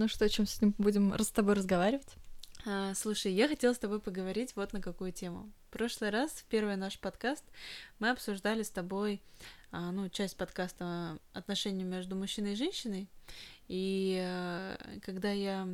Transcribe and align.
Ну 0.00 0.08
что, 0.08 0.24
о 0.24 0.28
чем 0.30 0.46
с 0.46 0.62
ним 0.62 0.74
будем 0.78 1.14
с 1.18 1.30
тобой 1.30 1.52
разговаривать? 1.52 2.14
А, 2.64 2.94
слушай, 2.94 3.34
я 3.34 3.48
хотела 3.48 3.74
с 3.74 3.78
тобой 3.78 4.00
поговорить 4.00 4.56
вот 4.56 4.72
на 4.72 4.80
какую 4.80 5.12
тему. 5.12 5.52
В 5.68 5.72
прошлый 5.74 6.08
раз, 6.08 6.30
в 6.30 6.44
первый 6.46 6.76
наш 6.76 6.98
подкаст, 6.98 7.44
мы 7.98 8.08
обсуждали 8.08 8.62
с 8.62 8.70
тобой, 8.70 9.20
а, 9.70 9.92
ну, 9.92 10.08
часть 10.08 10.38
подкаста 10.38 11.18
отношения 11.34 11.84
между 11.84 12.16
мужчиной 12.16 12.54
и 12.54 12.56
женщиной. 12.56 13.10
И 13.68 14.18
а, 14.24 14.78
когда 15.02 15.32
я 15.32 15.68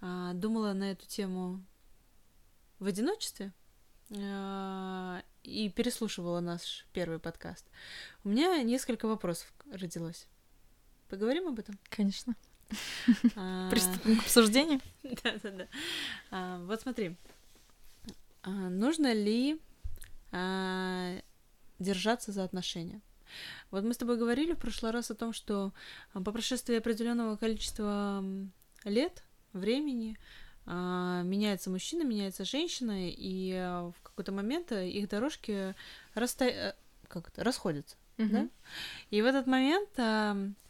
а, 0.00 0.32
думала 0.34 0.72
на 0.72 0.92
эту 0.92 1.04
тему 1.08 1.60
в 2.78 2.86
одиночестве 2.86 3.52
а, 4.16 5.24
и 5.42 5.70
переслушивала 5.70 6.38
наш 6.38 6.86
первый 6.92 7.18
подкаст, 7.18 7.66
у 8.22 8.28
меня 8.28 8.62
несколько 8.62 9.08
вопросов 9.08 9.52
родилось. 9.72 10.28
Поговорим 11.08 11.48
об 11.48 11.58
этом? 11.58 11.76
Конечно. 11.90 12.36
А, 13.36 13.70
Приступим 13.70 14.18
к 14.18 14.22
обсуждению. 14.22 14.80
Да-да-да. 15.02 15.66
А, 16.30 16.58
вот 16.64 16.80
смотри. 16.80 17.16
А, 18.42 18.50
нужно 18.50 19.12
ли 19.12 19.60
держаться 21.78 22.32
за 22.32 22.44
отношения? 22.44 23.00
Вот 23.70 23.84
мы 23.84 23.94
с 23.94 23.96
тобой 23.96 24.18
говорили 24.18 24.52
в 24.52 24.58
прошлый 24.58 24.92
раз 24.92 25.10
о 25.10 25.14
том, 25.14 25.32
что 25.32 25.72
по 26.12 26.32
прошествии 26.32 26.76
определенного 26.76 27.36
количества 27.36 28.22
лет, 28.84 29.24
времени, 29.52 30.18
меняется 30.66 31.70
мужчина, 31.70 32.02
меняется 32.02 32.44
женщина, 32.44 33.08
и 33.10 33.52
в 33.96 34.02
какой-то 34.02 34.32
момент 34.32 34.72
их 34.72 35.08
дорожки 35.08 35.74
расста... 36.14 36.44
Э, 36.44 36.74
как 37.08 37.28
это? 37.28 37.44
расходятся. 37.44 37.96
Uh-huh. 38.18 38.28
Да? 38.28 38.48
И 39.10 39.22
в 39.22 39.26
этот 39.26 39.46
момент 39.46 39.90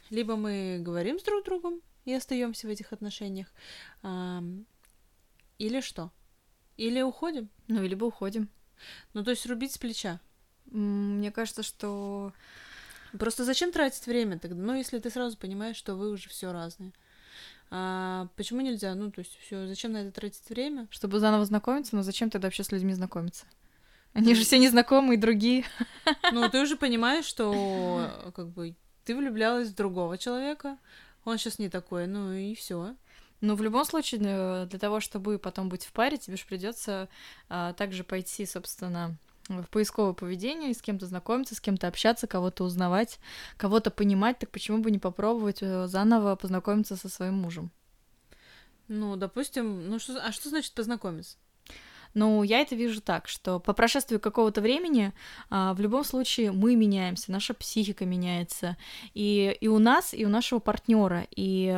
либо 0.09 0.35
мы 0.35 0.79
говорим 0.81 1.19
с 1.19 1.23
друг 1.23 1.43
другом 1.43 1.81
и 2.07 2.13
остаемся 2.13 2.67
в 2.67 2.69
этих 2.69 2.93
отношениях, 2.93 3.47
или 5.59 5.81
что? 5.81 6.11
Или 6.77 7.01
уходим? 7.01 7.49
Ну, 7.67 7.83
либо 7.83 8.05
уходим. 8.05 8.49
Ну, 9.13 9.23
то 9.23 9.31
есть 9.31 9.45
рубить 9.45 9.73
с 9.73 9.77
плеча. 9.77 10.21
Мне 10.67 11.31
кажется, 11.31 11.63
что 11.63 12.31
просто 13.17 13.43
зачем 13.43 13.71
тратить 13.71 14.05
время 14.07 14.39
тогда? 14.39 14.55
Ну, 14.55 14.73
если 14.75 14.99
ты 14.99 15.09
сразу 15.09 15.37
понимаешь, 15.37 15.75
что 15.75 15.95
вы 15.95 16.11
уже 16.11 16.29
все 16.29 16.53
разные. 16.53 16.93
А 17.71 18.29
почему 18.37 18.61
нельзя? 18.61 18.95
Ну, 18.95 19.11
то 19.11 19.19
есть, 19.19 19.37
все, 19.41 19.67
зачем 19.67 19.91
на 19.91 19.97
это 19.97 20.11
тратить 20.11 20.47
время? 20.49 20.87
Чтобы 20.89 21.19
заново 21.19 21.43
знакомиться, 21.43 21.95
но 21.95 22.03
зачем 22.03 22.29
тогда 22.29 22.47
вообще 22.47 22.63
с 22.63 22.71
людьми 22.71 22.93
знакомиться? 22.93 23.45
Они 24.13 24.33
же 24.33 24.43
все 24.43 24.57
незнакомые, 24.59 25.17
другие. 25.17 25.65
Ну, 26.31 26.47
ты 26.49 26.61
уже 26.61 26.77
понимаешь, 26.77 27.25
что 27.25 28.31
как 28.35 28.47
бы 28.49 28.75
ты 29.03 29.15
влюблялась 29.15 29.69
в 29.69 29.75
другого 29.75 30.17
человека, 30.17 30.77
он 31.27 31.37
сейчас 31.37 31.59
не 31.59 31.69
такой, 31.69 32.07
ну 32.07 32.31
и 32.31 32.55
все. 32.55 32.95
Ну, 33.41 33.55
в 33.55 33.61
любом 33.61 33.85
случае, 33.85 34.21
э, 34.23 34.65
для 34.65 34.79
того, 34.79 34.99
чтобы 34.99 35.37
потом 35.37 35.69
быть 35.69 35.85
в 35.85 35.91
паре, 35.91 36.17
тебе 36.17 36.37
же 36.37 36.45
придется 36.45 37.07
а, 37.49 37.73
также 37.73 38.03
пойти, 38.03 38.45
собственно, 38.45 39.15
в 39.47 39.65
поисковое 39.65 40.13
поведение, 40.13 40.73
с 40.73 40.81
кем-то 40.81 41.05
знакомиться, 41.05 41.53
с 41.53 41.61
кем-то 41.61 41.87
общаться, 41.87 42.27
кого-то 42.27 42.63
узнавать, 42.63 43.19
кого-то 43.57 43.91
понимать, 43.91 44.39
так 44.39 44.49
почему 44.49 44.79
бы 44.79 44.89
не 44.89 44.99
попробовать 44.99 45.59
э, 45.61 45.87
заново 45.87 46.35
познакомиться 46.35 46.95
со 46.95 47.09
своим 47.09 47.35
мужем? 47.35 47.71
Ну, 48.87 49.15
допустим, 49.17 49.89
ну 49.89 49.99
что, 49.99 50.19
а 50.19 50.31
что 50.31 50.49
значит 50.49 50.73
познакомиться? 50.73 51.37
Но 52.13 52.43
я 52.43 52.59
это 52.59 52.75
вижу 52.75 53.01
так, 53.01 53.27
что 53.27 53.59
по 53.59 53.73
прошествии 53.73 54.17
какого-то 54.17 54.61
времени 54.61 55.13
а, 55.49 55.73
в 55.73 55.79
любом 55.79 56.03
случае 56.03 56.51
мы 56.51 56.75
меняемся, 56.75 57.31
наша 57.31 57.53
психика 57.53 58.05
меняется, 58.05 58.77
и, 59.13 59.55
и 59.59 59.67
у 59.67 59.79
нас, 59.79 60.13
и 60.13 60.25
у 60.25 60.29
нашего 60.29 60.59
партнера. 60.59 61.27
И, 61.35 61.69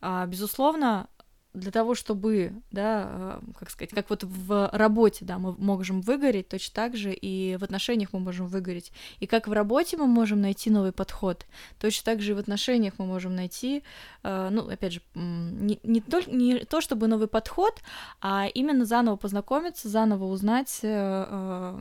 а, 0.00 0.26
безусловно, 0.26 1.08
для 1.54 1.72
того, 1.72 1.94
чтобы, 1.94 2.52
да, 2.70 3.40
э, 3.42 3.52
как 3.58 3.70
сказать, 3.70 3.90
как 3.90 4.10
вот 4.10 4.24
в 4.24 4.70
работе, 4.72 5.24
да, 5.24 5.38
мы 5.38 5.52
можем 5.52 6.00
выгореть, 6.00 6.48
точно 6.48 6.74
так 6.74 6.96
же 6.96 7.12
и 7.12 7.56
в 7.56 7.64
отношениях 7.64 8.12
мы 8.12 8.20
можем 8.20 8.46
выгореть. 8.46 8.92
И 9.20 9.26
как 9.26 9.48
в 9.48 9.52
работе 9.52 9.96
мы 9.96 10.06
можем 10.06 10.40
найти 10.40 10.70
новый 10.70 10.92
подход, 10.92 11.46
точно 11.80 12.04
так 12.04 12.22
же 12.22 12.32
и 12.32 12.34
в 12.34 12.38
отношениях 12.38 12.94
мы 12.98 13.06
можем 13.06 13.34
найти, 13.34 13.82
э, 14.22 14.48
ну, 14.50 14.68
опять 14.68 14.92
же, 14.92 15.00
не, 15.14 15.80
не, 15.82 16.00
то, 16.00 16.20
не 16.30 16.58
то, 16.60 16.80
чтобы 16.80 17.08
новый 17.08 17.28
подход, 17.28 17.80
а 18.20 18.46
именно 18.52 18.84
заново 18.84 19.16
познакомиться, 19.16 19.88
заново 19.88 20.24
узнать 20.24 20.80
э, 20.82 21.78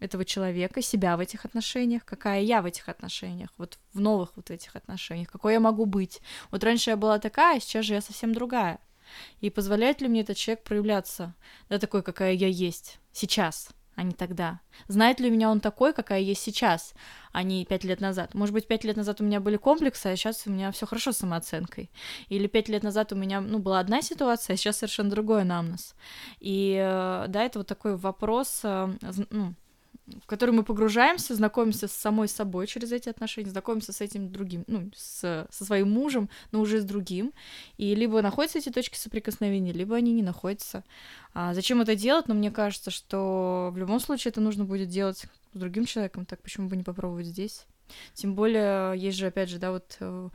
этого 0.00 0.24
человека, 0.24 0.82
себя 0.82 1.16
в 1.16 1.20
этих 1.20 1.44
отношениях, 1.44 2.04
какая 2.04 2.42
я 2.42 2.62
в 2.62 2.66
этих 2.66 2.88
отношениях, 2.88 3.50
вот 3.56 3.78
в 3.92 4.00
новых 4.00 4.32
вот 4.36 4.50
этих 4.50 4.76
отношениях, 4.76 5.28
какой 5.28 5.54
я 5.54 5.60
могу 5.60 5.86
быть. 5.86 6.20
Вот 6.50 6.64
раньше 6.64 6.90
я 6.90 6.96
была 6.96 7.18
такая, 7.18 7.56
а 7.56 7.60
сейчас 7.60 7.84
же 7.84 7.94
я 7.94 8.00
совсем 8.00 8.32
другая. 8.32 8.78
И 9.40 9.50
позволяет 9.50 10.00
ли 10.00 10.08
мне 10.08 10.20
этот 10.20 10.36
человек 10.36 10.64
проявляться, 10.64 11.34
да, 11.68 11.78
такой, 11.78 12.02
какая 12.02 12.32
я 12.32 12.46
есть 12.46 12.98
сейчас, 13.12 13.70
а 13.98 14.04
не 14.04 14.12
тогда? 14.12 14.60
Знает 14.86 15.18
ли 15.18 15.28
меня 15.28 15.50
он 15.50 15.60
такой, 15.60 15.92
какая 15.92 16.20
есть 16.20 16.40
сейчас, 16.40 16.94
а 17.32 17.42
не 17.42 17.64
пять 17.64 17.82
лет 17.82 18.00
назад? 18.00 18.32
Может 18.34 18.54
быть, 18.54 18.68
пять 18.68 18.84
лет 18.84 18.96
назад 18.96 19.20
у 19.20 19.24
меня 19.24 19.40
были 19.40 19.56
комплексы, 19.56 20.06
а 20.06 20.16
сейчас 20.16 20.46
у 20.46 20.50
меня 20.50 20.70
все 20.70 20.86
хорошо 20.86 21.10
с 21.10 21.16
самооценкой. 21.16 21.90
Или 22.28 22.46
пять 22.46 22.68
лет 22.68 22.84
назад 22.84 23.12
у 23.12 23.16
меня, 23.16 23.40
ну, 23.40 23.58
была 23.58 23.80
одна 23.80 24.00
ситуация, 24.00 24.54
а 24.54 24.56
сейчас 24.56 24.78
совершенно 24.78 25.10
другой 25.10 25.44
намнос. 25.44 25.96
И, 26.38 26.74
э, 26.80 27.24
да, 27.28 27.42
это 27.42 27.58
вот 27.58 27.66
такой 27.66 27.96
вопрос, 27.96 28.60
э, 28.62 28.88
ну, 29.30 29.54
в 30.22 30.26
который 30.26 30.50
мы 30.50 30.62
погружаемся, 30.62 31.34
знакомимся 31.34 31.88
с 31.88 31.92
самой 31.92 32.28
собой 32.28 32.66
через 32.66 32.92
эти 32.92 33.08
отношения, 33.08 33.50
знакомимся 33.50 33.92
с 33.92 34.00
этим 34.00 34.30
другим, 34.30 34.64
ну, 34.66 34.90
с, 34.94 35.46
со 35.50 35.64
своим 35.64 35.90
мужем, 35.90 36.28
но 36.52 36.60
уже 36.60 36.80
с 36.80 36.84
другим. 36.84 37.32
И 37.76 37.94
либо 37.94 38.22
находятся 38.22 38.58
эти 38.58 38.70
точки 38.70 38.96
соприкосновения, 38.96 39.72
либо 39.72 39.96
они 39.96 40.12
не 40.12 40.22
находятся. 40.22 40.84
А 41.34 41.54
зачем 41.54 41.80
это 41.80 41.94
делать? 41.94 42.28
Но 42.28 42.34
ну, 42.34 42.40
мне 42.40 42.50
кажется, 42.50 42.90
что 42.90 43.70
в 43.72 43.78
любом 43.78 44.00
случае 44.00 44.30
это 44.30 44.40
нужно 44.40 44.64
будет 44.64 44.88
делать 44.88 45.26
с 45.54 45.58
другим 45.58 45.84
человеком, 45.84 46.24
так 46.24 46.40
почему 46.42 46.68
бы 46.68 46.76
не 46.76 46.84
попробовать 46.84 47.26
здесь? 47.26 47.66
Тем 48.14 48.34
более, 48.34 48.98
есть 48.98 49.18
же, 49.18 49.26
опять 49.26 49.48
же, 49.48 49.58
да, 49.58 49.72
вот 49.72 49.96
э, 50.00 50.28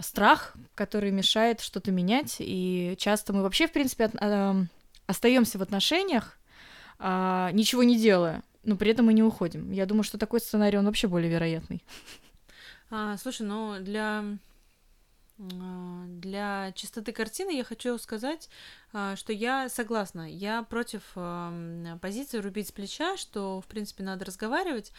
страх, 0.00 0.54
который 0.74 1.10
мешает 1.10 1.60
что-то 1.60 1.92
менять, 1.92 2.36
и 2.38 2.94
часто 2.98 3.32
мы 3.32 3.42
вообще, 3.42 3.66
в 3.66 3.72
принципе, 3.72 4.06
от, 4.06 4.14
э, 4.14 4.64
остаемся 5.06 5.58
в 5.58 5.62
отношениях, 5.62 6.38
э, 6.98 7.50
ничего 7.52 7.82
не 7.82 7.98
делая 7.98 8.42
но 8.68 8.76
при 8.76 8.90
этом 8.90 9.06
мы 9.06 9.14
не 9.14 9.22
уходим. 9.22 9.72
Я 9.72 9.86
думаю, 9.86 10.04
что 10.04 10.18
такой 10.18 10.40
сценарий, 10.40 10.78
он 10.78 10.84
вообще 10.84 11.08
более 11.08 11.30
вероятный. 11.30 11.82
А, 12.90 13.16
слушай, 13.16 13.46
ну 13.46 13.76
для 13.80 14.24
для 15.38 16.72
чистоты 16.74 17.12
картины 17.12 17.56
я 17.56 17.62
хочу 17.62 17.96
сказать, 17.98 18.48
а, 18.92 19.14
что 19.14 19.32
я 19.32 19.68
согласна. 19.68 20.28
Я 20.28 20.64
против 20.64 21.02
позиции 22.00 22.38
рубить 22.38 22.68
с 22.68 22.72
плеча, 22.72 23.16
что, 23.16 23.60
в 23.60 23.66
принципе, 23.66 24.02
надо 24.02 24.24
разговаривать. 24.24 24.92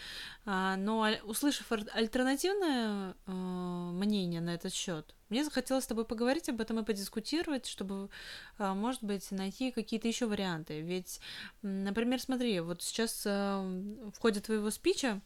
А, 0.45 0.77
но 0.77 1.09
услышав 1.23 1.69
альтернативное 1.71 3.15
мнение 3.25 4.39
на 4.39 4.51
этот 4.51 4.73
счет, 4.73 5.13
мне 5.27 5.43
захотелось 5.43 5.83
с 5.83 5.87
тобой 5.87 6.05
поговорить 6.05 6.47
об 6.47 6.61
этом 6.61 6.79
и 6.79 6.85
подискутировать, 6.85 7.65
чтобы, 7.65 8.09
может 8.57 9.03
быть, 9.03 9.29
найти 9.31 9.71
какие-то 9.71 10.07
еще 10.07 10.25
варианты. 10.25 10.79
Ведь, 10.81 11.19
например, 11.61 12.21
смотри, 12.21 12.61
вот 12.61 12.81
сейчас 12.81 13.25
в 13.25 14.13
ходе 14.19 14.39
твоего 14.39 14.71
спича 14.71 15.21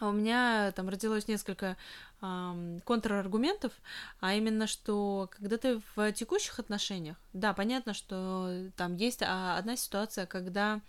у 0.00 0.12
меня 0.12 0.72
там 0.72 0.88
родилось 0.88 1.28
несколько 1.28 1.76
контраргументов, 2.20 3.72
а 4.20 4.34
именно, 4.34 4.66
что 4.66 5.30
когда 5.32 5.56
ты 5.56 5.80
в 5.94 6.12
текущих 6.12 6.58
отношениях, 6.58 7.16
да, 7.32 7.54
понятно, 7.54 7.94
что 7.94 8.70
там 8.76 8.96
есть 8.96 9.22
а, 9.22 9.56
одна 9.56 9.76
ситуация, 9.76 10.26
когда 10.26 10.80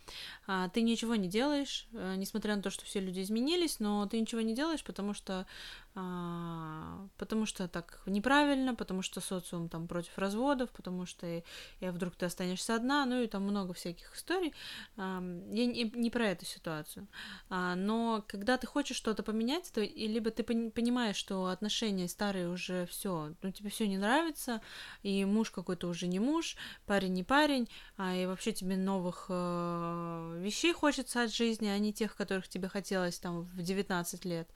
а, 0.47 0.69
ты 0.69 0.81
ничего 0.81 1.15
не 1.15 1.29
делаешь, 1.29 1.87
а, 1.93 2.15
несмотря 2.15 2.55
на 2.55 2.61
то, 2.61 2.69
что 2.69 2.83
все 2.83 2.99
люди 2.99 3.21
изменились, 3.21 3.79
но 3.79 4.05
ты 4.07 4.19
ничего 4.19 4.41
не 4.41 4.55
делаешь, 4.55 4.83
потому 4.83 5.13
что 5.13 5.45
а, 5.93 7.07
потому 7.17 7.45
что 7.45 7.67
так 7.67 8.01
неправильно, 8.05 8.73
потому 8.73 9.01
что 9.01 9.21
социум 9.21 9.69
там 9.69 9.87
против 9.87 10.17
разводов, 10.17 10.69
потому 10.71 11.05
что 11.05 11.27
и 11.27 11.43
вдруг 11.81 12.15
ты 12.15 12.25
останешься 12.25 12.75
одна, 12.75 13.05
ну 13.05 13.21
и 13.21 13.27
там 13.27 13.43
много 13.43 13.73
всяких 13.73 14.15
историй. 14.15 14.53
Я 14.97 15.19
не, 15.19 15.91
не 15.93 16.09
про 16.09 16.27
эту 16.27 16.45
ситуацию. 16.45 17.07
Но 17.49 18.23
когда 18.27 18.57
ты 18.57 18.67
хочешь 18.67 18.95
что-то 18.95 19.21
поменять, 19.21 19.69
то 19.73 19.81
либо 19.81 20.31
ты 20.31 20.43
понимаешь, 20.43 21.20
что 21.21 21.45
отношения 21.45 22.07
старые 22.07 22.49
уже 22.49 22.87
все, 22.87 23.35
ну 23.43 23.51
тебе 23.51 23.69
все 23.69 23.87
не 23.87 23.99
нравится, 23.99 24.59
и 25.03 25.23
муж 25.23 25.51
какой-то 25.51 25.87
уже 25.87 26.07
не 26.07 26.19
муж, 26.19 26.55
парень 26.87 27.13
не 27.13 27.23
парень, 27.23 27.69
а 27.95 28.15
и 28.15 28.25
вообще 28.25 28.53
тебе 28.53 28.75
новых 28.75 29.27
э, 29.29 30.39
вещей 30.41 30.73
хочется 30.73 31.21
от 31.21 31.31
жизни, 31.31 31.67
а 31.67 31.77
не 31.77 31.93
тех, 31.93 32.15
которых 32.15 32.47
тебе 32.47 32.69
хотелось 32.69 33.19
там 33.19 33.43
в 33.43 33.61
19 33.61 34.25
лет. 34.25 34.49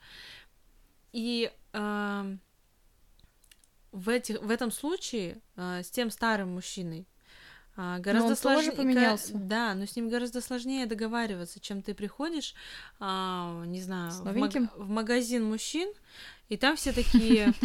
И 1.12 1.52
э, 1.72 2.36
в, 3.92 4.08
этих, 4.08 4.42
в 4.42 4.50
этом 4.50 4.72
случае 4.72 5.40
э, 5.54 5.84
с 5.84 5.90
тем 5.90 6.10
старым 6.10 6.52
мужчиной 6.54 7.06
а, 7.76 7.98
гораздо 7.98 8.34
сложнее 8.34 8.72
поменялся. 8.72 9.32
Да, 9.34 9.74
но 9.74 9.84
с 9.84 9.94
ним 9.96 10.08
гораздо 10.08 10.40
сложнее 10.40 10.86
договариваться, 10.86 11.60
чем 11.60 11.82
ты 11.82 11.94
приходишь, 11.94 12.54
а, 12.98 13.64
не 13.66 13.82
знаю, 13.82 14.12
в, 14.12 14.36
маг... 14.36 14.52
в 14.76 14.88
магазин 14.88 15.44
мужчин, 15.44 15.92
и 16.48 16.56
там 16.56 16.76
все 16.76 16.92
такие. 16.92 17.52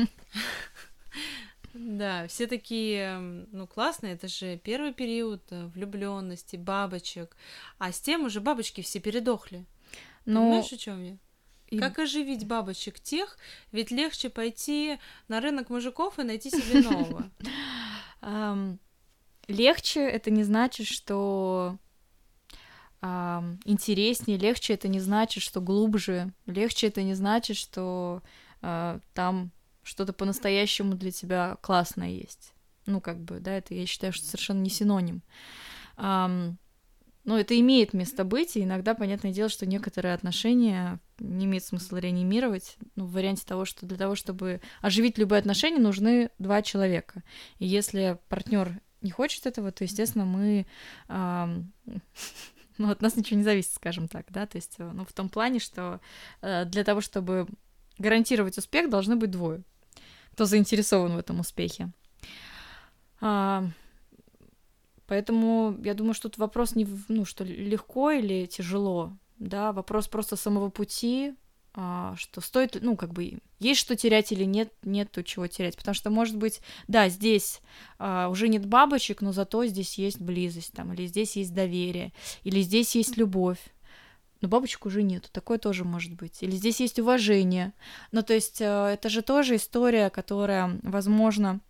Да, 1.74 2.28
все 2.28 2.48
такие, 2.48 3.18
ну, 3.52 3.66
классные, 3.66 4.16
это 4.16 4.28
же 4.28 4.58
первый 4.58 4.94
период 4.94 5.42
э, 5.52 5.68
влюбленности, 5.68 6.58
бабочек, 6.58 7.38
а 7.78 7.94
с 7.94 8.02
тем 8.02 8.26
уже 8.26 8.42
бабочки 8.42 8.82
все 8.82 9.00
передохли. 9.00 9.66
Ну, 10.26 10.42
Понимаешь, 10.42 10.74
о 10.74 10.78
чем 10.78 11.04
я? 11.04 11.18
И... 11.70 11.80
Как 11.80 11.98
оживить 12.00 12.46
бабочек 12.46 13.00
тех? 13.00 13.38
Ведь 13.72 13.90
легче 13.90 14.30
пойти 14.30 15.00
на 15.30 15.40
рынок 15.40 15.70
мужиков 15.70 16.20
и 16.20 16.24
найти 16.24 16.50
себе 16.52 16.82
нового. 16.82 17.32
Легче 19.48 20.02
это 20.02 20.32
не 20.32 20.44
значит, 20.44 20.88
что 20.88 21.78
интереснее, 23.66 24.38
легче 24.38 24.74
это 24.76 24.88
не 24.88 25.00
значит, 25.00 25.42
что 25.42 25.60
глубже, 25.60 26.32
легче 26.46 26.88
это 26.88 27.02
не 27.02 27.16
значит, 27.16 27.58
что 27.58 28.22
а, 28.62 29.00
там 29.16 29.52
что-то 29.82 30.14
по-настоящему 30.14 30.94
для 30.94 31.12
тебя 31.12 31.58
классное 31.62 32.10
есть. 32.10 32.54
Ну, 32.86 33.02
как 33.02 33.20
бы, 33.20 33.40
да, 33.40 33.54
это 33.54 33.74
я 33.74 33.88
считаю, 33.88 34.14
что 34.14 34.26
совершенно 34.26 34.62
не 34.62 34.70
синоним. 34.70 35.24
Но 35.98 37.38
это 37.38 37.60
имеет 37.60 37.94
место 37.94 38.24
быть, 38.24 38.56
и 38.56 38.64
иногда, 38.64 38.96
понятное 38.96 39.32
дело, 39.32 39.48
что 39.50 39.68
некоторые 39.68 40.16
отношения 40.16 41.00
не 41.20 41.46
имеет 41.46 41.64
смысла 41.64 41.98
реанимировать, 41.98 42.78
ну, 42.96 43.06
в 43.06 43.12
варианте 43.12 43.46
того, 43.46 43.66
что 43.66 43.86
для 43.86 43.98
того, 43.98 44.16
чтобы 44.16 44.60
оживить 44.82 45.20
любые 45.20 45.40
отношения, 45.40 45.80
нужны 45.80 46.32
два 46.40 46.64
человека. 46.64 47.24
И 47.60 47.68
если 47.68 48.18
партнер 48.28 48.80
не 49.02 49.12
хочет 49.12 49.46
этого, 49.46 49.72
то, 49.72 49.84
естественно, 49.84 50.26
мы... 50.26 50.66
Ну, 52.78 52.90
от 52.90 53.02
нас 53.02 53.16
ничего 53.16 53.38
не 53.38 53.44
зависит, 53.44 53.74
скажем 53.74 54.08
так, 54.08 54.26
да, 54.32 54.48
то 54.48 54.58
есть, 54.58 54.80
ну, 54.80 55.06
в 55.06 55.14
том 55.14 55.30
плане, 55.30 55.60
что 55.60 56.00
э, 56.42 56.66
для 56.66 56.84
того, 56.84 57.02
чтобы 57.02 57.48
гарантировать 58.00 58.58
успех, 58.58 58.90
должны 58.90 59.18
быть 59.18 59.30
двое, 59.30 59.62
кто 60.32 60.46
заинтересован 60.46 61.14
в 61.14 61.20
этом 61.20 61.42
успехе. 61.42 61.92
А, 63.20 63.68
Поэтому 65.12 65.78
я 65.84 65.94
думаю, 65.94 66.14
что 66.14 66.30
тут 66.30 66.38
вопрос 66.38 66.74
не, 66.74 66.86
в, 66.86 67.10
ну, 67.10 67.26
что 67.26 67.44
легко 67.44 68.12
или 68.12 68.46
тяжело, 68.46 69.12
да, 69.40 69.74
вопрос 69.74 70.08
просто 70.08 70.38
самого 70.38 70.70
пути, 70.70 71.36
что 71.74 72.42
стоит, 72.42 72.78
ну, 72.82 72.98
как 72.98 73.14
бы, 73.14 73.40
есть 73.60 73.80
что 73.80 73.96
терять 73.96 74.32
или 74.32 74.44
нет, 74.44 74.74
нету 74.84 75.24
чего 75.24 75.48
терять, 75.48 75.78
потому 75.78 75.96
что, 75.96 76.10
может 76.10 76.36
быть, 76.36 76.60
да, 76.88 77.08
здесь 77.08 77.62
а, 77.98 78.28
уже 78.30 78.50
нет 78.50 78.66
бабочек, 78.66 79.22
но 79.22 79.32
зато 79.32 79.66
здесь 79.66 79.98
есть 79.98 80.20
близость, 80.20 80.74
там, 80.74 80.92
или 80.94 81.06
здесь 81.06 81.38
есть 81.38 81.54
доверие, 81.54 82.12
или 82.44 82.62
здесь 82.62 82.96
есть 82.96 83.16
любовь, 83.16 83.60
но 84.42 84.48
бабочек 84.50 84.86
уже 84.86 85.04
нету, 85.04 85.30
такое 85.32 85.60
тоже 85.60 85.86
может 85.86 86.14
быть. 86.14 86.42
Или 86.42 86.52
здесь 86.52 86.80
есть 86.80 87.00
уважение. 87.00 87.74
Ну, 88.12 88.24
то 88.24 88.34
есть 88.34 88.60
э, 88.60 88.66
это 88.94 89.08
же 89.08 89.22
тоже 89.22 89.56
история, 89.56 90.10
которая, 90.10 90.80
возможно, 90.82 91.62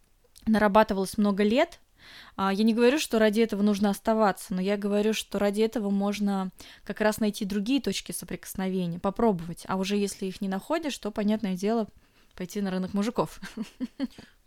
нарабатывалась 0.48 1.18
много 1.18 1.44
лет, 1.44 1.80
а, 1.80 1.91
я 2.38 2.64
не 2.64 2.74
говорю, 2.74 3.00
что 3.00 3.20
ради 3.20 3.42
этого 3.42 3.62
нужно 3.62 3.90
оставаться, 3.90 4.54
но 4.54 4.62
я 4.62 4.78
говорю, 4.78 5.14
что 5.14 5.40
ради 5.40 5.62
этого 5.62 5.90
можно 5.90 6.52
как 6.84 7.02
раз 7.02 7.20
найти 7.20 7.46
другие 7.46 7.82
точки 7.82 8.12
соприкосновения, 8.12 9.00
попробовать. 9.00 9.64
А 9.68 9.78
уже 9.78 9.98
если 9.98 10.26
их 10.26 10.42
не 10.42 10.48
находишь, 10.48 10.98
то, 10.98 11.12
понятное 11.12 11.56
дело, 11.56 11.88
пойти 12.36 12.62
на 12.62 12.72
рынок 12.72 12.94
мужиков. 12.94 13.40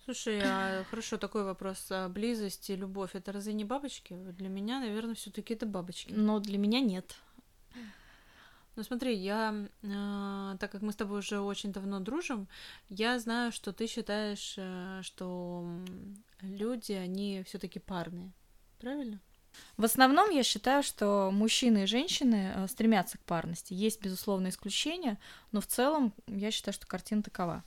Слушай, 0.04 0.40
а 0.44 0.84
хорошо, 0.90 1.16
такой 1.16 1.44
вопрос. 1.44 1.86
А 1.90 2.10
близость 2.10 2.68
и 2.68 2.76
любовь 2.76 3.10
это 3.14 3.32
разве 3.32 3.54
не 3.54 3.64
бабочки? 3.64 4.14
Для 4.14 4.48
меня, 4.48 4.80
наверное, 4.80 5.14
все-таки 5.14 5.54
это 5.54 5.64
бабочки. 5.64 6.12
Но 6.12 6.40
для 6.40 6.58
меня 6.58 6.80
нет. 6.80 7.14
Ну 8.76 8.82
смотри, 8.82 9.14
я, 9.14 9.54
э, 9.82 10.56
так 10.58 10.72
как 10.72 10.82
мы 10.82 10.92
с 10.92 10.96
тобой 10.96 11.20
уже 11.20 11.40
очень 11.40 11.72
давно 11.72 12.00
дружим, 12.00 12.48
я 12.88 13.18
знаю, 13.20 13.52
что 13.52 13.72
ты 13.72 13.86
считаешь, 13.86 14.54
э, 14.56 15.00
что 15.02 15.64
люди, 16.40 16.92
они 16.92 17.44
все-таки 17.46 17.78
парные, 17.78 18.32
правильно? 18.80 19.20
В 19.76 19.84
основном 19.84 20.30
я 20.30 20.42
считаю, 20.42 20.82
что 20.82 21.30
мужчины 21.32 21.84
и 21.84 21.86
женщины 21.86 22.52
э, 22.54 22.66
стремятся 22.66 23.18
к 23.18 23.24
парности. 23.24 23.72
Есть, 23.74 24.02
безусловно, 24.02 24.48
исключения, 24.48 25.18
но 25.52 25.60
в 25.60 25.66
целом 25.66 26.12
я 26.26 26.50
считаю, 26.50 26.74
что 26.74 26.86
картина 26.86 27.22
такова. 27.22 27.62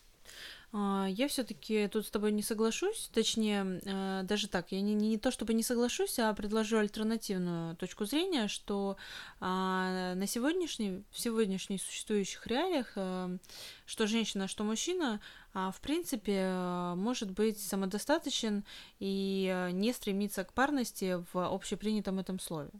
А, 0.73 1.07
я 1.09 1.27
все-таки 1.29 1.87
тут 1.87 2.05
с 2.05 2.11
тобой 2.11 2.33
не 2.33 2.43
соглашусь, 2.43 3.09
точнее, 3.13 3.79
э, 3.85 4.23
даже 4.23 4.49
так, 4.49 4.71
я 4.71 4.81
не, 4.81 4.95
не 4.95 5.17
то 5.17 5.31
чтобы 5.31 5.53
не 5.53 5.63
соглашусь, 5.63 6.19
а 6.19 6.33
предложу 6.33 6.77
альтернативную 6.77 7.75
точку 7.77 8.05
зрения, 8.05 8.49
что 8.49 8.97
а, 9.39 10.13
на 10.15 10.27
сегодняшней, 10.27 11.03
в 11.11 11.19
сегодняшних 11.19 11.81
существующих 11.81 12.45
реалиях, 12.47 12.91
э, 12.95 13.37
что 13.85 14.07
женщина, 14.07 14.49
что 14.49 14.65
мужчина, 14.65 15.21
а, 15.53 15.71
в 15.71 15.79
принципе, 15.79 16.51
может 16.95 17.31
быть 17.31 17.59
самодостаточен 17.59 18.65
и 18.99 19.49
э, 19.49 19.71
не 19.71 19.93
стремиться 19.93 20.43
к 20.43 20.51
парности 20.51 21.23
в 21.31 21.53
общепринятом 21.53 22.19
этом 22.19 22.39
слове. 22.41 22.71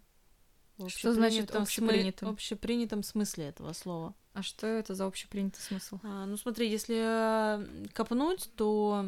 Что 0.87 1.13
значит 1.13 1.55
общепринятом? 1.55 2.29
В 2.29 2.31
общепринятом 2.33 3.01
смысле 3.01 3.45
этого 3.45 3.73
слова. 3.73 4.13
А 4.37 4.43
что 4.43 4.67
это 4.67 4.93
за 4.93 5.07
общепринятый 5.07 5.63
смысл? 5.63 5.97
А, 6.03 6.27
ну 6.27 6.37
смотри, 6.37 6.69
если 6.69 7.89
копнуть, 7.93 8.51
то 8.55 9.07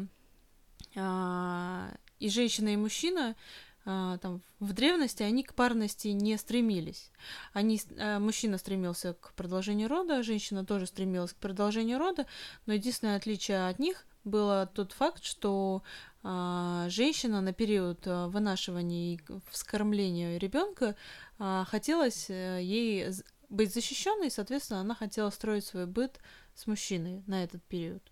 а, 0.96 1.94
и 2.18 2.28
женщина, 2.28 2.70
и 2.70 2.76
мужчина 2.76 3.36
а, 3.84 4.18
там 4.18 4.42
в 4.58 4.72
древности 4.72 5.22
они 5.22 5.44
к 5.44 5.54
парности 5.54 6.08
не 6.08 6.36
стремились. 6.36 7.12
Они, 7.52 7.80
а, 7.96 8.18
мужчина 8.18 8.58
стремился 8.58 9.14
к 9.14 9.32
продолжению 9.34 9.88
рода, 9.88 10.24
женщина 10.24 10.66
тоже 10.66 10.86
стремилась 10.86 11.32
к 11.32 11.36
продолжению 11.36 12.00
рода, 12.00 12.26
но 12.66 12.72
единственное 12.72 13.16
отличие 13.16 13.68
от 13.68 13.78
них 13.78 14.06
было 14.24 14.68
тот 14.74 14.90
факт, 14.90 15.22
что 15.22 15.84
а, 16.24 16.86
женщина 16.88 17.40
на 17.40 17.52
период 17.52 18.00
а, 18.04 18.26
вынашивания 18.26 19.14
и 19.14 19.20
вскормления 19.48 20.38
ребенка 20.38 20.96
а, 21.38 21.64
хотелось 21.66 22.28
э, 22.28 22.58
ей 22.60 23.12
быть 23.50 23.74
защищенной, 23.74 24.30
соответственно, 24.30 24.80
она 24.80 24.94
хотела 24.94 25.30
строить 25.30 25.66
свой 25.66 25.86
быт 25.86 26.18
с 26.54 26.66
мужчиной 26.66 27.22
на 27.26 27.44
этот 27.44 27.62
период. 27.64 28.02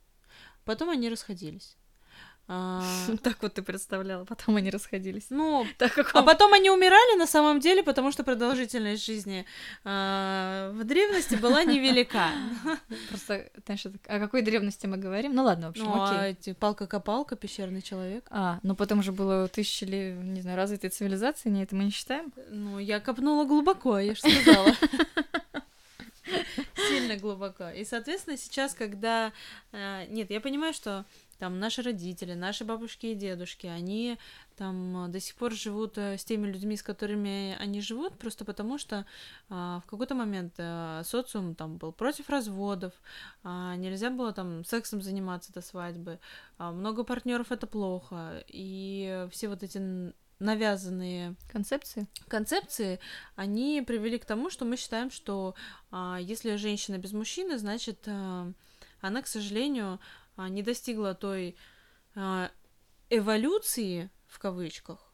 Потом 0.65 0.91
они 0.91 1.09
расходились. 1.09 1.77
А... 2.49 2.83
Так 3.23 3.43
вот 3.43 3.55
ты 3.55 3.63
представляла, 3.63 4.25
потом 4.25 4.57
они 4.57 4.71
расходились. 4.71 5.27
Ну, 5.31 5.67
так 5.77 5.93
как 5.93 6.11
а 6.15 6.23
потом 6.23 6.55
они 6.55 6.71
умирали 6.71 7.19
на 7.19 7.27
самом 7.27 7.61
деле, 7.61 7.83
потому 7.83 8.11
что 8.11 8.25
продолжительность 8.25 9.05
жизни 9.05 9.45
а, 9.85 10.73
в 10.73 10.85
древности 10.85 11.35
была 11.35 11.65
невелика. 11.65 12.29
Просто, 13.11 13.51
знаешь, 13.67 13.85
о 14.07 14.19
какой 14.19 14.43
древности 14.43 14.87
мы 14.87 14.97
говорим? 14.97 15.35
Ну 15.35 15.45
ладно, 15.45 15.67
в 15.67 15.71
общем, 15.71 15.85
ну, 15.85 16.03
окей. 16.03 16.53
А 16.53 16.55
палка-копалка, 16.55 17.37
пещерный 17.37 17.83
человек. 17.83 18.27
А, 18.31 18.61
ну 18.63 18.75
потом 18.75 19.03
же 19.03 19.13
было 19.13 19.49
тысячи 19.49 19.85
ли, 19.85 20.13
не 20.13 20.41
знаю, 20.41 20.57
развитой 20.57 20.91
цивилизации, 20.91 21.51
не 21.51 21.65
это 21.65 21.77
мы 21.77 21.85
не 21.85 21.91
считаем? 21.91 22.33
Ну, 22.51 22.79
я 22.79 23.01
копнула 23.01 23.45
глубоко, 23.45 23.99
я 23.99 24.15
же 24.15 24.21
сказала. 24.21 24.73
Сильно 27.09 27.21
глубоко. 27.21 27.71
И, 27.71 27.85
соответственно, 27.85 28.37
сейчас, 28.37 28.75
когда... 28.75 29.33
Э, 29.73 30.07
нет, 30.09 30.31
я 30.31 30.41
понимаю, 30.41 30.73
что 30.73 31.05
там 31.39 31.61
наши 31.61 31.83
родители, 31.83 32.35
наши 32.35 32.65
бабушки 32.65 33.07
и 33.07 33.15
дедушки, 33.15 33.67
они 33.67 34.19
там 34.57 35.11
до 35.11 35.21
сих 35.21 35.37
пор 35.37 35.53
живут 35.53 35.97
э, 35.97 36.19
с 36.19 36.25
теми 36.25 36.49
людьми, 36.49 36.77
с 36.77 36.83
которыми 36.83 37.57
они 37.61 37.81
живут, 37.81 38.19
просто 38.19 38.45
потому 38.45 38.77
что 38.77 39.07
а, 39.49 39.81
в 39.81 39.89
какой-то 39.89 40.17
момент 40.17 40.55
а, 40.59 41.03
социум 41.05 41.55
там 41.55 41.77
был 41.77 41.93
против 41.93 42.29
разводов, 42.29 42.93
а, 43.45 43.77
нельзя 43.77 44.11
было 44.11 44.33
там 44.33 44.65
сексом 44.65 45.01
заниматься 45.01 45.53
до 45.53 45.63
свадьбы, 45.63 46.19
а, 46.59 46.73
много 46.73 47.05
партнеров 47.05 47.53
это 47.53 47.69
плохо, 47.69 48.43
и 48.49 49.29
все 49.31 49.49
вот 49.49 49.63
эти 49.63 50.13
навязанные 50.39 51.35
концепции. 51.51 52.07
Концепции, 52.29 53.01
они 53.35 53.83
привели 53.87 54.19
к 54.19 54.25
тому, 54.25 54.51
что 54.51 54.65
мы 54.65 54.77
считаем, 54.77 55.11
что 55.11 55.55
а, 55.91 56.19
если 56.21 56.57
женщина 56.57 56.99
без 56.99 57.13
мужчины, 57.13 57.59
значит, 57.59 58.05
а, 58.07 58.53
она, 59.01 59.23
к 59.23 59.27
сожалению, 59.27 60.01
а, 60.37 60.49
не 60.49 60.63
достигла 60.63 61.15
той 61.15 61.57
а, 62.15 62.51
эволюции 63.11 64.11
в 64.27 64.39
кавычках, 64.39 65.08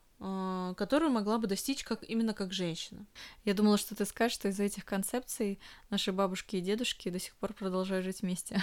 которую 0.77 1.11
могла 1.11 1.39
бы 1.39 1.47
достичь 1.47 1.85
как, 1.85 2.03
именно 2.09 2.35
как 2.35 2.53
женщина. 2.53 3.05
Я 3.45 3.55
думала, 3.55 3.77
что 3.77 3.95
ты 3.95 4.05
скажешь, 4.05 4.35
что 4.35 4.49
из-за 4.49 4.65
этих 4.65 4.85
концепций 4.85 5.59
наши 5.91 6.13
бабушки 6.13 6.57
и 6.57 6.61
дедушки 6.61 7.11
до 7.11 7.19
сих 7.19 7.35
пор 7.37 7.53
продолжают 7.53 8.05
жить 8.05 8.23
вместе. 8.23 8.63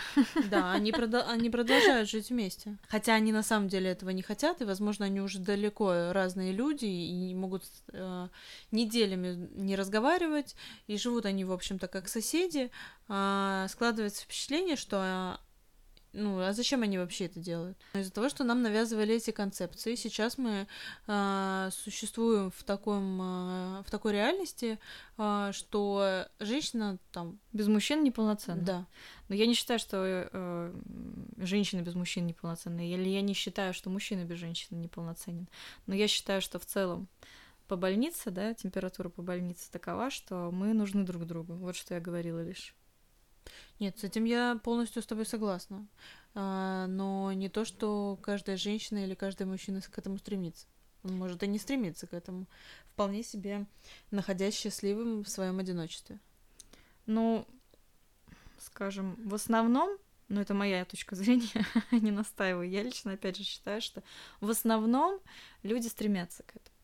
Да, 0.49 0.71
они, 0.71 0.91
прода- 0.91 1.27
они 1.27 1.49
продолжают 1.49 2.09
жить 2.09 2.29
вместе. 2.29 2.77
Хотя 2.87 3.13
они 3.13 3.31
на 3.31 3.43
самом 3.43 3.67
деле 3.67 3.91
этого 3.91 4.09
не 4.09 4.21
хотят, 4.21 4.61
и, 4.61 4.65
возможно, 4.65 5.05
они 5.05 5.21
уже 5.21 5.39
далеко 5.39 6.11
разные 6.11 6.51
люди 6.51 6.85
и 6.85 7.33
могут 7.35 7.63
э, 7.93 8.27
неделями 8.71 9.49
не 9.55 9.75
разговаривать, 9.75 10.55
и 10.87 10.97
живут 10.97 11.25
они, 11.25 11.45
в 11.45 11.51
общем-то, 11.51 11.87
как 11.87 12.07
соседи. 12.07 12.71
Э, 13.07 13.67
складывается 13.69 14.23
впечатление, 14.23 14.75
что 14.75 15.39
ну, 16.13 16.39
а 16.39 16.51
зачем 16.53 16.83
они 16.83 16.97
вообще 16.97 17.25
это 17.25 17.39
делают? 17.39 17.77
Из-за 17.93 18.11
того, 18.11 18.27
что 18.27 18.43
нам 18.43 18.61
навязывали 18.61 19.15
эти 19.15 19.31
концепции, 19.31 19.95
сейчас 19.95 20.37
мы 20.37 20.67
э, 21.07 21.69
существуем 21.71 22.51
в 22.51 22.63
таком, 22.63 23.21
э, 23.21 23.83
в 23.83 23.91
такой 23.91 24.13
реальности, 24.13 24.77
э, 25.17 25.51
что 25.53 26.27
женщина 26.39 26.97
там 27.11 27.39
без 27.53 27.67
мужчин 27.67 28.03
неполноценна. 28.03 28.61
Да. 28.61 28.87
Но 29.29 29.35
я 29.35 29.45
не 29.45 29.53
считаю, 29.53 29.79
что 29.79 29.97
э, 30.31 30.73
женщина 31.37 31.81
без 31.81 31.95
мужчин 31.95 32.27
неполноценна, 32.27 32.85
или 32.89 33.07
я 33.07 33.21
не 33.21 33.33
считаю, 33.33 33.73
что 33.73 33.89
мужчина 33.89 34.25
без 34.25 34.37
женщины 34.37 34.77
неполноценен. 34.77 35.47
Но 35.87 35.95
я 35.95 36.09
считаю, 36.09 36.41
что 36.41 36.59
в 36.59 36.65
целом 36.65 37.07
по 37.69 37.77
больнице, 37.77 38.31
да, 38.31 38.53
температура 38.53 39.07
по 39.07 39.21
больнице 39.21 39.71
такова, 39.71 40.09
что 40.09 40.51
мы 40.51 40.73
нужны 40.73 41.05
друг 41.05 41.25
другу. 41.25 41.53
Вот 41.53 41.77
что 41.77 41.93
я 41.93 42.01
говорила 42.01 42.43
лишь. 42.43 42.75
Нет, 43.81 43.97
с 43.97 44.03
этим 44.03 44.25
я 44.25 44.59
полностью 44.63 45.01
с 45.01 45.07
тобой 45.07 45.25
согласна. 45.25 45.87
А, 46.35 46.85
но 46.85 47.33
не 47.33 47.49
то, 47.49 47.65
что 47.65 48.15
каждая 48.21 48.55
женщина 48.55 49.03
или 49.03 49.15
каждый 49.15 49.47
мужчина 49.47 49.81
к 49.81 49.97
этому 49.97 50.19
стремится. 50.19 50.67
Он 51.03 51.17
может 51.17 51.41
и 51.41 51.47
не 51.47 51.57
стремиться 51.57 52.05
к 52.05 52.13
этому, 52.13 52.45
вполне 52.91 53.23
себе 53.23 53.65
находясь 54.11 54.53
счастливым 54.53 55.23
в 55.23 55.29
своем 55.29 55.57
одиночестве. 55.57 56.19
Ну, 57.07 57.47
скажем, 58.59 59.15
в 59.27 59.33
основном, 59.33 59.97
ну 60.27 60.41
это 60.41 60.53
моя 60.53 60.85
точка 60.85 61.15
зрения, 61.17 61.65
не 61.89 62.11
настаиваю, 62.11 62.69
я 62.69 62.83
лично 62.83 63.13
опять 63.13 63.37
же 63.37 63.43
считаю, 63.43 63.81
что 63.81 64.03
в 64.41 64.51
основном 64.51 65.19
люди 65.63 65.87
стремятся 65.87 66.43
к 66.43 66.55
этому. 66.55 66.77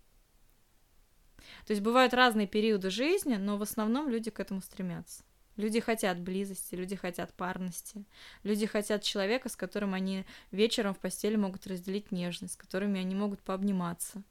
То 1.67 1.73
есть 1.73 1.83
бывают 1.83 2.15
разные 2.15 2.47
периоды 2.47 2.89
жизни, 2.89 3.35
но 3.35 3.57
в 3.57 3.61
основном 3.61 4.09
люди 4.09 4.31
к 4.31 4.39
этому 4.39 4.61
стремятся. 4.61 5.23
Люди 5.57 5.79
хотят 5.79 6.19
близости, 6.19 6.75
люди 6.75 6.95
хотят 6.95 7.33
парности, 7.33 8.05
люди 8.43 8.67
хотят 8.67 9.03
человека, 9.03 9.49
с 9.49 9.55
которым 9.55 9.95
они 9.95 10.25
вечером 10.51 10.93
в 10.93 10.99
постели 10.99 11.35
могут 11.35 11.65
разделить 11.65 12.11
нежность, 12.11 12.53
с 12.53 12.57
которыми 12.57 12.99
они 12.99 13.15
могут 13.15 13.41
пообниматься. 13.41 14.21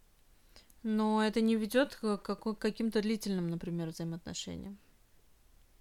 Но 0.85 1.23
это 1.23 1.41
не 1.41 1.57
ведет 1.57 1.97
к 1.97 2.17
каким-то 2.17 3.03
длительным, 3.03 3.51
например, 3.51 3.89
взаимоотношениям. 3.89 4.79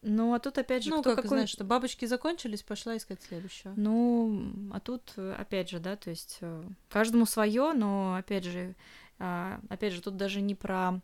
Ну, 0.07 0.33
а 0.33 0.39
тут 0.39 0.57
опять 0.57 0.83
же, 0.83 0.91
ну, 0.91 1.01
кто 1.01 1.11
как, 1.11 1.17
какой... 1.17 1.29
знаешь, 1.29 1.49
что 1.49 1.63
бабочки 1.63 2.05
закончились, 2.05 2.61
пошла 2.61 2.95
искать 2.95 3.23
следующего. 3.23 3.73
Ну, 3.75 4.69
а 4.71 4.79
тут 4.79 5.13
опять 5.17 5.69
же, 5.69 5.79
да, 5.79 5.95
то 5.95 6.11
есть 6.11 6.37
э, 6.41 6.63
каждому 6.89 7.25
свое, 7.25 7.73
но 7.73 8.15
опять 8.15 8.43
же, 8.43 8.75
а, 9.17 9.59
опять 9.67 9.93
же, 9.93 10.01
тут 10.01 10.15
даже 10.15 10.41
не 10.41 10.53
про 10.53 11.01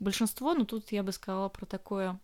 большинство, 0.00 0.52
но 0.52 0.66
тут 0.66 0.92
я 0.92 1.02
бы 1.02 1.12
сказала 1.12 1.48
про 1.48 1.64
такое 1.64 2.20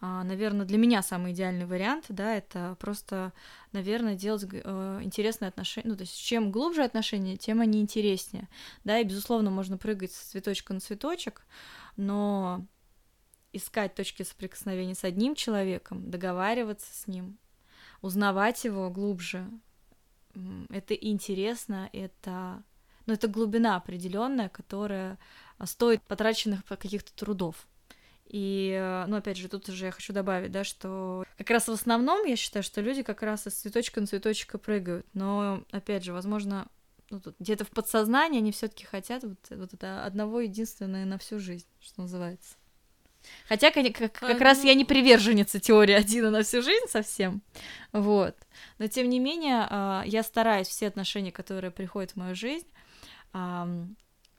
наверное, 0.00 0.66
для 0.66 0.78
меня 0.78 1.02
самый 1.02 1.32
идеальный 1.32 1.64
вариант, 1.64 2.06
да, 2.08 2.34
это 2.34 2.76
просто, 2.80 3.32
наверное, 3.72 4.14
делать 4.14 4.44
э, 4.52 5.00
интересные 5.02 5.48
отношения, 5.48 5.88
ну, 5.88 5.96
то 5.96 6.02
есть 6.02 6.18
чем 6.18 6.50
глубже 6.50 6.82
отношения, 6.82 7.36
тем 7.36 7.60
они 7.60 7.80
интереснее, 7.80 8.48
да, 8.84 8.98
и, 8.98 9.04
безусловно, 9.04 9.50
можно 9.50 9.78
прыгать 9.78 10.12
с 10.12 10.18
цветочка 10.18 10.74
на 10.74 10.80
цветочек, 10.80 11.46
но 11.96 12.66
искать 13.52 13.94
точки 13.94 14.22
соприкосновения 14.22 14.94
с 14.94 15.04
одним 15.04 15.34
человеком, 15.34 16.10
договариваться 16.10 16.92
с 16.94 17.06
ним, 17.06 17.38
узнавать 18.02 18.64
его 18.64 18.90
глубже, 18.90 19.48
это 20.68 20.94
интересно, 20.94 21.88
это, 21.92 22.62
ну, 23.06 23.14
это 23.14 23.28
глубина 23.28 23.76
определенная, 23.76 24.50
которая 24.50 25.18
стоит 25.64 26.02
потраченных 26.02 26.64
каких-то 26.64 27.14
трудов. 27.14 27.66
И, 28.28 28.76
э, 28.76 29.04
ну, 29.06 29.16
опять 29.16 29.36
же, 29.36 29.48
тут 29.48 29.68
уже 29.68 29.86
я 29.86 29.92
хочу 29.92 30.12
добавить, 30.12 30.50
да, 30.50 30.64
что 30.64 31.24
как 31.38 31.50
раз 31.50 31.68
в 31.68 31.72
основном 31.72 32.24
я 32.26 32.36
считаю, 32.36 32.62
что 32.62 32.80
люди 32.80 33.02
как 33.02 33.22
раз 33.22 33.46
из 33.46 33.54
цветочка 33.54 34.00
на 34.00 34.06
цветочка 34.06 34.58
прыгают. 34.58 35.06
Но, 35.14 35.62
опять 35.70 36.04
же, 36.04 36.12
возможно, 36.12 36.66
ну, 37.10 37.20
где-то 37.38 37.64
в 37.64 37.70
подсознании 37.70 38.38
они 38.38 38.50
все 38.50 38.68
таки 38.68 38.84
хотят 38.84 39.22
вот, 39.22 39.38
вот 39.50 39.74
это 39.74 40.04
одного 40.04 40.40
единственное 40.40 41.04
на 41.04 41.18
всю 41.18 41.38
жизнь, 41.38 41.66
что 41.80 42.02
называется. 42.02 42.56
Хотя, 43.48 43.70
как, 43.70 43.92
как, 43.94 44.12
как 44.12 44.40
раз 44.40 44.64
я 44.64 44.74
не 44.74 44.84
приверженница 44.84 45.60
теории 45.60 45.94
один 45.94 46.30
на 46.30 46.42
всю 46.42 46.62
жизнь 46.62 46.86
совсем, 46.88 47.42
вот. 47.92 48.36
Но, 48.78 48.86
тем 48.86 49.08
не 49.08 49.18
менее, 49.18 49.66
а, 49.68 50.04
я 50.06 50.22
стараюсь 50.22 50.68
все 50.68 50.88
отношения, 50.88 51.32
которые 51.32 51.70
приходят 51.70 52.12
в 52.12 52.16
мою 52.16 52.34
жизнь, 52.34 52.66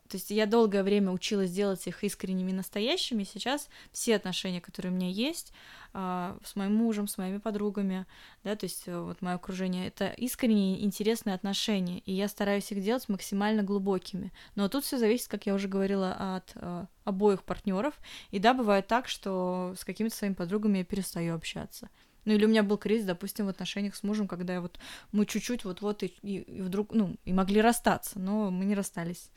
то 0.07 0.17
есть 0.17 0.31
я 0.31 0.45
долгое 0.45 0.83
время 0.83 1.11
училась 1.11 1.51
делать 1.51 1.85
их 1.87 2.03
искренними, 2.03 2.51
настоящими. 2.51 3.23
Сейчас 3.23 3.69
все 3.91 4.15
отношения, 4.15 4.61
которые 4.61 4.91
у 4.91 4.95
меня 4.95 5.09
есть 5.09 5.53
э, 5.93 6.37
с 6.43 6.55
моим 6.55 6.75
мужем, 6.75 7.07
с 7.07 7.17
моими 7.17 7.37
подругами, 7.37 8.05
да, 8.43 8.55
то 8.55 8.65
есть 8.65 8.83
э, 8.87 8.99
вот 8.99 9.21
мое 9.21 9.35
окружение, 9.35 9.87
это 9.87 10.07
искренние, 10.09 10.83
интересные 10.83 11.35
отношения, 11.35 11.99
и 11.99 12.13
я 12.13 12.27
стараюсь 12.27 12.71
их 12.71 12.81
делать 12.81 13.09
максимально 13.09 13.63
глубокими. 13.63 14.31
Но 14.55 14.69
тут 14.69 14.83
все 14.83 14.97
зависит, 14.97 15.27
как 15.27 15.45
я 15.45 15.53
уже 15.53 15.67
говорила, 15.67 16.37
от 16.37 16.51
э, 16.55 16.85
обоих 17.03 17.43
партнеров. 17.43 17.93
И 18.31 18.39
да, 18.39 18.53
бывает 18.53 18.87
так, 18.87 19.07
что 19.07 19.73
с 19.77 19.83
какими-то 19.83 20.15
своими 20.15 20.35
подругами 20.35 20.79
я 20.79 20.83
перестаю 20.85 21.35
общаться. 21.35 21.89
Ну 22.25 22.33
или 22.33 22.43
у 22.43 22.49
меня 22.49 22.61
был 22.61 22.77
кризис, 22.77 23.05
допустим, 23.05 23.45
в 23.45 23.49
отношениях 23.49 23.95
с 23.95 24.03
мужем, 24.03 24.27
когда 24.27 24.53
я 24.55 24.61
вот 24.61 24.77
мы 25.13 25.25
чуть-чуть 25.25 25.63
вот-вот 25.63 26.03
и, 26.03 26.07
и 26.07 26.61
вдруг, 26.61 26.91
ну, 26.91 27.15
и 27.23 27.31
могли 27.31 27.61
расстаться, 27.61 28.19
но 28.19 28.51
мы 28.51 28.65
не 28.65 28.75
расстались 28.75 29.31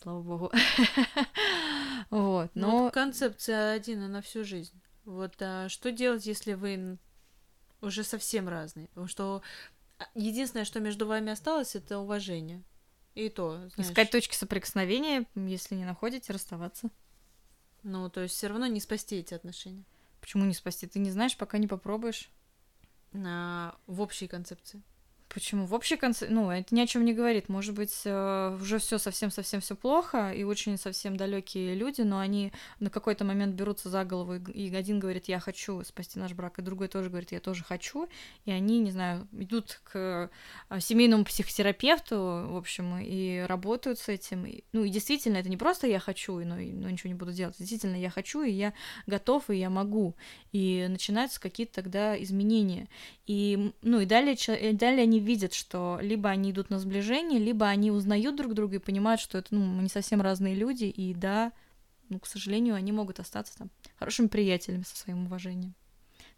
слава 0.00 0.22
богу. 0.22 0.52
вот, 2.10 2.50
ну, 2.54 2.66
но... 2.66 2.78
Вот 2.84 2.94
концепция 2.94 3.72
один 3.72 4.10
на 4.10 4.22
всю 4.22 4.44
жизнь. 4.44 4.80
Вот 5.04 5.34
а 5.40 5.68
что 5.68 5.90
делать, 5.90 6.26
если 6.26 6.54
вы 6.54 6.98
уже 7.80 8.04
совсем 8.04 8.48
разные? 8.48 8.88
Потому 8.88 9.06
что 9.06 9.42
а, 9.98 10.04
единственное, 10.14 10.64
что 10.64 10.80
между 10.80 11.06
вами 11.06 11.32
осталось, 11.32 11.74
это 11.74 11.98
уважение. 11.98 12.62
И 13.14 13.28
то, 13.28 13.56
знаешь... 13.74 13.90
Искать 13.90 14.10
точки 14.10 14.36
соприкосновения, 14.36 15.26
если 15.34 15.74
не 15.74 15.84
находите, 15.84 16.32
расставаться. 16.32 16.90
Ну, 17.82 18.08
то 18.10 18.20
есть 18.20 18.34
все 18.34 18.48
равно 18.48 18.66
не 18.66 18.80
спасти 18.80 19.16
эти 19.16 19.34
отношения. 19.34 19.84
Почему 20.20 20.44
не 20.44 20.54
спасти? 20.54 20.86
Ты 20.86 20.98
не 20.98 21.10
знаешь, 21.10 21.36
пока 21.36 21.58
не 21.58 21.66
попробуешь. 21.66 22.30
На... 23.12 23.74
В 23.86 24.00
общей 24.00 24.28
концепции. 24.28 24.82
Почему? 25.28 25.66
В 25.66 25.74
общей 25.74 25.96
конце, 25.96 26.26
ну, 26.30 26.50
это 26.50 26.74
ни 26.74 26.80
о 26.80 26.86
чем 26.86 27.04
не 27.04 27.12
говорит. 27.12 27.50
Может 27.50 27.74
быть, 27.74 28.00
э, 28.04 28.58
уже 28.60 28.78
все 28.78 28.98
совсем-совсем 28.98 29.60
все 29.60 29.76
плохо, 29.76 30.32
и 30.32 30.42
очень 30.42 30.78
совсем 30.78 31.18
далекие 31.18 31.74
люди, 31.74 32.00
но 32.00 32.18
они 32.18 32.50
на 32.80 32.88
какой-то 32.88 33.26
момент 33.26 33.54
берутся 33.54 33.90
за 33.90 34.04
голову, 34.04 34.36
и 34.36 34.74
один 34.74 34.98
говорит, 34.98 35.28
я 35.28 35.38
хочу 35.38 35.84
спасти 35.84 36.18
наш 36.18 36.32
брак, 36.32 36.58
и 36.58 36.62
другой 36.62 36.88
тоже 36.88 37.10
говорит, 37.10 37.32
я 37.32 37.40
тоже 37.40 37.62
хочу, 37.62 38.08
и 38.46 38.50
они, 38.50 38.78
не 38.78 38.90
знаю, 38.90 39.28
идут 39.32 39.80
к 39.84 40.30
э, 40.70 40.80
семейному 40.80 41.26
психотерапевту, 41.26 42.16
в 42.48 42.56
общем, 42.56 42.96
и 42.98 43.44
работают 43.46 43.98
с 43.98 44.08
этим. 44.08 44.46
Ну, 44.72 44.84
и 44.84 44.88
действительно, 44.88 45.36
это 45.36 45.50
не 45.50 45.58
просто 45.58 45.86
я 45.86 45.98
хочу, 45.98 46.38
но, 46.38 46.54
но 46.54 46.88
ничего 46.88 47.08
не 47.08 47.14
буду 47.14 47.32
делать. 47.32 47.56
Действительно, 47.58 47.96
я 47.96 48.08
хочу, 48.08 48.42
и 48.42 48.50
я 48.50 48.72
готов, 49.06 49.50
и 49.50 49.56
я 49.56 49.68
могу. 49.68 50.16
И 50.52 50.86
начинаются 50.88 51.38
какие-то 51.38 51.74
тогда 51.74 52.20
изменения. 52.22 52.88
И, 53.26 53.72
ну, 53.82 54.00
и 54.00 54.06
далее, 54.06 54.36
далее 54.72 55.02
они 55.02 55.17
видят, 55.20 55.54
что 55.54 55.98
либо 56.00 56.28
они 56.28 56.50
идут 56.50 56.70
на 56.70 56.78
сближение, 56.78 57.38
либо 57.38 57.66
они 57.66 57.90
узнают 57.90 58.36
друг 58.36 58.54
друга 58.54 58.76
и 58.76 58.80
понимают, 58.80 59.20
что 59.20 59.38
это, 59.38 59.54
ну, 59.54 59.64
мы 59.64 59.82
не 59.82 59.88
совсем 59.88 60.20
разные 60.20 60.54
люди, 60.54 60.84
и 60.84 61.14
да, 61.14 61.52
ну, 62.08 62.18
к 62.18 62.26
сожалению, 62.26 62.74
они 62.74 62.92
могут 62.92 63.20
остаться 63.20 63.56
там 63.58 63.70
хорошими 63.98 64.28
приятелями 64.28 64.82
со 64.82 64.96
своим 64.96 65.26
уважением. 65.26 65.74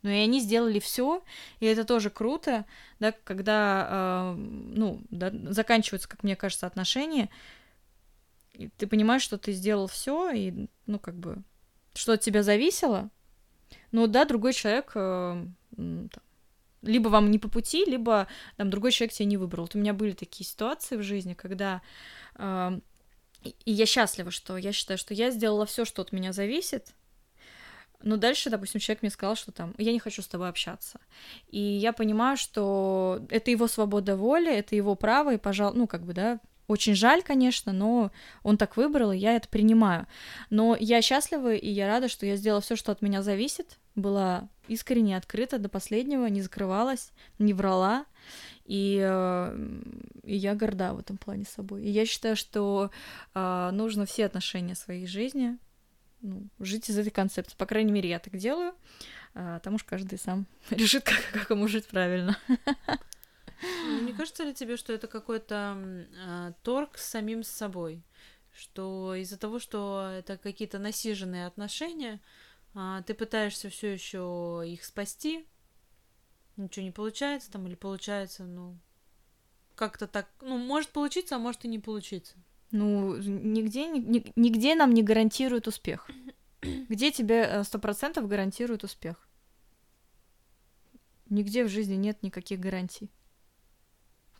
Но 0.02 0.10
и 0.10 0.14
они 0.14 0.40
сделали 0.40 0.78
все, 0.78 1.22
и 1.60 1.66
это 1.66 1.84
тоже 1.84 2.10
круто, 2.10 2.64
да, 2.99 3.12
когда, 3.25 3.88
э, 3.90 4.34
ну, 4.37 5.02
да, 5.10 5.30
заканчиваются, 5.52 6.08
как 6.08 6.22
мне 6.22 6.37
кажется, 6.37 6.66
отношения, 6.66 7.28
и 8.54 8.68
ты 8.68 8.87
понимаешь, 8.87 9.22
что 9.22 9.38
ты 9.38 9.52
сделал 9.52 9.87
все, 9.87 10.30
и, 10.30 10.68
ну, 10.87 10.99
как 10.99 11.14
бы, 11.16 11.42
что 11.94 12.12
от 12.12 12.20
тебя 12.20 12.42
зависело, 12.42 13.10
ну, 13.92 14.06
да, 14.06 14.25
другой 14.25 14.52
человек 14.54 14.92
э, 14.94 15.44
там, 15.76 16.08
либо 16.82 17.08
вам 17.08 17.30
не 17.30 17.38
по 17.38 17.49
пути, 17.49 17.84
либо 17.84 18.26
там 18.56 18.70
другой 18.70 18.92
человек 18.92 19.12
тебя 19.12 19.26
не 19.26 19.37
выбрал. 19.37 19.64
Вот 19.64 19.75
у 19.75 19.78
меня 19.78 19.92
были 19.92 20.12
такие 20.12 20.46
ситуации 20.46 20.96
в 20.96 21.02
жизни, 21.02 21.34
когда 21.34 21.82
э, 22.37 22.80
и 23.42 23.72
я 23.72 23.87
счастлива, 23.87 24.30
что 24.30 24.56
я 24.56 24.72
считаю, 24.72 24.99
что 24.99 25.14
я 25.14 25.30
сделала 25.30 25.66
все, 25.66 25.84
что 25.84 26.02
от 26.02 26.12
меня 26.12 26.32
зависит. 26.32 26.94
Но 28.02 28.16
дальше, 28.16 28.49
допустим, 28.49 28.80
человек 28.80 29.02
мне 29.02 29.10
сказал, 29.10 29.37
что 29.37 29.52
там 29.52 29.75
я 29.76 29.92
не 29.92 29.99
хочу 29.99 30.22
с 30.22 30.26
тобой 30.26 30.49
общаться. 30.49 31.00
И 31.49 31.60
я 31.60 31.92
понимаю, 31.92 32.37
что 32.37 33.20
это 33.28 33.50
его 33.50 33.66
свобода 33.66 34.16
воли, 34.16 34.52
это 34.52 34.75
его 34.75 34.94
право, 34.94 35.34
и, 35.34 35.38
пожалуй, 35.38 35.76
ну, 35.76 35.87
как 35.87 36.04
бы, 36.04 36.14
да, 36.14 36.40
очень 36.70 36.94
жаль, 36.94 37.22
конечно, 37.22 37.72
но 37.72 38.12
он 38.44 38.56
так 38.56 38.76
выбрал, 38.76 39.10
и 39.10 39.18
я 39.18 39.34
это 39.34 39.48
принимаю. 39.48 40.06
Но 40.50 40.76
я 40.78 41.02
счастлива, 41.02 41.54
и 41.54 41.68
я 41.68 41.88
рада, 41.88 42.08
что 42.08 42.26
я 42.26 42.36
сделала 42.36 42.60
все, 42.60 42.76
что 42.76 42.92
от 42.92 43.02
меня 43.02 43.22
зависит, 43.22 43.78
была 43.96 44.48
искренне 44.68 45.16
открыта 45.16 45.58
до 45.58 45.68
последнего, 45.68 46.26
не 46.26 46.42
закрывалась, 46.42 47.10
не 47.40 47.54
врала. 47.54 48.06
И, 48.66 49.00
э, 49.02 49.70
и 50.22 50.36
я 50.36 50.54
горда 50.54 50.94
в 50.94 51.00
этом 51.00 51.16
плане 51.16 51.44
собой. 51.44 51.82
И 51.82 51.90
я 51.90 52.06
считаю, 52.06 52.36
что 52.36 52.92
э, 53.34 53.70
нужно 53.72 54.06
все 54.06 54.26
отношения 54.26 54.76
своей 54.76 55.08
жизни 55.08 55.58
ну, 56.22 56.46
жить 56.60 56.88
из 56.88 56.96
этой 56.96 57.10
концепции. 57.10 57.56
По 57.56 57.66
крайней 57.66 57.90
мере, 57.90 58.08
я 58.08 58.20
так 58.20 58.36
делаю. 58.36 58.74
А 59.34 59.58
там 59.58 59.74
уж 59.74 59.82
каждый 59.82 60.20
сам 60.20 60.46
решит, 60.70 61.02
как, 61.02 61.20
как 61.32 61.50
ему 61.50 61.66
жить 61.66 61.88
правильно. 61.88 62.38
Ну, 63.62 64.00
не 64.00 64.12
кажется 64.12 64.44
ли 64.44 64.54
тебе, 64.54 64.76
что 64.76 64.92
это 64.92 65.06
какой-то 65.06 65.76
э, 65.76 66.52
торг 66.62 66.98
с 66.98 67.08
самим 67.08 67.42
собой? 67.42 68.02
Что 68.52 69.14
из-за 69.14 69.38
того, 69.38 69.58
что 69.58 70.10
это 70.12 70.38
какие-то 70.38 70.78
насиженные 70.78 71.46
отношения, 71.46 72.20
э, 72.74 73.02
ты 73.06 73.14
пытаешься 73.14 73.68
все 73.68 73.92
еще 73.92 74.62
их 74.66 74.84
спасти, 74.84 75.46
ничего 76.56 76.84
не 76.84 76.90
получается 76.90 77.50
там 77.50 77.66
или 77.66 77.74
получается, 77.74 78.44
ну, 78.44 78.78
как-то 79.74 80.06
так, 80.06 80.28
ну, 80.40 80.58
может 80.58 80.90
получиться, 80.90 81.36
а 81.36 81.38
может 81.38 81.64
и 81.64 81.68
не 81.68 81.78
получиться. 81.78 82.36
Ну, 82.70 83.16
нигде, 83.16 83.88
нигде 83.88 84.74
нам 84.74 84.94
не 84.94 85.02
гарантирует 85.02 85.66
успех. 85.66 86.08
Где 86.62 87.10
тебе 87.10 87.42
э, 87.42 87.64
сто 87.64 87.78
процентов 87.78 88.28
гарантирует 88.28 88.84
успех? 88.84 89.26
Нигде 91.28 91.64
в 91.64 91.68
жизни 91.68 91.94
нет 91.94 92.22
никаких 92.22 92.60
гарантий. 92.60 93.10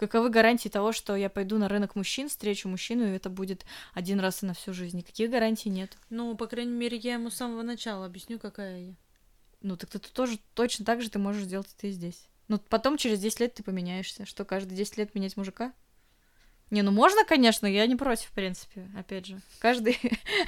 Каковы 0.01 0.31
гарантии 0.31 0.71
того, 0.71 0.93
что 0.93 1.15
я 1.15 1.29
пойду 1.29 1.59
на 1.59 1.69
рынок 1.69 1.95
мужчин, 1.95 2.31
встречу 2.31 2.71
мужчину, 2.71 3.05
и 3.05 3.15
это 3.15 3.29
будет 3.29 3.67
один 3.93 4.19
раз 4.19 4.43
и 4.43 4.47
на 4.47 4.55
всю 4.55 4.73
жизнь? 4.73 4.97
Никаких 4.97 5.29
гарантий 5.29 5.69
нет. 5.69 5.95
Ну, 6.09 6.35
по 6.39 6.47
крайней 6.47 6.73
мере, 6.73 6.97
я 6.97 7.13
ему 7.13 7.29
с 7.29 7.37
самого 7.37 7.61
начала 7.61 8.07
объясню, 8.07 8.39
какая 8.39 8.81
я. 8.81 8.95
Ну, 9.61 9.77
так 9.77 9.91
ты, 9.91 9.99
тоже 9.99 10.39
точно 10.55 10.87
так 10.87 11.03
же 11.03 11.11
ты 11.11 11.19
можешь 11.19 11.43
сделать 11.43 11.69
это 11.77 11.89
и 11.89 11.91
здесь. 11.91 12.29
Ну, 12.49 12.59
потом 12.59 12.97
через 12.97 13.21
10 13.21 13.41
лет 13.41 13.53
ты 13.53 13.63
поменяешься. 13.63 14.25
Что, 14.25 14.47
каждые 14.47 14.75
10 14.75 14.97
лет 14.97 15.15
менять 15.15 15.37
мужика? 15.37 15.75
Не, 16.71 16.81
ну 16.81 16.93
можно, 16.93 17.27
конечно, 17.27 17.67
я 17.67 17.87
не 17.87 17.97
против, 17.97 18.29
в 18.29 18.33
принципе, 18.33 18.89
опять 18.97 19.27
же. 19.27 19.39
Каждый 19.59 19.99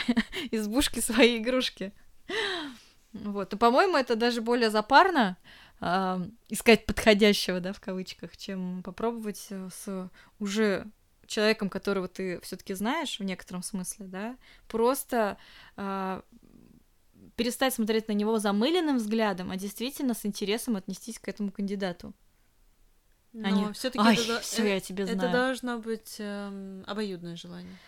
избушки 0.51 1.01
свои 1.01 1.37
игрушки. 1.37 1.93
Вот, 3.13 3.53
и, 3.53 3.59
по-моему, 3.59 3.99
это 3.99 4.17
даже 4.17 4.41
более 4.41 4.71
запарно 4.71 5.37
э, 5.83 6.27
искать 6.49 6.87
подходящего, 6.87 7.61
да, 7.61 7.73
в 7.73 7.81
кавычках, 7.81 8.37
чем 8.37 8.83
попробовать 8.83 9.49
с 9.51 10.11
уже 10.39 10.87
человеком, 11.27 11.69
которого 11.69 12.09
ты 12.09 12.41
все-таки 12.41 12.75
знаешь 12.75 13.19
в 13.19 13.25
некотором 13.25 13.63
смысле, 13.63 14.07
да, 14.07 14.37
просто 14.69 15.37
э, 15.77 16.23
перестать 17.37 17.75
смотреть 17.75 18.09
на 18.09 18.13
него 18.13 18.39
замыленным 18.39 18.99
взглядом, 18.99 19.51
а 19.51 19.57
действительно 19.57 20.15
с 20.15 20.25
интересом 20.25 20.77
отнестись 20.77 21.19
к 21.19 21.29
этому 21.29 21.51
кандидату. 21.51 22.15
Но 23.33 23.49
Они... 23.49 23.73
все-таки 23.73 24.05
это, 24.05 24.41
все, 24.41 24.75
я 24.75 24.81
тебе 24.81 25.07
знаю. 25.07 25.19
это 25.19 25.33
должно 25.33 25.79
быть 25.79 26.17
эм, 26.19 26.85
обоюдное 26.87 27.37
желание. 27.37 27.79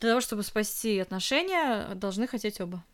Для 0.00 0.10
того, 0.10 0.20
чтобы 0.20 0.42
спасти 0.42 0.98
отношения, 0.98 1.94
должны 1.94 2.26
хотеть 2.26 2.60
оба. 2.60 2.84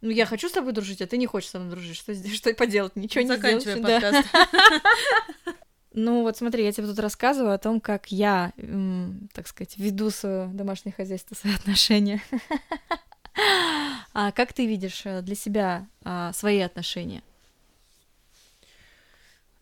Ну, 0.00 0.10
я 0.10 0.24
хочу 0.24 0.48
с 0.48 0.52
тобой 0.52 0.72
дружить, 0.72 1.02
а 1.02 1.06
ты 1.06 1.16
не 1.18 1.26
хочешь 1.26 1.50
со 1.50 1.58
мной 1.58 1.72
дружить. 1.72 1.96
Что, 1.96 2.14
что 2.14 2.54
поделать? 2.54 2.96
Ничего 2.96 3.22
не 3.22 3.36
сделать. 3.36 3.82
подкаст. 3.82 4.28
Да. 4.32 4.82
Ну, 5.92 6.22
вот 6.22 6.36
смотри, 6.36 6.64
я 6.64 6.70
тебе 6.70 6.86
тут 6.86 7.00
рассказываю 7.00 7.52
о 7.52 7.58
том, 7.58 7.80
как 7.80 8.12
я, 8.12 8.52
так 9.34 9.48
сказать, 9.48 9.76
веду 9.76 10.10
свое 10.10 10.46
домашнее 10.46 10.92
хозяйство, 10.92 11.34
свои 11.34 11.52
отношения. 11.52 12.22
А 14.12 14.30
как 14.32 14.52
ты 14.52 14.66
видишь 14.66 15.02
э, 15.04 15.22
для 15.22 15.34
себя 15.34 15.86
а, 16.04 16.32
свои 16.32 16.60
отношения? 16.60 17.22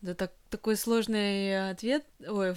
Да 0.01 0.15
так, 0.15 0.33
такой 0.49 0.75
сложный 0.75 1.69
ответ, 1.69 2.05
ой, 2.27 2.55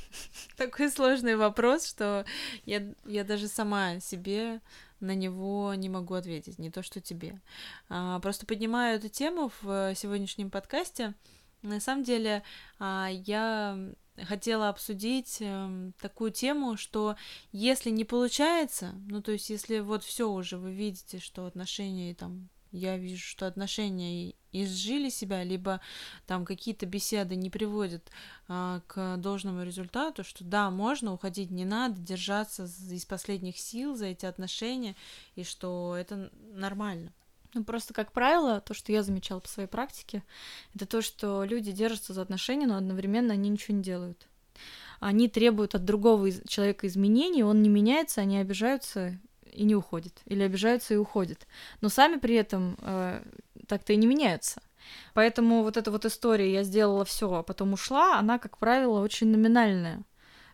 такой 0.56 0.90
сложный 0.90 1.36
вопрос, 1.36 1.86
что 1.86 2.24
я, 2.64 2.82
я 3.04 3.24
даже 3.24 3.48
сама 3.48 4.00
себе 4.00 4.60
на 5.00 5.14
него 5.14 5.74
не 5.74 5.88
могу 5.88 6.14
ответить, 6.14 6.58
не 6.58 6.70
то 6.70 6.82
что 6.82 7.00
тебе. 7.00 7.40
А, 7.88 8.20
просто 8.20 8.46
поднимаю 8.46 8.96
эту 8.96 9.08
тему 9.08 9.50
в 9.60 9.94
сегодняшнем 9.94 10.50
подкасте. 10.50 11.14
На 11.62 11.80
самом 11.80 12.04
деле 12.04 12.42
а, 12.78 13.08
я 13.10 13.78
хотела 14.22 14.68
обсудить 14.68 15.38
э, 15.40 15.90
такую 16.00 16.30
тему, 16.30 16.76
что 16.76 17.16
если 17.52 17.90
не 17.90 18.04
получается, 18.04 18.94
ну 19.08 19.20
то 19.20 19.32
есть 19.32 19.50
если 19.50 19.80
вот 19.80 20.04
все 20.04 20.30
уже 20.30 20.56
вы 20.56 20.72
видите, 20.72 21.18
что 21.18 21.46
отношения 21.46 22.14
там 22.14 22.48
я 22.74 22.98
вижу, 22.98 23.24
что 23.24 23.46
отношения 23.46 24.34
изжили 24.52 25.08
себя, 25.08 25.42
либо 25.44 25.80
там 26.26 26.44
какие-то 26.44 26.86
беседы 26.86 27.36
не 27.36 27.50
приводят 27.50 28.10
а, 28.48 28.80
к 28.86 29.16
должному 29.16 29.62
результату, 29.62 30.24
что 30.24 30.44
да, 30.44 30.70
можно 30.70 31.12
уходить, 31.12 31.50
не 31.50 31.64
надо 31.64 32.00
держаться 32.00 32.64
из 32.64 33.04
последних 33.04 33.58
сил 33.58 33.96
за 33.96 34.06
эти 34.06 34.26
отношения, 34.26 34.96
и 35.36 35.44
что 35.44 35.96
это 35.96 36.30
нормально. 36.52 37.12
Ну, 37.54 37.62
просто, 37.62 37.94
как 37.94 38.10
правило, 38.10 38.60
то, 38.60 38.74
что 38.74 38.90
я 38.90 39.04
замечала 39.04 39.38
по 39.38 39.48
своей 39.48 39.68
практике, 39.68 40.24
это 40.74 40.86
то, 40.86 41.00
что 41.02 41.44
люди 41.44 41.70
держатся 41.70 42.12
за 42.12 42.22
отношения, 42.22 42.66
но 42.66 42.76
одновременно 42.76 43.32
они 43.32 43.48
ничего 43.48 43.76
не 43.76 43.82
делают. 43.82 44.26
Они 44.98 45.28
требуют 45.28 45.74
от 45.74 45.84
другого 45.84 46.30
человека 46.48 46.86
изменений, 46.88 47.44
он 47.44 47.62
не 47.62 47.68
меняется, 47.68 48.20
они 48.20 48.38
обижаются 48.38 49.18
и 49.54 49.64
не 49.64 49.74
уходит, 49.74 50.20
или 50.26 50.42
обижаются 50.42 50.94
и 50.94 50.98
уходят. 50.98 51.46
Но 51.80 51.88
сами 51.88 52.16
при 52.16 52.34
этом 52.34 52.76
э, 52.80 53.22
так-то 53.66 53.92
и 53.92 53.96
не 53.96 54.06
меняются. 54.06 54.60
Поэтому 55.14 55.62
вот 55.62 55.76
эта 55.76 55.90
вот 55.90 56.04
история 56.04 56.52
«я 56.52 56.62
сделала 56.62 57.04
все, 57.04 57.32
а 57.32 57.42
потом 57.42 57.72
ушла», 57.72 58.18
она, 58.18 58.38
как 58.38 58.58
правило, 58.58 59.00
очень 59.00 59.28
номинальная 59.28 60.04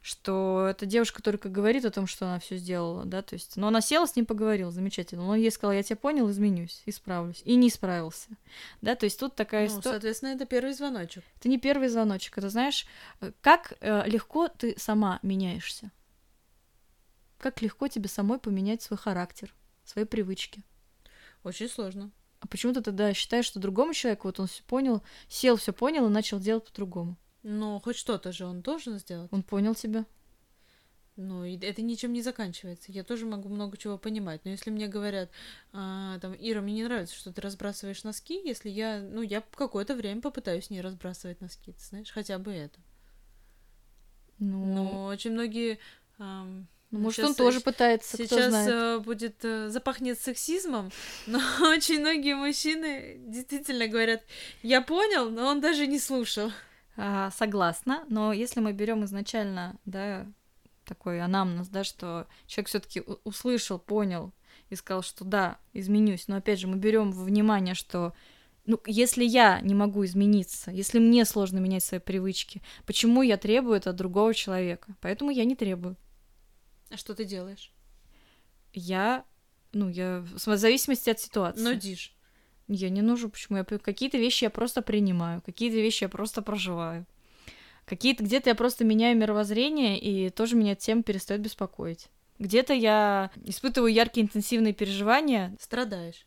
что 0.02 0.66
эта 0.70 0.86
девушка 0.86 1.22
только 1.22 1.48
говорит 1.48 1.84
о 1.84 1.90
том, 1.90 2.06
что 2.06 2.26
она 2.26 2.38
все 2.38 2.56
сделала, 2.56 3.04
да, 3.04 3.22
то 3.22 3.34
есть, 3.34 3.56
но 3.56 3.68
она 3.68 3.80
села 3.80 4.06
с 4.06 4.16
ним 4.16 4.24
поговорила, 4.24 4.70
замечательно, 4.70 5.24
но 5.24 5.30
он 5.30 5.36
ей 5.36 5.50
сказал, 5.50 5.72
я 5.72 5.82
тебя 5.82 5.96
понял, 5.96 6.30
изменюсь, 6.30 6.82
исправлюсь, 6.86 7.42
и 7.44 7.54
не 7.54 7.68
исправился, 7.68 8.28
да, 8.80 8.94
то 8.94 9.04
есть 9.04 9.20
тут 9.20 9.34
такая 9.34 9.68
ну, 9.68 9.78
история. 9.78 9.94
соответственно, 9.94 10.30
это 10.30 10.46
первый 10.46 10.72
звоночек. 10.72 11.24
Это 11.38 11.48
не 11.48 11.58
первый 11.58 11.88
звоночек, 11.88 12.38
это 12.38 12.48
знаешь, 12.48 12.86
э, 13.20 13.32
как 13.42 13.74
э, 13.80 14.08
легко 14.08 14.48
ты 14.48 14.74
сама 14.78 15.18
меняешься, 15.22 15.90
как 17.40 17.62
легко 17.62 17.88
тебе 17.88 18.08
самой 18.08 18.38
поменять 18.38 18.82
свой 18.82 18.98
характер, 18.98 19.54
свои 19.84 20.04
привычки. 20.04 20.62
Очень 21.42 21.68
сложно. 21.68 22.10
А 22.40 22.46
почему 22.46 22.72
ты 22.72 22.80
тогда 22.80 23.12
считаешь, 23.12 23.46
что 23.46 23.60
другому 23.60 23.92
человеку 23.94 24.28
вот 24.28 24.40
он 24.40 24.46
все 24.46 24.62
понял, 24.62 25.02
сел, 25.28 25.56
все 25.56 25.72
понял 25.72 26.06
и 26.06 26.10
начал 26.10 26.38
делать 26.38 26.64
по-другому? 26.64 27.16
Ну, 27.42 27.80
хоть 27.80 27.96
что-то 27.96 28.32
же 28.32 28.46
он 28.46 28.60
должен 28.60 28.98
сделать. 28.98 29.32
Он 29.32 29.42
понял 29.42 29.74
тебя. 29.74 30.04
Ну, 31.16 31.44
и 31.44 31.58
это 31.58 31.82
ничем 31.82 32.14
не 32.14 32.22
заканчивается. 32.22 32.92
Я 32.92 33.04
тоже 33.04 33.26
могу 33.26 33.50
много 33.50 33.76
чего 33.76 33.98
понимать. 33.98 34.42
Но 34.44 34.50
если 34.50 34.70
мне 34.70 34.88
говорят, 34.88 35.30
а, 35.72 36.18
там, 36.20 36.34
Ира, 36.38 36.62
мне 36.62 36.74
не 36.74 36.84
нравится, 36.84 37.14
что 37.14 37.30
ты 37.30 37.42
разбрасываешь 37.42 38.04
носки, 38.04 38.40
если 38.42 38.70
я, 38.70 39.00
ну, 39.00 39.20
я 39.20 39.42
какое-то 39.42 39.94
время 39.94 40.22
попытаюсь 40.22 40.70
не 40.70 40.80
разбрасывать 40.80 41.42
носки, 41.42 41.72
ты 41.72 41.84
знаешь, 41.84 42.10
хотя 42.10 42.38
бы 42.38 42.52
это. 42.52 42.80
Ну, 44.38 44.64
Но 44.64 45.04
очень 45.06 45.32
многие 45.32 45.78
эм, 46.18 46.66
ну, 46.90 46.98
может, 46.98 47.18
сейчас, 47.18 47.28
он 47.30 47.34
тоже 47.36 47.60
пытается, 47.60 48.16
Сейчас 48.16 48.38
кто 48.38 48.50
знает. 48.50 48.68
Э, 48.68 48.98
будет 48.98 49.44
э, 49.44 49.68
запахнет 49.68 50.20
сексизмом, 50.20 50.90
но 51.26 51.38
очень 51.68 52.00
многие 52.00 52.34
мужчины 52.34 53.16
действительно 53.26 53.86
говорят, 53.86 54.22
я 54.62 54.80
понял, 54.82 55.30
но 55.30 55.46
он 55.46 55.60
даже 55.60 55.86
не 55.86 56.00
слушал. 56.00 56.50
А, 56.96 57.30
согласна, 57.30 58.04
но 58.08 58.32
если 58.32 58.60
мы 58.60 58.72
берем 58.72 59.04
изначально, 59.04 59.76
да, 59.84 60.26
такой 60.84 61.20
анамнез, 61.20 61.68
да, 61.68 61.84
что 61.84 62.26
человек 62.46 62.68
все-таки 62.68 63.02
услышал, 63.22 63.78
понял 63.78 64.32
и 64.68 64.74
сказал, 64.74 65.02
что 65.02 65.24
да, 65.24 65.58
изменюсь, 65.72 66.26
но 66.26 66.36
опять 66.36 66.58
же 66.58 66.66
мы 66.66 66.76
берем 66.76 67.12
во 67.12 67.24
внимание, 67.24 67.74
что 67.74 68.12
ну, 68.66 68.80
если 68.86 69.24
я 69.24 69.60
не 69.60 69.74
могу 69.74 70.04
измениться, 70.04 70.70
если 70.70 70.98
мне 70.98 71.24
сложно 71.24 71.58
менять 71.58 71.84
свои 71.84 72.00
привычки, 72.00 72.62
почему 72.84 73.22
я 73.22 73.36
требую 73.36 73.76
это 73.76 73.90
от 73.90 73.96
другого 73.96 74.34
человека? 74.34 74.94
Поэтому 75.00 75.30
я 75.30 75.44
не 75.44 75.56
требую. 75.56 75.96
А 76.90 76.96
что 76.96 77.14
ты 77.14 77.24
делаешь? 77.24 77.72
Я, 78.72 79.24
ну, 79.72 79.88
я 79.88 80.24
в 80.32 80.56
зависимости 80.56 81.10
от 81.10 81.20
ситуации. 81.20 81.62
Нудишь. 81.62 82.14
Я 82.68 82.88
не 82.90 83.02
нужу, 83.02 83.28
почему? 83.28 83.58
Я 83.58 83.64
какие-то 83.64 84.18
вещи 84.18 84.44
я 84.44 84.50
просто 84.50 84.82
принимаю, 84.82 85.42
какие-то 85.42 85.76
вещи 85.76 86.04
я 86.04 86.08
просто 86.08 86.42
проживаю. 86.42 87.06
Какие-то 87.84 88.22
где-то 88.22 88.50
я 88.50 88.54
просто 88.54 88.84
меняю 88.84 89.16
мировоззрение, 89.16 89.98
и 89.98 90.30
тоже 90.30 90.54
меня 90.54 90.76
тем 90.76 91.02
перестает 91.02 91.40
беспокоить. 91.40 92.08
Где-то 92.38 92.72
я 92.72 93.30
испытываю 93.44 93.92
яркие 93.92 94.24
интенсивные 94.24 94.72
переживания. 94.72 95.56
Страдаешь. 95.58 96.26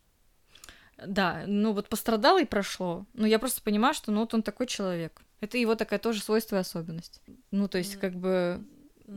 Да, 1.04 1.44
ну 1.46 1.72
вот 1.72 1.88
пострадало 1.88 2.42
и 2.42 2.46
прошло. 2.46 3.06
Но 3.14 3.26
я 3.26 3.38
просто 3.38 3.62
понимаю, 3.62 3.94
что 3.94 4.12
ну 4.12 4.20
вот 4.20 4.34
он 4.34 4.42
такой 4.42 4.66
человек. 4.66 5.22
Это 5.40 5.58
его 5.58 5.74
такая 5.74 5.98
тоже 5.98 6.22
свойство 6.22 6.56
и 6.56 6.60
особенность. 6.60 7.20
Ну, 7.50 7.68
то 7.68 7.76
есть, 7.76 7.96
как 7.96 8.14
бы 8.14 8.64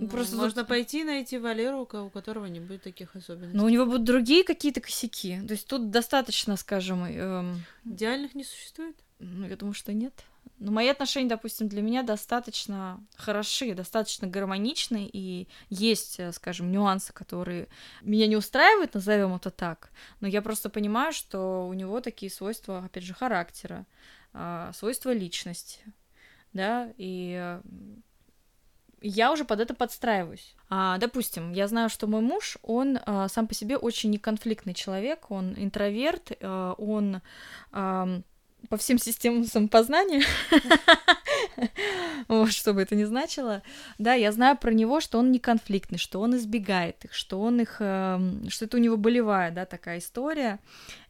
Просто 0.10 0.36
можно 0.36 0.62
тут... 0.62 0.69
пойти 0.69 1.04
найти 1.04 1.38
Валеру, 1.38 1.82
у 1.82 2.10
которого 2.10 2.45
не 2.45 2.60
будет 2.60 2.84
таких 2.84 3.15
особенностей. 3.15 3.58
Но 3.58 3.65
у 3.65 3.69
него 3.69 3.86
будут 3.86 4.04
другие 4.04 4.43
какие-то 4.43 4.82
косяки. 4.82 5.39
То 5.47 5.54
есть 5.54 5.67
тут 5.67 5.91
достаточно, 5.91 6.58
скажем... 6.58 7.06
Эм... 7.06 7.63
Идеальных 7.86 8.36
не 8.36 8.43
существует? 8.43 8.97
Ну, 9.19 9.47
я 9.47 9.56
думаю, 9.56 9.73
что 9.73 9.93
нет. 9.93 10.13
Но 10.60 10.71
мои 10.71 10.88
отношения, 10.89 11.30
допустим, 11.30 11.67
для 11.67 11.82
меня 11.82 12.04
достаточно 12.04 13.00
хороши, 13.15 13.73
достаточно 13.73 14.28
гармоничны, 14.28 15.10
и 15.12 15.47
есть, 15.69 16.19
э, 16.19 16.32
скажем, 16.32 16.71
нюансы, 16.71 17.13
которые 17.13 17.67
меня 18.02 18.28
не 18.28 18.36
устраивают, 18.36 18.93
назовем 18.93 19.36
это 19.36 19.52
так. 19.52 19.91
Но 20.19 20.28
я 20.28 20.41
просто 20.41 20.69
понимаю, 20.69 21.13
что 21.13 21.67
у 21.67 21.73
него 21.73 22.02
такие 22.02 22.32
свойства, 22.32 22.86
опять 22.86 23.04
же, 23.04 23.13
характера, 23.13 23.86
а, 24.34 24.71
свойства 24.73 25.13
личности 25.13 25.80
да, 26.54 26.91
и 26.97 27.60
я 29.01 29.31
уже 29.31 29.45
под 29.45 29.60
это 29.60 29.73
подстраиваюсь. 29.73 30.55
А, 30.69 30.97
допустим, 30.97 31.53
я 31.53 31.67
знаю, 31.67 31.89
что 31.89 32.07
мой 32.07 32.21
муж, 32.21 32.57
он 32.62 32.99
а, 33.05 33.27
сам 33.27 33.47
по 33.47 33.53
себе 33.53 33.77
очень 33.77 34.10
неконфликтный 34.10 34.73
человек, 34.73 35.29
он 35.29 35.53
интроверт, 35.57 36.31
а, 36.41 36.73
он 36.73 37.21
а, 37.71 38.21
по 38.69 38.77
всем 38.77 38.97
системам 38.97 39.43
самопознания, 39.45 40.23
вот, 42.28 42.52
что 42.52 42.74
бы 42.74 42.82
это 42.82 42.96
ни 42.96 43.04
значило, 43.04 43.63
да, 43.98 44.13
я 44.13 44.32
знаю 44.32 44.58
про 44.58 44.72
него, 44.72 45.00
что 45.00 45.20
он 45.20 45.32
не 45.32 45.39
конфликтный, 45.39 45.98
что 45.98 46.20
он 46.20 46.36
избегает 46.36 47.06
их, 47.06 47.13
что 47.13 47.41
он 47.41 47.62
их, 47.62 47.78
эм, 47.80 48.50
что 48.50 48.65
это 48.65 48.78
у 48.78 48.80
него 48.80 48.98
болевая, 48.98 49.52
да, 49.52 49.65
такая 49.65 50.00
история, 50.00 50.60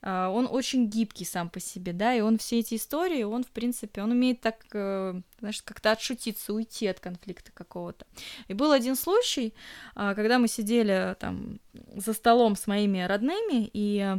э, 0.02 0.26
он 0.28 0.48
очень 0.50 0.88
гибкий 0.88 1.26
сам 1.26 1.50
по 1.50 1.60
себе, 1.60 1.94
да, 1.94 2.14
и 2.14 2.22
он 2.22 2.38
все 2.38 2.60
эти 2.60 2.76
истории, 2.76 3.24
он, 3.24 3.44
в 3.44 3.50
принципе, 3.50 4.02
он 4.02 4.12
умеет 4.12 4.42
так, 4.42 4.66
э, 4.74 5.20
знаешь, 5.40 5.62
как-то 5.62 5.92
отшутиться, 5.92 6.54
уйти 6.54 6.88
от 6.88 7.00
конфликта 7.00 7.52
какого-то. 7.52 8.06
И 8.48 8.54
был 8.54 8.72
один 8.72 8.96
случай, 8.96 9.54
э, 9.96 10.14
когда 10.16 10.40
мы 10.40 10.48
сидели 10.48 11.16
там 11.20 11.60
за 11.96 12.14
столом 12.14 12.56
с 12.56 12.68
моими 12.68 13.02
родными, 13.02 13.70
и 13.74 14.16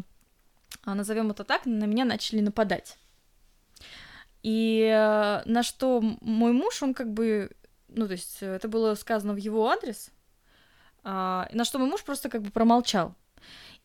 назовем 0.84 1.30
это 1.30 1.44
так, 1.44 1.66
на 1.66 1.84
меня 1.84 2.04
начали 2.04 2.40
нападать. 2.40 2.98
И 4.42 4.82
э, 4.82 5.42
на 5.44 5.62
что 5.62 6.00
мой 6.20 6.52
муж, 6.52 6.82
он 6.82 6.94
как 6.94 7.12
бы, 7.12 7.50
ну, 7.88 8.06
то 8.06 8.12
есть 8.12 8.38
э, 8.40 8.54
это 8.54 8.68
было 8.68 8.94
сказано 8.94 9.32
в 9.32 9.38
его 9.38 9.68
адрес, 9.68 10.10
а, 11.02 11.48
на 11.52 11.64
что 11.64 11.78
мой 11.78 11.88
муж 11.88 12.02
просто 12.04 12.28
как 12.28 12.42
бы 12.42 12.50
промолчал. 12.50 13.14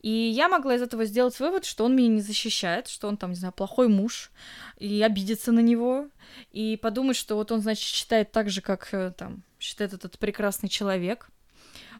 И 0.00 0.10
я 0.10 0.48
могла 0.48 0.74
из 0.74 0.82
этого 0.82 1.06
сделать 1.06 1.40
вывод, 1.40 1.64
что 1.64 1.86
он 1.86 1.96
меня 1.96 2.08
не 2.08 2.20
защищает, 2.20 2.88
что 2.88 3.08
он 3.08 3.16
там, 3.16 3.30
не 3.30 3.36
знаю, 3.36 3.54
плохой 3.54 3.88
муж, 3.88 4.30
и 4.78 5.00
обидеться 5.02 5.50
на 5.50 5.60
него, 5.60 6.08
и 6.52 6.76
подумать, 6.76 7.16
что 7.16 7.36
вот 7.36 7.50
он, 7.50 7.62
значит, 7.62 7.84
считает 7.84 8.30
так 8.30 8.50
же, 8.50 8.60
как 8.60 8.92
э, 8.92 9.12
там 9.16 9.42
считает 9.58 9.94
этот 9.94 10.18
прекрасный 10.18 10.68
человек. 10.68 11.28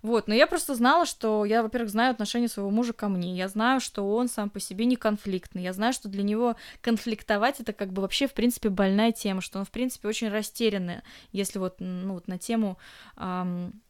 Вот, 0.05 0.29
но 0.29 0.35
я 0.35 0.47
просто 0.47 0.75
знала, 0.75 1.07
что 1.07 1.47
я, 1.47 1.63
во-первых, 1.63 1.89
знаю 1.89 2.11
отношение 2.11 2.51
своего 2.51 2.71
мужа 2.71 2.93
ко 2.93 3.09
мне, 3.09 3.35
я 3.35 3.49
знаю, 3.49 3.81
что 3.81 4.03
он 4.15 4.29
сам 4.29 4.51
по 4.51 4.61
себе 4.61 4.85
не 4.85 4.97
конфликтный, 4.97 5.63
я 5.63 5.73
знаю, 5.73 5.95
что 5.95 6.11
для 6.11 6.23
него 6.23 6.57
конфликтовать 6.83 7.59
это 7.61 7.73
как 7.73 7.91
бы 7.91 8.03
вообще, 8.03 8.27
в 8.27 8.35
принципе, 8.35 8.69
больная 8.69 9.13
тема, 9.13 9.41
что 9.41 9.59
он, 9.59 9.65
в 9.65 9.71
принципе, 9.71 10.07
очень 10.07 10.29
растерянный, 10.29 11.01
если 11.33 11.59
вот, 11.59 11.77
ну, 11.79 12.13
вот 12.13 12.29
на 12.29 12.37
тему 12.37 12.77
эм, 13.17 13.81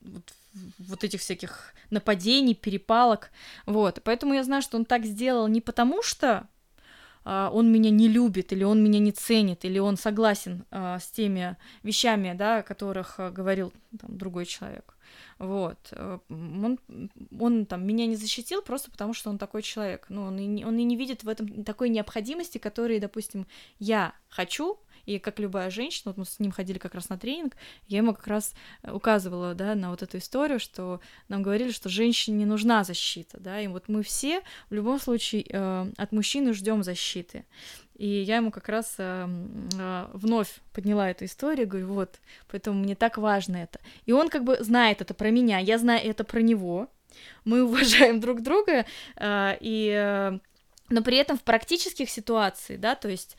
вот, 0.00 0.32
вот 0.80 1.04
этих 1.04 1.20
всяких 1.20 1.74
нападений, 1.90 2.56
перепалок, 2.56 3.30
вот, 3.66 4.00
поэтому 4.02 4.34
я 4.34 4.42
знаю, 4.42 4.62
что 4.62 4.76
он 4.76 4.84
так 4.84 5.04
сделал 5.04 5.46
не 5.46 5.60
потому, 5.60 6.02
что 6.02 6.48
а, 7.24 7.50
он 7.52 7.70
меня 7.70 7.90
не 7.90 8.08
любит, 8.08 8.52
или 8.52 8.64
он 8.64 8.82
меня 8.82 8.98
не 8.98 9.12
ценит, 9.12 9.64
или 9.64 9.78
он 9.78 9.96
согласен 9.96 10.64
uh, 10.72 10.98
с 10.98 11.08
теми 11.08 11.56
вещами, 11.84 12.34
да, 12.36 12.58
о 12.58 12.62
которых 12.64 13.20
uh, 13.20 13.30
говорил 13.30 13.72
там, 14.00 14.18
другой 14.18 14.46
человек. 14.46 14.95
Вот. 15.38 15.78
Э, 15.92 16.18
он, 16.28 16.78
он 17.38 17.66
там 17.66 17.86
меня 17.86 18.06
не 18.06 18.16
защитил 18.16 18.62
просто 18.62 18.90
потому, 18.90 19.14
что 19.14 19.30
он 19.30 19.38
такой 19.38 19.62
человек. 19.62 20.06
Ну, 20.08 20.24
он 20.24 20.38
и, 20.38 20.64
он 20.64 20.78
и 20.78 20.84
не 20.84 20.96
видит 20.96 21.24
в 21.24 21.28
этом 21.28 21.64
такой 21.64 21.88
необходимости, 21.88 22.58
которой, 22.58 22.98
допустим, 23.00 23.46
я 23.78 24.14
хочу, 24.28 24.78
и 25.06 25.18
как 25.18 25.38
любая 25.38 25.70
женщина, 25.70 26.02
вот 26.06 26.16
мы 26.16 26.24
с 26.24 26.38
ним 26.40 26.50
ходили 26.50 26.78
как 26.78 26.94
раз 26.94 27.08
на 27.08 27.16
тренинг, 27.16 27.56
я 27.86 27.98
ему 27.98 28.12
как 28.12 28.26
раз 28.26 28.54
указывала, 28.82 29.54
да, 29.54 29.74
на 29.74 29.90
вот 29.90 30.02
эту 30.02 30.18
историю, 30.18 30.60
что 30.60 31.00
нам 31.28 31.42
говорили, 31.42 31.70
что 31.70 31.88
женщине 31.88 32.38
не 32.38 32.44
нужна 32.44 32.84
защита, 32.84 33.38
да, 33.40 33.60
и 33.60 33.68
вот 33.68 33.88
мы 33.88 34.02
все 34.02 34.42
в 34.68 34.74
любом 34.74 34.98
случае 34.98 35.46
э, 35.48 35.92
от 35.96 36.12
мужчины 36.12 36.52
ждем 36.52 36.82
защиты. 36.82 37.46
И 37.96 38.06
я 38.06 38.36
ему 38.36 38.50
как 38.50 38.68
раз 38.68 38.94
э, 38.98 39.26
э, 39.78 40.06
вновь 40.12 40.60
подняла 40.72 41.10
эту 41.10 41.24
историю, 41.24 41.66
говорю, 41.66 41.88
вот, 41.88 42.20
поэтому 42.50 42.80
мне 42.80 42.94
так 42.94 43.16
важно 43.16 43.56
это. 43.56 43.80
И 44.04 44.12
он 44.12 44.28
как 44.28 44.44
бы 44.44 44.58
знает 44.60 45.00
это 45.00 45.14
про 45.14 45.30
меня, 45.30 45.58
я 45.58 45.78
знаю 45.78 46.06
это 46.06 46.22
про 46.22 46.40
него, 46.40 46.88
мы 47.44 47.62
уважаем 47.64 48.20
друг 48.20 48.42
друга, 48.42 48.84
э, 49.16 49.56
и 49.60 49.90
э, 49.96 50.38
но 50.88 51.02
при 51.02 51.16
этом 51.16 51.36
в 51.36 51.42
практических 51.42 52.08
ситуациях, 52.08 52.80
да, 52.80 52.94
то 52.94 53.08
есть, 53.08 53.36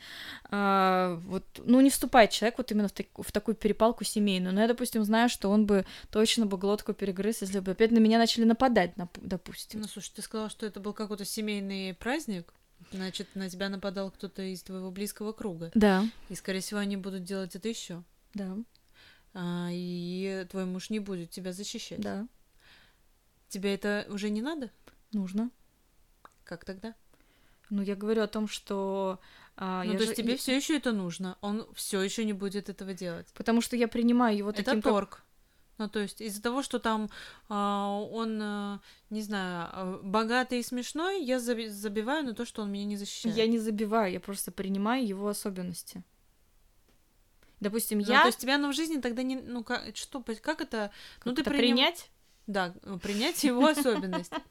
э, 0.50 1.18
вот, 1.26 1.44
ну, 1.64 1.80
не 1.80 1.88
вступает 1.88 2.30
человек 2.30 2.58
вот 2.58 2.70
именно 2.72 2.88
в, 2.88 2.92
так, 2.92 3.06
в 3.16 3.32
такую 3.32 3.54
перепалку 3.54 4.04
семейную, 4.04 4.52
но 4.52 4.60
я, 4.60 4.68
допустим, 4.68 5.02
знаю, 5.04 5.28
что 5.28 5.48
он 5.50 5.66
бы 5.66 5.86
точно 6.10 6.46
бы 6.46 6.58
глотку 6.58 6.92
перегрыз, 6.92 7.40
если 7.40 7.60
бы 7.60 7.72
опять 7.72 7.90
на 7.90 7.98
меня 7.98 8.18
начали 8.18 8.44
нападать, 8.44 8.92
допустим. 9.16 9.80
Ну, 9.80 9.86
слушай, 9.88 10.12
ты 10.14 10.22
сказала, 10.22 10.50
что 10.50 10.66
это 10.66 10.80
был 10.80 10.92
какой-то 10.92 11.24
семейный 11.24 11.94
праздник? 11.94 12.52
Значит, 12.90 13.28
на 13.34 13.50
тебя 13.50 13.68
нападал 13.68 14.10
кто-то 14.10 14.42
из 14.42 14.62
твоего 14.62 14.90
близкого 14.90 15.32
круга. 15.32 15.70
Да. 15.74 16.08
И, 16.28 16.34
скорее 16.34 16.60
всего, 16.60 16.80
они 16.80 16.96
будут 16.96 17.24
делать 17.24 17.54
это 17.54 17.68
еще. 17.68 18.02
Да. 18.34 18.56
А, 19.34 19.68
и 19.70 20.46
твой 20.50 20.64
муж 20.64 20.90
не 20.90 20.98
будет 20.98 21.30
тебя 21.30 21.52
защищать. 21.52 22.00
Да. 22.00 22.26
Тебе 23.48 23.74
это 23.74 24.06
уже 24.08 24.30
не 24.30 24.42
надо? 24.42 24.70
Нужно. 25.12 25.50
Как 26.44 26.64
тогда? 26.64 26.94
Ну, 27.70 27.82
я 27.82 27.94
говорю 27.96 28.22
о 28.22 28.28
том, 28.28 28.48
что... 28.48 29.20
А, 29.56 29.84
ну, 29.84 29.92
то 29.92 29.98
есть 29.98 30.16
же... 30.16 30.22
тебе 30.22 30.36
все 30.36 30.56
еще 30.56 30.76
это 30.76 30.92
нужно. 30.92 31.36
Он 31.40 31.66
все 31.74 32.00
еще 32.00 32.24
не 32.24 32.32
будет 32.32 32.68
этого 32.68 32.94
делать. 32.94 33.26
Потому 33.34 33.60
что 33.60 33.76
я 33.76 33.88
принимаю 33.88 34.36
его 34.36 34.52
таким... 34.52 34.78
Это 34.78 34.88
торг. 34.88 35.10
Как... 35.10 35.24
Ну, 35.78 35.88
то 35.88 36.00
есть 36.00 36.20
из-за 36.20 36.42
того, 36.42 36.62
что 36.62 36.80
там 36.80 37.08
э, 37.48 37.54
он, 37.54 38.40
э, 38.42 38.78
не 39.10 39.22
знаю, 39.22 39.70
э, 39.72 40.00
богатый 40.02 40.58
и 40.58 40.62
смешной, 40.64 41.22
я 41.22 41.38
забиваю 41.38 42.24
на 42.24 42.34
то, 42.34 42.44
что 42.44 42.62
он 42.62 42.72
меня 42.72 42.84
не 42.84 42.96
защищает. 42.96 43.36
Я 43.36 43.46
не 43.46 43.58
забиваю, 43.58 44.12
я 44.12 44.20
просто 44.20 44.50
принимаю 44.50 45.06
его 45.06 45.28
особенности. 45.28 46.02
Допустим, 47.60 47.98
ну, 47.98 48.06
я... 48.06 48.22
То 48.22 48.26
есть 48.26 48.38
тебя 48.38 48.56
оно 48.56 48.70
в 48.70 48.74
жизни 48.74 49.00
тогда 49.00 49.22
не... 49.22 49.36
Ну, 49.36 49.62
как, 49.62 49.96
что, 49.96 50.20
как 50.20 50.60
это... 50.60 50.90
Как 51.18 51.26
ну, 51.26 51.34
ты 51.34 51.42
это 51.42 51.50
приним... 51.50 51.76
принять? 51.76 52.10
Да, 52.48 52.74
принять 53.02 53.44
его 53.44 53.66
особенность. 53.66 54.32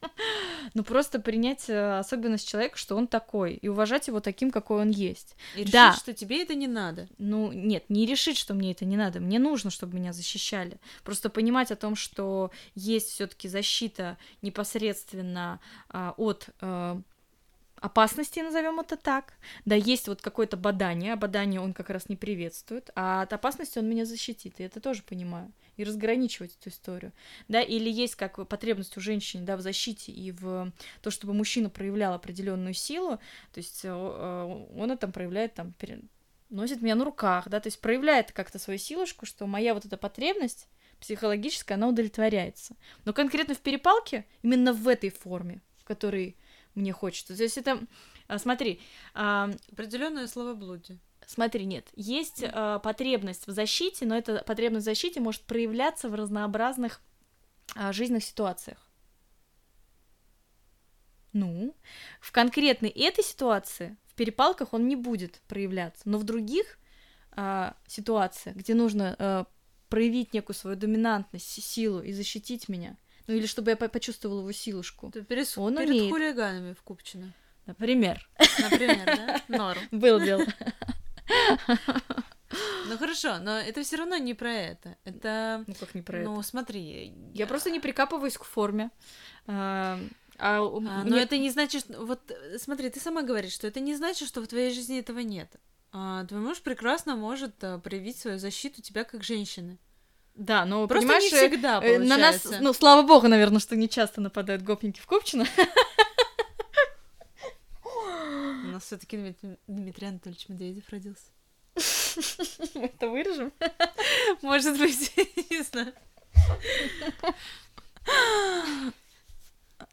Ну, 0.74 0.84
просто 0.84 1.18
принять 1.18 1.70
э, 1.70 1.98
особенность 1.98 2.46
человека, 2.46 2.76
что 2.76 2.94
он 2.94 3.06
такой, 3.06 3.54
и 3.54 3.68
уважать 3.68 4.08
его 4.08 4.20
таким, 4.20 4.50
какой 4.50 4.82
он 4.82 4.90
есть. 4.90 5.34
И 5.54 5.60
решить, 5.60 5.72
да. 5.72 5.94
что 5.94 6.12
тебе 6.12 6.42
это 6.42 6.54
не 6.54 6.66
надо. 6.66 7.08
Ну, 7.16 7.52
нет, 7.52 7.84
не 7.88 8.04
решить, 8.04 8.36
что 8.36 8.52
мне 8.52 8.72
это 8.72 8.84
не 8.84 8.96
надо. 8.96 9.18
Мне 9.18 9.38
нужно, 9.38 9.70
чтобы 9.70 9.96
меня 9.96 10.12
защищали. 10.12 10.78
Просто 11.04 11.30
понимать 11.30 11.70
о 11.70 11.76
том, 11.76 11.96
что 11.96 12.50
есть 12.74 13.08
все 13.08 13.26
таки 13.26 13.48
защита 13.48 14.18
непосредственно 14.42 15.58
а, 15.88 16.12
от 16.18 16.48
а, 16.60 17.00
опасности, 17.80 18.40
назовем 18.40 18.80
это 18.80 18.96
так. 18.96 19.34
Да, 19.64 19.74
есть 19.74 20.08
вот 20.08 20.22
какое-то 20.22 20.56
бадание, 20.56 21.12
а 21.12 21.16
бадание 21.16 21.60
он 21.60 21.72
как 21.72 21.90
раз 21.90 22.08
не 22.08 22.16
приветствует, 22.16 22.90
а 22.94 23.22
от 23.22 23.32
опасности 23.32 23.78
он 23.78 23.88
меня 23.88 24.04
защитит, 24.04 24.60
и 24.60 24.64
это 24.64 24.80
тоже 24.80 25.02
понимаю. 25.02 25.52
И 25.76 25.84
разграничивать 25.84 26.56
эту 26.60 26.70
историю. 26.70 27.12
Да, 27.46 27.60
или 27.60 27.90
есть 27.90 28.16
как 28.16 28.46
потребность 28.48 28.96
у 28.96 29.00
женщины, 29.00 29.44
да, 29.44 29.56
в 29.56 29.60
защите 29.60 30.12
и 30.12 30.32
в 30.32 30.72
то, 31.02 31.10
чтобы 31.10 31.34
мужчина 31.34 31.70
проявлял 31.70 32.14
определенную 32.14 32.74
силу, 32.74 33.18
то 33.52 33.58
есть 33.58 33.84
э, 33.84 33.88
э, 33.88 34.66
он 34.76 34.90
это 34.90 35.08
проявляет 35.08 35.54
там, 35.54 35.74
носит 36.50 36.82
меня 36.82 36.94
на 36.94 37.04
руках, 37.04 37.48
да, 37.48 37.60
то 37.60 37.68
есть 37.68 37.80
проявляет 37.80 38.32
как-то 38.32 38.58
свою 38.58 38.78
силушку, 38.78 39.26
что 39.26 39.46
моя 39.46 39.74
вот 39.74 39.84
эта 39.84 39.96
потребность 39.96 40.68
психологическая, 41.00 41.76
она 41.76 41.88
удовлетворяется. 41.88 42.74
Но 43.04 43.12
конкретно 43.12 43.54
в 43.54 43.60
перепалке, 43.60 44.26
именно 44.42 44.72
в 44.72 44.88
этой 44.88 45.10
форме, 45.10 45.60
в 45.76 45.84
которой 45.84 46.36
мне 46.78 46.92
хочется. 46.92 47.36
То 47.36 47.42
есть 47.42 47.58
это, 47.58 47.80
а, 48.26 48.38
смотри... 48.38 48.80
А... 49.14 49.50
Определенное 49.72 50.26
словоблудие. 50.26 50.98
Смотри, 51.26 51.66
нет, 51.66 51.86
есть 51.94 52.42
э, 52.42 52.80
потребность 52.82 53.46
в 53.46 53.50
защите, 53.50 54.06
но 54.06 54.16
эта 54.16 54.42
потребность 54.46 54.84
в 54.84 54.90
защите 54.90 55.20
может 55.20 55.42
проявляться 55.42 56.08
в 56.08 56.14
разнообразных 56.14 57.02
э, 57.76 57.92
жизненных 57.92 58.24
ситуациях. 58.24 58.78
Ну, 61.34 61.76
в 62.20 62.32
конкретной 62.32 62.88
этой 62.88 63.22
ситуации, 63.22 63.98
в 64.06 64.14
перепалках 64.14 64.72
он 64.72 64.88
не 64.88 64.96
будет 64.96 65.42
проявляться, 65.48 66.08
но 66.08 66.16
в 66.16 66.24
других 66.24 66.78
э, 67.36 67.72
ситуациях, 67.86 68.56
где 68.56 68.72
нужно 68.72 69.14
э, 69.18 69.44
проявить 69.90 70.32
некую 70.32 70.56
свою 70.56 70.76
доминантность, 70.76 71.62
силу 71.62 72.00
и 72.00 72.12
защитить 72.12 72.70
меня, 72.70 72.96
ну 73.28 73.34
или 73.34 73.46
чтобы 73.46 73.70
я 73.70 73.76
почувствовала 73.76 74.40
его 74.40 74.52
силушку. 74.52 75.10
Ты 75.10 75.22
перед, 75.22 75.52
он 75.56 75.76
перед 75.76 75.90
умеет. 75.90 76.10
хулиганами 76.10 76.72
в 76.72 76.82
Купчино. 76.82 77.32
Например. 77.66 78.26
Например, 78.58 79.04
да? 79.04 79.42
Норм. 79.48 79.80
Был 79.90 80.18
дело. 80.18 80.44
Ну 82.88 82.96
хорошо, 82.96 83.38
но 83.38 83.58
это 83.58 83.82
все 83.82 83.96
равно 83.96 84.16
не 84.16 84.32
про 84.32 84.50
это. 84.50 84.96
Это. 85.04 85.64
Ну 85.66 85.74
как 85.78 85.94
не 85.94 86.00
про 86.00 86.20
это? 86.20 86.30
Ну 86.30 86.42
смотри. 86.42 87.12
Я 87.34 87.46
просто 87.46 87.70
не 87.70 87.80
прикапываюсь 87.80 88.38
к 88.38 88.44
форме. 88.44 88.90
А, 89.46 90.00
а, 90.38 90.60
а, 90.60 91.04
но 91.04 91.16
это 91.18 91.36
не 91.36 91.50
значит, 91.50 91.86
вот 91.94 92.32
смотри, 92.58 92.88
ты 92.88 93.00
сама 93.00 93.22
говоришь, 93.22 93.52
что 93.52 93.66
это 93.66 93.80
не 93.80 93.94
значит, 93.94 94.26
что 94.26 94.40
в 94.40 94.46
твоей 94.46 94.72
жизни 94.72 94.98
этого 94.98 95.18
нет. 95.18 95.54
А, 95.92 96.24
твой 96.24 96.40
муж 96.40 96.62
прекрасно 96.62 97.16
может 97.16 97.62
а, 97.62 97.78
проявить 97.78 98.16
свою 98.16 98.38
защиту 98.38 98.80
тебя 98.80 99.04
как 99.04 99.22
женщины. 99.22 99.78
Да, 100.38 100.64
но 100.64 100.86
Просто 100.86 101.08
понимаешь, 101.08 101.32
не 101.32 101.36
всегда 101.36 101.82
э, 101.82 101.98
на 101.98 102.16
нас, 102.16 102.46
ну 102.60 102.72
слава 102.72 103.02
богу, 103.02 103.26
наверное, 103.26 103.58
что 103.58 103.74
не 103.74 103.88
часто 103.88 104.20
нападают 104.20 104.62
гопники 104.62 105.00
в 105.00 105.06
Купчино. 105.06 105.44
У 107.84 108.68
нас 108.68 108.84
все-таки 108.84 109.34
Дмитрий 109.66 110.06
Анатольевич 110.06 110.48
Медведев 110.48 110.88
родился. 110.90 111.26
Это 112.74 113.08
вырежем? 113.08 113.52
Может 114.40 114.78
быть, 114.78 115.12
не 115.50 115.62
знаю. 115.62 115.92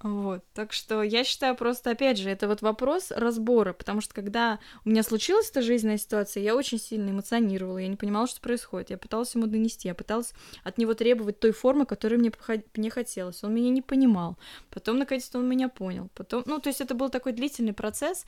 Вот, 0.02 0.44
так 0.54 0.74
что 0.74 1.04
я 1.04 1.24
считаю 1.24 1.56
просто, 1.56 1.92
опять 1.92 2.18
же, 2.18 2.30
это 2.30 2.48
вот 2.48 2.62
вопрос 2.62 3.12
разбора, 3.12 3.74
потому 3.74 4.02
что 4.02 4.14
когда 4.14 4.60
у 4.84 4.90
меня 4.90 5.04
случилась 5.04 5.50
эта 5.50 5.62
жизненная 5.62 5.98
ситуация, 5.98 6.42
я 6.42 6.56
очень 6.56 6.80
сильно 6.80 7.12
эмоционировала, 7.12 7.78
я 7.78 7.88
не 7.88 7.96
понимала, 7.96 8.28
что 8.28 8.42
происходит, 8.42 8.90
я 8.90 8.98
пыталась 8.98 9.36
ему 9.36 9.46
донести, 9.46 9.88
я 9.88 9.94
пыталась 9.94 10.34
от 10.64 10.78
него 10.80 10.96
требовать 10.96 11.40
той 11.40 11.52
формы, 11.52 11.86
которой 11.86 12.16
мне, 12.16 12.32
мне 12.76 12.90
хотелось, 12.90 13.44
он 13.44 13.54
меня 13.54 13.70
не 13.70 13.82
понимал, 13.82 14.38
потом, 14.72 14.98
наконец-то, 14.98 15.38
он 15.38 15.48
меня 15.48 15.70
понял, 15.70 16.10
потом, 16.16 16.44
ну, 16.48 16.60
то 16.60 16.70
есть 16.70 16.82
это 16.82 16.96
был 16.96 17.10
такой 17.10 17.34
длительный 17.34 17.74
процесс, 17.74 18.26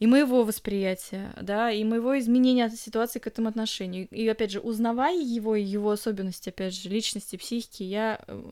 и 0.00 0.06
моего 0.06 0.42
восприятия, 0.42 1.32
да, 1.40 1.70
и 1.70 1.84
моего 1.84 2.18
изменения 2.18 2.68
ситуации 2.70 3.20
к 3.20 3.26
этому 3.26 3.48
отношению. 3.48 4.08
И 4.08 4.26
опять 4.26 4.50
же, 4.50 4.60
узнавая 4.60 5.18
его 5.18 5.54
и 5.54 5.62
его 5.62 5.90
особенности, 5.90 6.48
опять 6.48 6.74
же, 6.74 6.88
личности, 6.88 7.36
психики, 7.36 7.84
я 7.84 8.20
э, 8.26 8.42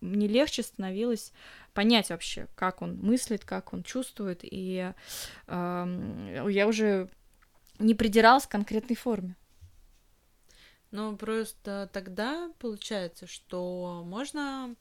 мне 0.00 0.26
легче 0.26 0.62
становилось 0.62 1.32
понять 1.74 2.08
вообще, 2.08 2.48
как 2.54 2.80
он 2.80 2.96
мыслит, 2.96 3.44
как 3.44 3.74
он 3.74 3.82
чувствует, 3.82 4.40
и 4.42 4.92
э, 5.46 6.46
я 6.48 6.66
уже 6.66 7.10
не 7.78 7.94
придиралась 7.94 8.46
к 8.46 8.50
конкретной 8.50 8.96
форме. 8.96 9.36
Ну, 10.92 11.14
просто 11.16 11.90
тогда 11.92 12.50
получается, 12.58 13.26
что 13.26 14.02
можно, 14.06 14.74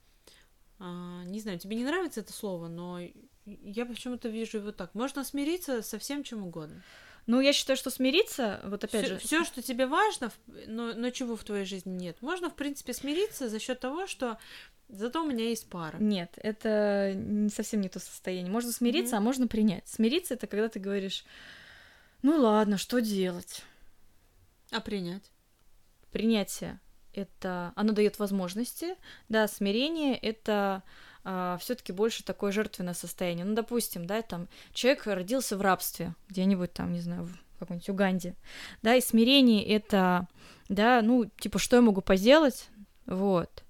э, 0.79 1.23
не 1.25 1.41
знаю, 1.41 1.59
тебе 1.59 1.75
не 1.75 1.83
нравится 1.83 2.21
это 2.21 2.31
слово, 2.31 2.69
но 2.69 2.99
я 3.45 3.85
почему-то 3.85 4.29
вижу 4.29 4.57
его 4.57 4.71
так. 4.71 4.93
Можно 4.95 5.23
смириться 5.23 5.81
со 5.81 5.99
всем 5.99 6.23
чем 6.23 6.45
угодно. 6.45 6.81
Ну, 7.27 7.39
я 7.39 7.53
считаю, 7.53 7.75
что 7.75 7.89
смириться, 7.89 8.61
вот 8.65 8.83
опять 8.83 9.05
всё, 9.05 9.13
же... 9.15 9.19
Все, 9.19 9.43
что 9.43 9.61
тебе 9.63 9.87
важно, 9.87 10.31
но, 10.67 10.93
но 10.93 11.09
чего 11.09 11.35
в 11.35 11.43
твоей 11.43 11.65
жизни 11.65 11.91
нет. 11.91 12.21
Можно, 12.21 12.51
в 12.51 12.55
принципе, 12.55 12.93
смириться 12.93 13.49
за 13.49 13.59
счет 13.59 13.79
того, 13.79 14.05
что 14.05 14.37
зато 14.89 15.23
у 15.23 15.27
меня 15.27 15.49
есть 15.49 15.67
пара. 15.67 15.97
Нет, 15.97 16.37
это 16.37 17.19
совсем 17.51 17.81
не 17.81 17.89
то 17.89 17.99
состояние. 17.99 18.51
Можно 18.51 18.71
смириться, 18.71 19.15
mm-hmm. 19.15 19.19
а 19.19 19.21
можно 19.21 19.47
принять. 19.47 19.87
Смириться 19.87 20.35
это 20.35 20.45
когда 20.45 20.69
ты 20.69 20.79
говоришь, 20.79 21.25
ну 22.21 22.39
ладно, 22.39 22.77
что 22.77 23.01
делать? 23.01 23.63
А 24.69 24.79
принять? 24.79 25.31
Принятие 26.11 26.79
это 27.15 27.73
оно 27.75 27.93
дает 27.93 28.19
возможности, 28.19 28.95
да, 29.29 29.47
смирение 29.47 30.17
это 30.17 30.83
а, 31.27 31.57
все-таки 31.59 31.91
больше 31.91 32.23
такое 32.23 32.51
жертвенное 32.51 32.93
состояние. 32.93 33.45
Ну, 33.45 33.55
допустим, 33.55 34.05
да, 34.05 34.21
там 34.21 34.47
человек 34.73 35.07
родился 35.07 35.57
в 35.57 35.61
рабстве, 35.61 36.13
где-нибудь 36.29 36.71
там, 36.71 36.93
не 36.93 37.01
знаю, 37.01 37.25
в 37.25 37.59
какой-нибудь 37.59 37.89
Уганде, 37.89 38.35
да, 38.83 38.95
и 38.95 39.01
смирение 39.01 39.65
это, 39.65 40.27
да, 40.69 41.01
ну, 41.01 41.25
типа, 41.25 41.57
что 41.57 41.77
я 41.77 41.81
могу 41.81 42.01
поделать, 42.01 42.69
вот, 43.07 43.63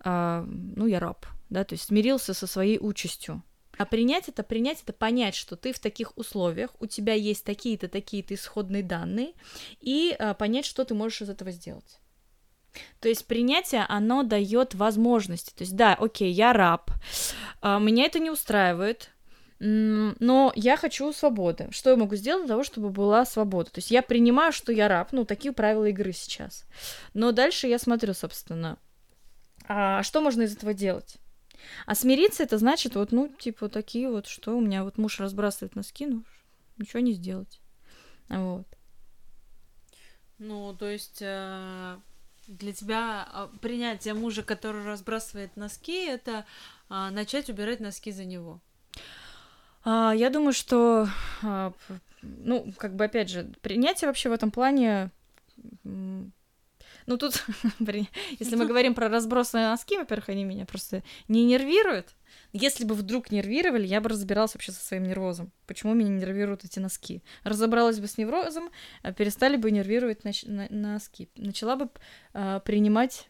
а, 0.00 0.46
ну, 0.48 0.86
я 0.86 0.98
раб, 0.98 1.26
да, 1.50 1.64
то 1.64 1.74
есть 1.74 1.84
смирился 1.84 2.32
со 2.32 2.46
своей 2.46 2.78
участью. 2.78 3.42
А 3.76 3.84
принять 3.84 4.28
это, 4.28 4.42
принять 4.42 4.82
это 4.82 4.92
понять, 4.92 5.34
что 5.34 5.56
ты 5.56 5.72
в 5.72 5.80
таких 5.80 6.16
условиях, 6.16 6.70
у 6.80 6.86
тебя 6.86 7.12
есть 7.12 7.44
такие-то, 7.44 7.88
такие-то 7.88 8.34
исходные 8.34 8.82
данные, 8.82 9.32
и 9.80 10.16
а, 10.18 10.32
понять, 10.32 10.64
что 10.64 10.84
ты 10.84 10.94
можешь 10.94 11.20
из 11.20 11.28
этого 11.28 11.50
сделать. 11.50 12.00
То 13.00 13.08
есть 13.08 13.26
принятие, 13.26 13.84
оно 13.88 14.22
дает 14.22 14.74
возможности. 14.74 15.50
То 15.54 15.62
есть, 15.62 15.76
да, 15.76 15.94
окей, 15.94 16.32
я 16.32 16.52
раб, 16.52 16.90
а, 17.60 17.78
меня 17.78 18.04
это 18.04 18.18
не 18.18 18.30
устраивает, 18.30 19.10
но 19.60 20.52
я 20.56 20.76
хочу 20.76 21.12
свободы. 21.12 21.68
Что 21.70 21.90
я 21.90 21.96
могу 21.96 22.16
сделать 22.16 22.44
для 22.44 22.54
того, 22.54 22.64
чтобы 22.64 22.90
была 22.90 23.24
свобода? 23.24 23.70
То 23.70 23.78
есть 23.78 23.90
я 23.90 24.02
принимаю, 24.02 24.52
что 24.52 24.72
я 24.72 24.88
раб, 24.88 25.12
ну, 25.12 25.24
такие 25.24 25.52
правила 25.52 25.86
игры 25.86 26.12
сейчас. 26.12 26.66
Но 27.14 27.32
дальше 27.32 27.66
я 27.66 27.78
смотрю, 27.78 28.14
собственно, 28.14 28.78
а 29.66 30.02
что 30.02 30.20
можно 30.20 30.42
из 30.42 30.54
этого 30.54 30.74
делать? 30.74 31.16
А 31.86 31.94
смириться 31.94 32.42
это 32.42 32.58
значит 32.58 32.94
вот, 32.94 33.12
ну, 33.12 33.28
типа, 33.28 33.68
такие 33.68 34.10
вот, 34.10 34.26
что 34.26 34.56
у 34.56 34.60
меня 34.60 34.84
вот 34.84 34.98
муж 34.98 35.20
разбрасывает 35.20 35.76
носки, 35.76 36.06
ну, 36.06 36.24
ничего 36.76 37.00
не 37.00 37.12
сделать. 37.12 37.60
Вот. 38.28 38.66
Ну, 40.38 40.74
то 40.74 40.90
есть, 40.90 41.22
э, 41.22 41.96
для 42.46 42.72
тебя 42.72 43.26
а, 43.30 43.50
принятие 43.60 44.14
мужа, 44.14 44.42
который 44.42 44.84
разбрасывает 44.84 45.56
носки, 45.56 46.06
это 46.06 46.44
а, 46.88 47.10
начать 47.10 47.50
убирать 47.50 47.80
носки 47.80 48.12
за 48.12 48.24
него? 48.24 48.60
А, 49.84 50.12
я 50.14 50.30
думаю, 50.30 50.52
что, 50.52 51.08
ну, 52.22 52.72
как 52.78 52.96
бы 52.96 53.04
опять 53.04 53.28
же, 53.28 53.52
принятие 53.60 54.08
вообще 54.08 54.28
в 54.28 54.32
этом 54.32 54.50
плане 54.50 55.10
ну 57.06 57.18
тут, 57.18 57.44
если 58.38 58.56
мы 58.56 58.66
говорим 58.66 58.94
про 58.94 59.08
разбросанные 59.08 59.68
носки, 59.68 59.96
во-первых, 59.96 60.28
они 60.30 60.44
меня 60.44 60.64
просто 60.64 61.02
не 61.28 61.44
нервируют. 61.44 62.14
Если 62.52 62.84
бы 62.84 62.94
вдруг 62.94 63.30
нервировали, 63.30 63.86
я 63.86 64.00
бы 64.00 64.08
разбиралась 64.08 64.54
вообще 64.54 64.72
со 64.72 64.84
своим 64.84 65.04
нервозом. 65.04 65.52
Почему 65.66 65.92
меня 65.94 66.10
нервируют 66.10 66.64
эти 66.64 66.78
носки? 66.78 67.22
Разобралась 67.42 68.00
бы 68.00 68.06
с 68.06 68.16
неврозом, 68.16 68.70
а 69.02 69.12
перестали 69.12 69.56
бы 69.56 69.70
нервировать 69.70 70.24
ноч- 70.24 70.48
на- 70.48 70.68
носки. 70.70 71.28
Начала 71.36 71.76
бы 71.76 71.90
э, 72.32 72.60
принимать... 72.64 73.28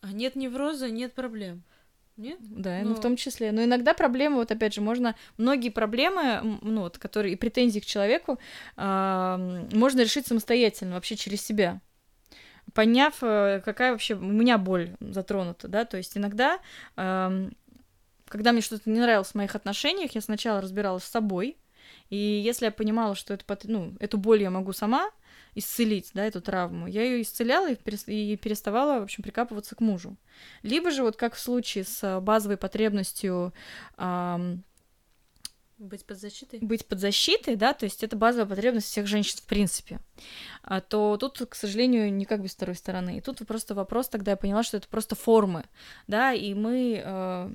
А 0.00 0.12
нет 0.12 0.36
невроза, 0.36 0.88
нет 0.88 1.14
проблем. 1.14 1.64
Нет? 2.16 2.38
Да, 2.40 2.78
Но... 2.82 2.90
ну 2.90 2.94
в 2.94 3.00
том 3.00 3.16
числе. 3.16 3.52
Но 3.52 3.64
иногда 3.64 3.92
проблемы, 3.92 4.36
вот 4.36 4.50
опять 4.50 4.74
же, 4.74 4.80
можно 4.80 5.16
многие 5.36 5.70
проблемы, 5.70 6.58
ну 6.62 6.82
вот, 6.82 6.98
которые 6.98 7.34
и 7.34 7.36
претензии 7.36 7.80
к 7.80 7.84
человеку, 7.84 8.38
э, 8.76 9.66
можно 9.72 10.00
решить 10.00 10.26
самостоятельно, 10.26 10.94
вообще 10.94 11.16
через 11.16 11.44
себя 11.44 11.80
поняв, 12.74 13.14
э, 13.22 13.60
какая 13.64 13.92
вообще 13.92 14.14
у 14.14 14.20
меня 14.20 14.58
боль 14.58 14.96
затронута, 15.00 15.68
да, 15.68 15.84
то 15.84 15.96
есть 15.96 16.16
иногда, 16.16 16.58
э, 16.96 17.50
когда 18.28 18.52
мне 18.52 18.60
что-то 18.60 18.90
не 18.90 19.00
нравилось 19.00 19.32
в 19.32 19.34
моих 19.34 19.54
отношениях, 19.54 20.12
я 20.12 20.20
сначала 20.20 20.60
разбиралась 20.60 21.04
с 21.04 21.10
собой, 21.10 21.56
и 22.10 22.16
если 22.16 22.66
я 22.66 22.70
понимала, 22.70 23.14
что 23.14 23.34
это, 23.34 23.44
ну, 23.64 23.94
эту 24.00 24.18
боль 24.18 24.42
я 24.42 24.50
могу 24.50 24.72
сама 24.72 25.10
исцелить, 25.54 26.10
да, 26.12 26.24
эту 26.24 26.40
травму, 26.40 26.86
я 26.86 27.02
ее 27.02 27.22
исцеляла 27.22 27.72
и 27.72 28.36
переставала, 28.36 29.00
в 29.00 29.04
общем, 29.04 29.22
прикапываться 29.22 29.74
к 29.74 29.80
мужу. 29.80 30.16
Либо 30.62 30.90
же, 30.90 31.02
вот 31.02 31.16
как 31.16 31.34
в 31.34 31.40
случае 31.40 31.84
с 31.84 32.20
базовой 32.20 32.56
потребностью 32.58 33.54
э, 33.96 34.56
быть 35.78 36.04
под 36.04 36.18
защитой? 36.18 36.60
Быть 36.60 36.86
под 36.86 37.00
защитой, 37.00 37.56
да, 37.56 37.72
то 37.72 37.84
есть 37.84 38.02
это 38.02 38.16
базовая 38.16 38.46
потребность 38.46 38.86
всех 38.86 39.06
женщин 39.06 39.38
в 39.38 39.46
принципе. 39.46 40.00
А, 40.62 40.80
то 40.80 41.16
тут, 41.16 41.38
к 41.48 41.54
сожалению, 41.54 42.12
никак 42.12 42.42
без 42.42 42.54
второй 42.54 42.74
стороны. 42.76 43.18
И 43.18 43.20
тут 43.20 43.38
просто 43.46 43.74
вопрос, 43.74 44.08
тогда 44.08 44.32
я 44.32 44.36
поняла, 44.36 44.62
что 44.62 44.76
это 44.76 44.88
просто 44.88 45.14
формы, 45.14 45.64
да, 46.06 46.32
и 46.32 46.54
мы, 46.54 47.02
э, 47.04 47.50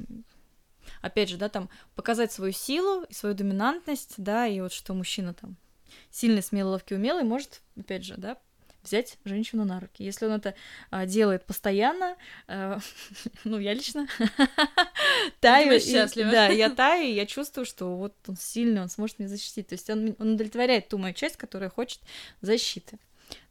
опять 1.02 1.30
же, 1.30 1.38
да, 1.38 1.50
там, 1.50 1.70
показать 1.96 2.32
свою 2.32 2.54
силу 2.54 3.04
и 3.04 3.14
свою 3.14 3.36
доминантность, 3.36 4.16
да, 4.18 4.48
и 4.48 4.62
вот 4.62 4.72
что 4.72 4.94
мужчина 4.94 5.34
там 5.34 5.58
сильный, 6.10 6.44
смелый, 6.44 6.72
ловкий, 6.72 6.96
умелый 6.96 7.24
может, 7.24 7.62
опять 7.78 8.06
же, 8.06 8.16
да, 8.18 8.38
взять 8.84 9.18
женщину 9.26 9.66
на 9.66 9.80
руки. 9.80 10.04
Если 10.04 10.26
он 10.26 10.34
это 10.34 10.56
а, 10.90 11.06
делает 11.06 11.46
постоянно, 11.46 12.16
а, 12.48 12.80
ну, 13.44 13.60
я 13.60 13.74
лично 13.74 14.08
таю. 15.40 15.80
счастлива. 15.80 16.32
Да, 16.32 16.48
я 16.48 16.70
таю, 16.76 17.08
и 17.08 17.14
я 17.14 17.26
чувствую, 17.26 17.66
что 17.66 17.96
вот 17.96 18.16
он 18.28 18.38
сильный, 18.38 18.82
он 18.82 18.90
сможет 18.90 19.20
меня 19.20 19.30
защитить. 19.30 19.68
То 19.68 19.74
есть 19.74 19.90
он, 19.90 20.16
он 20.20 20.34
удовлетворяет 20.34 20.90
ту 20.90 20.98
мою 20.98 21.14
часть, 21.14 21.38
которая 21.38 21.70
хочет 21.70 22.00
защиты. 22.42 23.00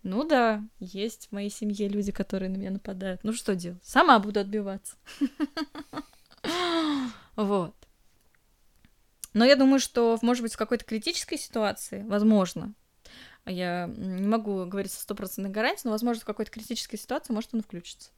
Ну 0.03 0.25
да, 0.25 0.63
есть 0.79 1.29
в 1.29 1.33
моей 1.33 1.51
семье 1.51 1.89
люди, 1.89 2.13
которые 2.13 2.51
на 2.51 2.57
меня 2.57 2.71
нападают. 2.71 3.23
Ну 3.25 3.33
что 3.33 3.55
делать? 3.55 3.83
Сама 3.85 4.19
буду 4.19 4.41
отбиваться. 4.41 4.97
Вот. 7.37 7.75
Но 9.33 9.45
я 9.45 9.57
думаю, 9.57 9.79
что, 9.79 10.19
может 10.23 10.43
быть, 10.43 10.55
в 10.55 10.57
какой-то 10.57 10.85
критической 10.85 11.39
ситуации, 11.39 12.03
возможно, 12.03 12.75
я 13.47 13.87
не 13.97 14.27
могу 14.27 14.65
говорить 14.67 14.93
со 14.93 15.03
стопроцентной 15.03 15.51
гарантией, 15.51 15.87
но, 15.87 15.93
возможно, 15.93 16.23
в 16.23 16.27
какой-то 16.27 16.51
критической 16.51 16.99
ситуации 16.99 17.33
может 17.33 17.55
он 17.55 17.63
включится. 17.63 18.11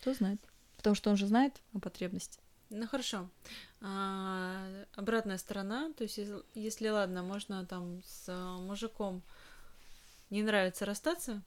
Кто 0.00 0.14
знает. 0.14 0.40
Потому 0.76 0.94
что 0.94 1.10
он 1.10 1.16
же 1.16 1.26
знает 1.26 1.60
о 1.74 1.80
потребности. 1.80 2.38
Ну 2.70 2.86
хорошо. 2.86 3.28
А, 3.80 4.84
обратная 4.94 5.38
сторона, 5.38 5.92
то 5.96 6.04
есть 6.04 6.18
если, 6.18 6.36
если 6.54 6.88
ладно, 6.88 7.22
можно 7.22 7.64
там 7.64 8.02
с 8.04 8.30
мужиком 8.60 9.22
не 10.28 10.42
нравится 10.42 10.84
расстаться, 10.84 11.42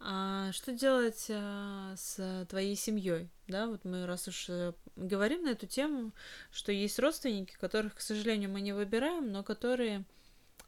а 0.00 0.50
что 0.52 0.72
делать 0.72 1.26
а, 1.30 1.94
с 1.96 2.46
твоей 2.48 2.74
семьей? 2.74 3.30
Да, 3.46 3.68
вот 3.68 3.84
мы 3.84 4.06
раз 4.06 4.26
уж 4.28 4.46
э, 4.48 4.72
говорим 4.96 5.44
на 5.44 5.50
эту 5.50 5.66
тему, 5.66 6.12
что 6.50 6.72
есть 6.72 6.98
родственники, 6.98 7.56
которых, 7.58 7.94
к 7.94 8.00
сожалению, 8.00 8.50
мы 8.50 8.60
не 8.60 8.72
выбираем, 8.72 9.30
но 9.32 9.42
которые 9.42 10.04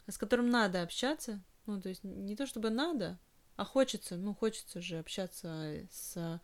с 0.07 0.18
которым 0.18 0.50
надо 0.50 0.83
общаться, 0.83 1.40
ну, 1.70 1.80
то 1.80 1.88
есть 1.88 2.04
не 2.04 2.37
то 2.37 2.46
чтобы 2.46 2.70
надо, 2.70 3.18
а 3.56 3.64
хочется, 3.64 4.16
ну, 4.16 4.35
хочется 4.35 4.80
же 4.80 4.98
общаться 4.98 5.87
с 5.90 6.40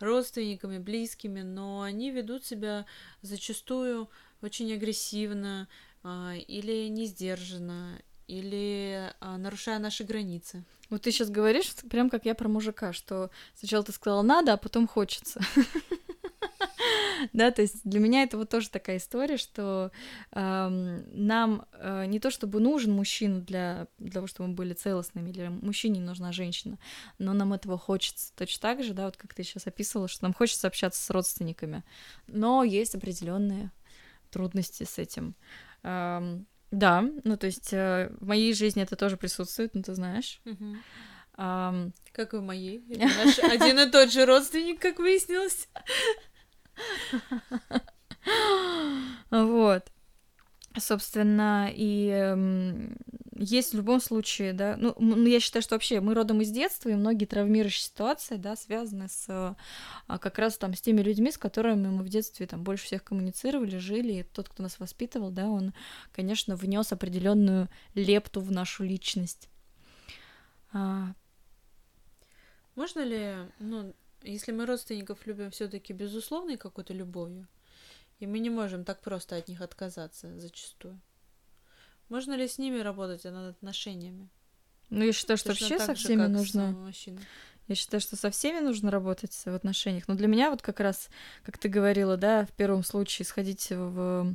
родственниками, 0.00 0.78
близкими, 0.78 1.42
но 1.42 1.82
они 1.82 2.10
ведут 2.10 2.44
себя 2.44 2.86
зачастую 3.22 4.10
очень 4.42 4.72
агрессивно 4.72 5.68
а, 6.02 6.34
или 6.36 6.88
не 6.88 7.06
сдержанно, 7.06 8.00
или 8.26 9.12
а, 9.20 9.38
нарушая 9.38 9.78
наши 9.78 10.04
границы. 10.04 10.64
Вот 10.90 11.02
ты 11.02 11.10
сейчас 11.10 11.30
говоришь, 11.30 11.74
прям 11.90 12.10
как 12.10 12.24
я 12.24 12.34
про 12.34 12.48
мужика, 12.48 12.92
что 12.92 13.30
сначала 13.54 13.84
ты 13.84 13.92
сказала 13.92 14.22
надо, 14.22 14.52
а 14.52 14.56
потом 14.56 14.86
хочется. 14.86 15.40
Да, 17.32 17.50
то 17.50 17.62
есть 17.62 17.80
для 17.84 18.00
меня 18.00 18.22
это 18.22 18.36
вот 18.36 18.48
тоже 18.48 18.70
такая 18.70 18.98
история, 18.98 19.36
что 19.36 19.90
э, 20.32 21.02
нам 21.12 21.66
э, 21.72 22.06
не 22.06 22.20
то 22.20 22.30
чтобы 22.30 22.60
нужен 22.60 22.92
мужчина 22.92 23.40
для, 23.40 23.88
для 23.98 24.12
того, 24.12 24.26
чтобы 24.26 24.50
мы 24.50 24.54
были 24.54 24.74
целостными, 24.74 25.30
или 25.30 25.48
мужчине 25.48 26.00
нужна 26.00 26.32
женщина, 26.32 26.78
но 27.18 27.32
нам 27.32 27.52
этого 27.52 27.78
хочется 27.78 28.32
точно 28.36 28.62
так 28.62 28.84
же, 28.84 28.94
да, 28.94 29.06
вот 29.06 29.16
как 29.16 29.34
ты 29.34 29.42
сейчас 29.42 29.66
описывала, 29.66 30.08
что 30.08 30.24
нам 30.24 30.34
хочется 30.34 30.66
общаться 30.66 31.02
с 31.02 31.10
родственниками, 31.10 31.84
но 32.26 32.64
есть 32.64 32.94
определенные 32.94 33.70
трудности 34.30 34.84
с 34.84 34.98
этим. 34.98 35.34
Эм, 35.82 36.46
да, 36.70 37.04
ну 37.24 37.36
то 37.36 37.46
есть 37.46 37.72
э, 37.72 38.10
в 38.20 38.26
моей 38.26 38.52
жизни 38.52 38.82
это 38.82 38.96
тоже 38.96 39.16
присутствует, 39.16 39.74
ну 39.74 39.82
ты 39.82 39.94
знаешь. 39.94 40.40
Ам, 41.40 41.92
Как 42.12 42.34
и 42.34 42.38
в 42.38 42.42
моей. 42.42 42.84
Наш 42.88 43.38
один 43.38 43.78
и 43.78 43.88
тот 43.88 44.10
же 44.10 44.26
родственник, 44.26 44.80
как 44.80 44.98
выяснилось. 44.98 45.68
Вот. 49.30 49.92
Собственно, 50.76 51.70
и 51.72 52.08
эм, 52.08 52.96
есть 53.38 53.72
в 53.72 53.76
любом 53.76 54.00
случае, 54.00 54.52
да, 54.52 54.76
ну, 54.76 54.94
ну, 54.98 55.26
я 55.26 55.40
считаю, 55.40 55.62
что 55.62 55.74
вообще 55.74 56.00
мы 56.00 56.14
родом 56.14 56.40
из 56.40 56.50
детства, 56.50 56.88
и 56.88 56.94
многие 56.94 57.24
травмирующие 57.24 57.84
ситуации, 57.84 58.36
да, 58.36 58.56
связаны 58.56 59.08
с 59.08 59.26
э, 59.28 59.54
а, 60.06 60.18
как 60.18 60.38
раз 60.38 60.58
там 60.58 60.74
с 60.74 60.80
теми 60.80 61.00
людьми, 61.00 61.30
с 61.30 61.38
которыми 61.38 61.88
мы 61.88 62.02
в 62.02 62.08
детстве 62.08 62.46
там 62.46 62.64
больше 62.64 62.84
всех 62.86 63.04
коммуницировали, 63.04 63.78
жили, 63.78 64.12
и 64.12 64.22
тот, 64.22 64.48
кто 64.48 64.62
нас 64.62 64.78
воспитывал, 64.78 65.30
да, 65.30 65.46
он, 65.48 65.72
конечно, 66.12 66.56
внес 66.56 66.92
определенную 66.92 67.68
лепту 67.94 68.40
в 68.40 68.50
нашу 68.50 68.84
личность. 68.84 69.48
А, 70.72 71.14
Можно 72.74 73.00
ли, 73.04 73.34
ну, 73.58 73.94
если 74.30 74.52
мы 74.52 74.66
родственников 74.66 75.26
любим 75.26 75.50
все-таки 75.50 75.92
безусловной 75.92 76.56
какой-то 76.56 76.92
любовью, 76.92 77.48
и 78.18 78.26
мы 78.26 78.38
не 78.38 78.50
можем 78.50 78.84
так 78.84 79.00
просто 79.00 79.36
от 79.36 79.48
них 79.48 79.60
отказаться 79.60 80.38
зачастую, 80.38 81.00
можно 82.08 82.34
ли 82.34 82.48
с 82.48 82.58
ними 82.58 82.80
работать 82.80 83.24
над 83.24 83.56
отношениями? 83.56 84.28
ну, 84.90 85.04
я 85.04 85.12
считаю, 85.12 85.36
что 85.36 85.50
Точно 85.50 85.68
вообще 85.68 85.86
со 85.86 85.94
же, 85.94 86.04
всеми 86.04 86.26
с, 86.26 86.28
нужно... 86.28 86.92
Я 87.66 87.74
считаю, 87.74 88.00
что 88.00 88.16
со 88.16 88.30
всеми 88.30 88.60
нужно 88.60 88.90
работать 88.90 89.34
в 89.44 89.54
отношениях. 89.54 90.08
Но 90.08 90.14
для 90.14 90.26
меня 90.26 90.50
вот 90.50 90.62
как 90.62 90.80
раз, 90.80 91.10
как 91.42 91.58
ты 91.58 91.68
говорила, 91.68 92.16
да, 92.16 92.46
в 92.46 92.52
первом 92.52 92.82
случае 92.82 93.26
сходить 93.26 93.68
в 93.70 94.34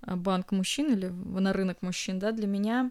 а, 0.00 0.16
банк 0.16 0.52
мужчин 0.52 0.90
или 0.90 1.08
на 1.08 1.52
рынок 1.52 1.82
мужчин, 1.82 2.18
да, 2.18 2.32
для 2.32 2.46
меня, 2.46 2.90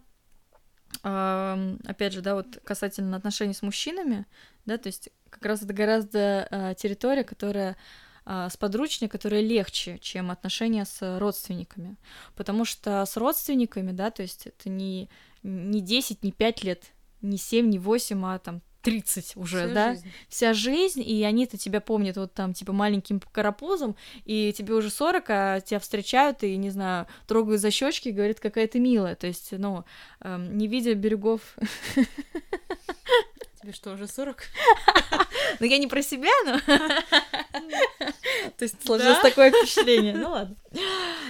опять 1.01 2.13
же, 2.13 2.21
да, 2.21 2.35
вот 2.35 2.59
касательно 2.63 3.17
отношений 3.17 3.55
с 3.55 3.63
мужчинами, 3.63 4.27
да, 4.65 4.77
то 4.77 4.87
есть 4.87 5.09
как 5.31 5.45
раз 5.45 5.63
это 5.63 5.73
гораздо 5.73 6.47
а, 6.51 6.73
территория, 6.75 7.23
которая 7.23 7.75
а, 8.23 8.49
сподручнее, 8.49 9.09
которая 9.09 9.41
легче, 9.41 9.97
чем 9.99 10.29
отношения 10.29 10.85
с 10.85 11.19
родственниками. 11.19 11.97
Потому 12.35 12.65
что 12.65 13.03
с 13.05 13.17
родственниками, 13.17 13.91
да, 13.91 14.11
то 14.11 14.21
есть 14.21 14.45
это 14.45 14.69
не, 14.69 15.09
не 15.41 15.81
10, 15.81 16.23
не 16.23 16.31
5 16.31 16.63
лет, 16.63 16.91
не 17.21 17.37
7, 17.37 17.67
не 17.69 17.79
8, 17.79 18.25
а 18.25 18.37
там 18.37 18.61
30 18.81 19.37
уже, 19.37 19.65
Вся 19.65 19.73
да, 19.73 19.91
жизнь. 19.91 20.11
вся 20.27 20.53
жизнь, 20.53 21.03
и 21.05 21.23
они-то 21.23 21.57
тебя 21.57 21.81
помнят 21.81 22.17
вот 22.17 22.33
там, 22.33 22.53
типа, 22.53 22.73
маленьким 22.73 23.19
карапузом, 23.19 23.95
и 24.25 24.53
тебе 24.53 24.73
уже 24.73 24.89
40, 24.89 25.25
а 25.29 25.59
тебя 25.61 25.79
встречают 25.79 26.43
и, 26.43 26.55
не 26.57 26.69
знаю, 26.69 27.07
трогают 27.27 27.61
за 27.61 27.71
щечки 27.71 28.09
и 28.09 28.11
говорят, 28.11 28.39
какая 28.39 28.67
ты 28.67 28.79
милая. 28.79 29.15
То 29.15 29.27
есть, 29.27 29.51
ну, 29.51 29.85
эм, 30.21 30.57
не 30.57 30.67
видя 30.67 30.93
берегов... 30.95 31.55
Тебе 33.61 33.73
что, 33.73 33.93
уже 33.93 34.07
40? 34.07 34.43
Ну, 35.59 35.65
я 35.65 35.77
не 35.77 35.87
про 35.87 36.01
себя, 36.01 36.29
но... 36.45 36.59
То 38.57 38.63
есть 38.63 38.83
сложилось 38.83 39.19
такое 39.19 39.51
впечатление. 39.51 40.15
Ну, 40.15 40.29
ладно. 40.29 40.55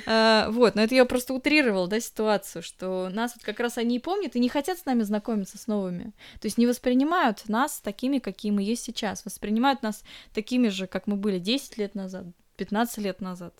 А, 0.06 0.50
Вот, 0.52 0.76
но 0.76 0.84
это 0.84 0.96
я 0.96 1.06
просто 1.06 1.34
утрировала, 1.34 1.88
да, 1.88 2.00
ситуацию, 2.00 2.62
что 2.62 3.10
нас 3.10 3.34
вот 3.36 3.44
как 3.44 3.60
раз 3.60 3.78
они 3.78 3.98
и 3.98 4.00
помнят, 4.00 4.36
и 4.36 4.39
не 4.39 4.48
хотят 4.48 4.78
с 4.78 4.86
нами 4.86 5.02
знакомиться 5.02 5.58
с 5.58 5.67
новыми. 5.67 6.13
То 6.39 6.46
есть 6.46 6.58
не 6.58 6.67
воспринимают 6.67 7.50
нас 7.50 7.82
такими, 7.82 8.20
какие 8.20 8.52
мы 8.52 8.62
есть 8.62 8.84
сейчас. 8.84 9.26
Воспринимают 9.26 9.82
нас 9.82 10.04
такими 10.34 10.70
же, 10.70 10.88
как 10.88 11.08
мы 11.08 11.15
были 11.15 11.39
10 11.39 11.78
лет 11.78 11.96
назад, 11.96 12.26
15 12.58 13.00
лет 13.00 13.22
назад. 13.22 13.54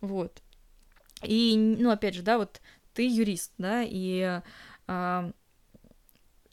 Вот. 0.00 0.42
И, 1.22 1.56
ну, 1.56 1.90
опять 1.90 2.14
же, 2.14 2.22
да, 2.22 2.38
вот 2.38 2.60
ты 2.94 3.06
юрист, 3.06 3.52
да, 3.58 3.82
и 3.84 4.40
а, 4.86 5.30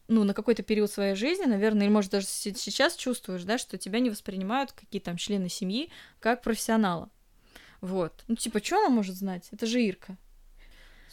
ну, 0.07 0.23
на 0.23 0.33
какой-то 0.33 0.63
период 0.63 0.91
своей 0.91 1.15
жизни, 1.15 1.45
наверное, 1.45 1.85
или, 1.85 1.91
может, 1.93 2.11
даже 2.11 2.25
се- 2.27 2.53
сейчас 2.55 2.95
чувствуешь, 2.95 3.43
да, 3.43 3.57
что 3.57 3.77
тебя 3.77 3.99
не 3.99 4.09
воспринимают 4.09 4.71
какие 4.71 5.01
там 5.01 5.17
члены 5.17 5.49
семьи 5.49 5.89
как 6.19 6.41
профессионала. 6.41 7.09
Вот. 7.81 8.23
Ну, 8.27 8.35
типа, 8.35 8.63
что 8.63 8.77
она 8.79 8.89
может 8.89 9.15
знать? 9.15 9.47
Это 9.51 9.65
же 9.65 9.81
Ирка. 9.81 10.17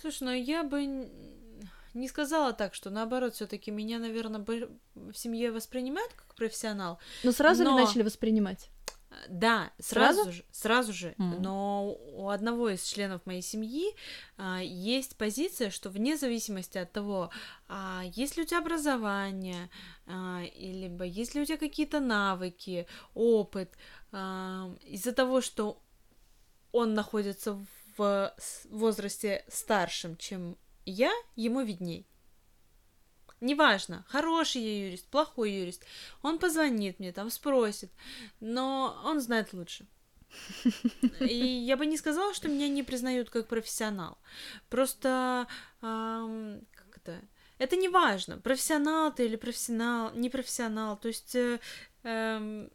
Слушай, 0.00 0.22
ну 0.24 0.32
я 0.32 0.64
бы 0.64 1.08
не 1.94 2.08
сказала 2.08 2.52
так, 2.52 2.74
что 2.74 2.90
наоборот, 2.90 3.34
все-таки 3.34 3.70
меня, 3.70 3.98
наверное, 3.98 4.44
в 4.94 5.14
семье 5.14 5.50
воспринимают 5.52 6.12
как 6.14 6.34
профессионал. 6.34 6.98
Но 7.22 7.32
сразу 7.32 7.64
Но- 7.64 7.78
ли 7.78 7.84
начали 7.84 8.02
воспринимать? 8.02 8.68
Да, 9.28 9.72
сразу, 9.78 10.22
Сразу? 10.22 10.32
же, 10.32 10.44
сразу 10.50 10.92
же. 10.92 11.14
М. 11.18 11.42
Но 11.42 11.96
у 12.12 12.28
одного 12.28 12.68
из 12.68 12.82
членов 12.82 13.24
моей 13.26 13.42
семьи 13.42 13.94
а, 14.36 14.60
есть 14.62 15.16
позиция, 15.16 15.70
что 15.70 15.90
вне 15.90 16.16
зависимости 16.16 16.78
от 16.78 16.92
того, 16.92 17.30
а, 17.68 18.02
есть 18.04 18.36
ли 18.36 18.42
у 18.42 18.46
тебя 18.46 18.58
образование, 18.58 19.70
а, 20.06 20.42
либо 20.56 21.04
есть 21.04 21.34
ли 21.34 21.42
у 21.42 21.44
тебя 21.44 21.58
какие-то 21.58 22.00
навыки, 22.00 22.86
опыт, 23.14 23.72
а, 24.12 24.74
из-за 24.86 25.12
того, 25.12 25.40
что 25.40 25.82
он 26.72 26.94
находится 26.94 27.64
в 27.96 28.34
возрасте 28.70 29.44
старшем, 29.48 30.16
чем 30.16 30.56
я, 30.84 31.12
ему 31.36 31.62
видней. 31.62 32.06
Неважно, 33.44 34.04
хороший 34.08 34.62
я 34.62 34.86
юрист, 34.86 35.06
плохой 35.10 35.52
юрист. 35.52 35.84
Он 36.22 36.38
позвонит 36.38 36.98
мне, 36.98 37.12
там 37.12 37.30
спросит, 37.30 37.90
но 38.40 39.00
он 39.04 39.20
знает 39.20 39.52
лучше. 39.52 39.86
И 41.20 41.36
я 41.36 41.76
бы 41.76 41.86
не 41.86 41.96
сказала, 41.98 42.32
что 42.34 42.48
меня 42.48 42.68
не 42.68 42.82
признают 42.82 43.30
как 43.30 43.46
профессионал. 43.46 44.16
Просто 44.70 45.46
ам, 45.82 46.60
как 46.72 46.96
это? 46.96 47.20
Это 47.58 47.76
не 47.76 47.88
важно, 47.88 48.38
профессионал 48.38 49.12
ты 49.14 49.26
или 49.26 49.36
профессионал, 49.36 50.12
не 50.14 50.30
профессионал. 50.30 50.96
То 50.96 51.08
есть 51.08 51.34
э, 51.36 51.60
эм, 52.02 52.70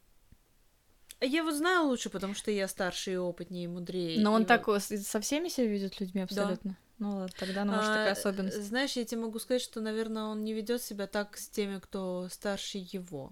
я 1.20 1.44
вот 1.44 1.54
знаю 1.56 1.88
лучше, 1.88 2.10
потому 2.10 2.34
что 2.36 2.52
я 2.52 2.68
старше 2.68 3.12
и 3.14 3.18
опытнее, 3.18 3.66
и 3.66 3.68
мудрее. 3.68 4.22
Но 4.22 4.34
он 4.34 4.44
и 4.44 4.46
так 4.46 4.68
э, 4.70 4.80
с- 4.80 5.04
со 5.08 5.20
всеми 5.20 5.50
себя 5.50 5.68
ведет 5.68 6.00
людьми 6.00 6.22
абсолютно. 6.22 6.78
Ну 7.00 7.16
ладно, 7.16 7.30
тогда, 7.38 7.64
ну, 7.66 7.72
может, 7.74 7.88
такая 7.88 8.10
а, 8.10 8.12
особенность. 8.12 8.62
Знаешь, 8.62 8.94
я 8.94 9.06
тебе 9.06 9.22
могу 9.22 9.40
сказать, 9.40 9.62
что, 9.62 9.80
наверное, 9.80 10.24
он 10.24 10.44
не 10.44 10.54
ведет 10.54 10.82
себя 10.82 11.08
так 11.08 11.38
с 11.38 11.48
теми, 11.48 11.80
кто 11.80 12.28
старше 12.30 12.78
его. 12.78 13.32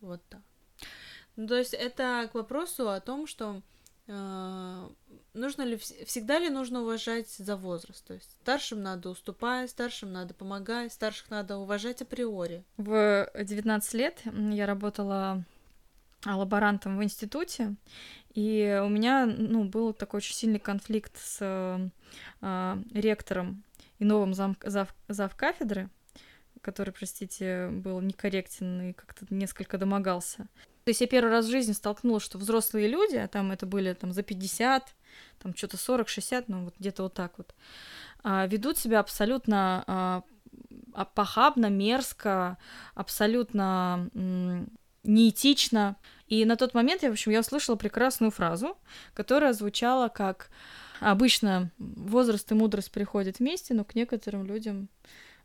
Вот 0.00 0.22
так. 0.28 0.40
Ну, 1.36 1.46
то 1.46 1.56
есть 1.56 1.74
это 1.74 2.28
к 2.30 2.34
вопросу 2.34 2.90
о 2.90 3.00
том, 3.00 3.26
что 3.26 3.62
э, 4.06 4.88
нужно 5.34 5.62
ли 5.62 5.76
вс- 5.76 6.04
всегда 6.04 6.38
ли 6.38 6.50
нужно 6.50 6.82
уважать 6.82 7.28
за 7.30 7.56
возраст. 7.56 8.04
То 8.06 8.14
есть 8.14 8.30
старшим 8.42 8.82
надо 8.82 9.10
уступать, 9.10 9.70
старшим 9.70 10.12
надо 10.12 10.34
помогать, 10.34 10.92
старших 10.92 11.30
надо 11.30 11.56
уважать 11.56 12.02
априори. 12.02 12.64
В 12.76 13.30
19 13.34 13.94
лет 13.94 14.22
я 14.24 14.66
работала 14.66 15.44
лаборантом 16.24 16.98
в 16.98 17.04
институте, 17.04 17.74
и 18.36 18.80
у 18.84 18.88
меня, 18.90 19.24
ну, 19.24 19.64
был 19.64 19.94
такой 19.94 20.18
очень 20.18 20.34
сильный 20.34 20.58
конфликт 20.58 21.16
с 21.16 21.38
э, 21.40 21.88
а, 22.42 22.78
ректором 22.92 23.64
и 23.98 24.04
новым 24.04 24.34
зам, 24.34 24.58
зав, 24.62 24.94
зав 25.08 25.34
кафедры, 25.34 25.88
который, 26.60 26.92
простите, 26.92 27.68
был 27.68 27.98
некорректен 28.02 28.90
и 28.90 28.92
как-то 28.92 29.24
несколько 29.30 29.78
домогался. 29.78 30.48
То 30.84 30.90
есть 30.90 31.00
я 31.00 31.06
первый 31.06 31.30
раз 31.30 31.46
в 31.46 31.50
жизни 31.50 31.72
столкнулась, 31.72 32.24
что 32.24 32.36
взрослые 32.36 32.88
люди, 32.88 33.16
а 33.16 33.26
там 33.26 33.52
это 33.52 33.64
были 33.64 33.94
там 33.94 34.12
за 34.12 34.22
50, 34.22 34.94
там 35.38 35.56
что-то 35.56 35.78
40-60, 35.78 36.44
ну 36.48 36.64
вот 36.66 36.74
где-то 36.78 37.04
вот 37.04 37.14
так 37.14 37.38
вот, 37.38 37.54
а, 38.22 38.46
ведут 38.46 38.76
себя 38.76 39.00
абсолютно 39.00 39.82
а, 39.86 41.04
похабно, 41.14 41.70
мерзко, 41.70 42.58
абсолютно 42.94 44.10
неэтично. 45.06 45.96
И 46.28 46.44
на 46.44 46.56
тот 46.56 46.74
момент 46.74 47.02
я, 47.02 47.08
в 47.08 47.12
общем, 47.12 47.32
я 47.32 47.40
услышала 47.40 47.76
прекрасную 47.76 48.30
фразу, 48.30 48.76
которая 49.14 49.52
звучала 49.52 50.08
как 50.08 50.50
обычно 51.00 51.70
возраст 51.78 52.50
и 52.50 52.54
мудрость 52.54 52.90
приходят 52.90 53.38
вместе, 53.38 53.74
но 53.74 53.84
к 53.84 53.94
некоторым 53.94 54.44
людям 54.46 54.88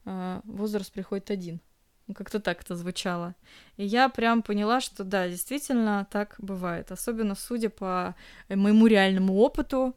а, 0.05 0.41
возраст 0.43 0.91
приходит 0.91 1.29
один. 1.29 1.59
Ну, 2.07 2.15
как-то 2.15 2.39
так 2.39 2.61
это 2.61 2.75
звучало. 2.75 3.35
И 3.77 3.85
я 3.85 4.09
прям 4.09 4.41
поняла, 4.41 4.81
что 4.81 5.03
да, 5.03 5.29
действительно 5.29 6.07
так 6.11 6.35
бывает. 6.39 6.91
Особенно 6.91 7.35
судя 7.35 7.69
по 7.69 8.15
моему 8.49 8.87
реальному 8.87 9.37
опыту, 9.37 9.95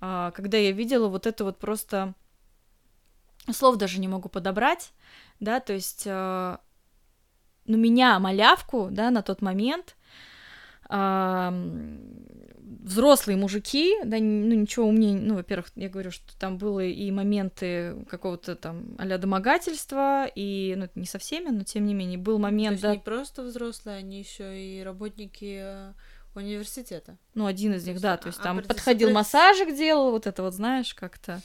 а, 0.00 0.30
когда 0.32 0.58
я 0.58 0.72
видела 0.72 1.08
вот 1.08 1.26
это 1.26 1.44
вот 1.44 1.58
просто 1.58 2.14
слов 3.52 3.76
даже 3.76 4.00
не 4.00 4.08
могу 4.08 4.28
подобрать, 4.28 4.92
да, 5.40 5.60
то 5.60 5.72
есть, 5.72 6.04
э, 6.06 6.56
ну, 7.66 7.76
меня, 7.76 8.18
малявку, 8.18 8.88
да, 8.90 9.10
на 9.10 9.22
тот 9.22 9.42
момент, 9.42 9.96
взрослые 12.84 13.36
мужики, 13.36 13.94
да, 14.04 14.18
ну 14.18 14.54
ничего 14.54 14.86
умнее, 14.86 15.18
ну, 15.18 15.36
во-первых, 15.36 15.68
я 15.74 15.88
говорю, 15.88 16.10
что 16.10 16.36
там 16.38 16.58
было 16.58 16.80
и 16.80 17.10
моменты 17.10 18.04
какого-то 18.10 18.56
там 18.56 18.94
а 18.98 19.18
домогательства, 19.18 20.26
и, 20.26 20.74
ну, 20.76 20.88
не 20.94 21.06
со 21.06 21.18
всеми, 21.18 21.48
но 21.48 21.64
тем 21.64 21.86
не 21.86 21.94
менее, 21.94 22.18
был 22.18 22.38
момент, 22.38 22.76
То 22.76 22.88
да... 22.88 22.94
не 22.94 23.00
просто 23.00 23.42
взрослые, 23.42 23.96
они 23.98 24.18
еще 24.18 24.58
и 24.60 24.82
работники 24.82 25.60
э, 25.62 25.92
университета. 26.34 27.16
Ну, 27.34 27.46
один 27.46 27.72
из 27.72 27.86
них, 27.86 28.00
да, 28.00 28.18
то 28.18 28.28
есть 28.28 28.40
а, 28.40 28.44
там 28.44 28.58
а, 28.58 28.62
подходил 28.62 29.10
массажик 29.10 29.74
делал, 29.74 30.10
вот 30.10 30.26
это 30.26 30.42
вот, 30.42 30.52
знаешь, 30.52 30.94
как-то, 30.94 31.40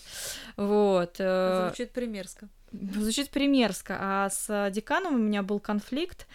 вот. 0.58 1.16
Э, 1.20 1.68
Звучит 1.70 1.92
примерзко. 1.94 2.50
Звучит 2.72 3.30
примерзко, 3.30 3.98
а 4.00 4.30
с 4.30 4.70
деканом 4.72 5.16
у 5.16 5.18
меня 5.18 5.44
был 5.44 5.60
конфликт, 5.60 6.28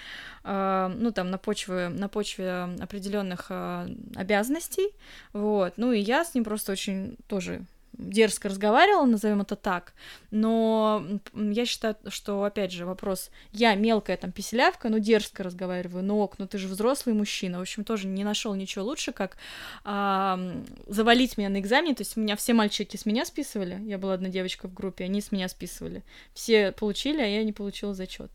э, 0.44 0.94
ну, 0.96 1.12
там, 1.12 1.30
на 1.30 1.38
почве, 1.38 1.88
на 1.88 2.08
почве 2.08 2.68
определенных 2.80 3.46
э, 3.50 3.88
обязанностей, 4.16 4.90
вот, 5.32 5.74
ну, 5.76 5.92
и 5.92 6.00
я 6.00 6.24
с 6.24 6.34
ним 6.34 6.44
просто 6.44 6.72
очень 6.72 7.16
тоже 7.26 7.64
дерзко 7.98 8.48
разговаривала, 8.48 9.06
назовем 9.06 9.40
это 9.40 9.56
так, 9.56 9.94
но 10.30 11.04
я 11.34 11.66
считаю, 11.66 11.96
что, 12.08 12.44
опять 12.44 12.72
же, 12.72 12.86
вопрос, 12.86 13.30
я 13.52 13.74
мелкая 13.74 14.16
там 14.16 14.32
писелявка, 14.32 14.88
но 14.88 14.98
дерзко 14.98 15.42
разговариваю, 15.42 16.04
но 16.04 16.18
ок, 16.18 16.38
ну 16.38 16.46
ты 16.46 16.58
же 16.58 16.68
взрослый 16.68 17.14
мужчина, 17.14 17.58
в 17.58 17.62
общем, 17.62 17.84
тоже 17.84 18.06
не 18.06 18.24
нашел 18.24 18.54
ничего 18.54 18.84
лучше, 18.84 19.12
как 19.12 19.36
а, 19.84 20.38
завалить 20.86 21.38
меня 21.38 21.48
на 21.48 21.60
экзамене, 21.60 21.94
то 21.94 22.02
есть 22.02 22.16
меня 22.16 22.36
все 22.36 22.54
мальчики 22.54 22.96
с 22.96 23.06
меня 23.06 23.24
списывали, 23.24 23.80
я 23.84 23.98
была 23.98 24.14
одна 24.14 24.28
девочка 24.28 24.68
в 24.68 24.74
группе, 24.74 25.04
они 25.04 25.20
с 25.20 25.32
меня 25.32 25.48
списывали, 25.48 26.02
все 26.32 26.72
получили, 26.72 27.20
а 27.20 27.26
я 27.26 27.44
не 27.44 27.52
получила 27.52 27.94
зачет. 27.94 28.30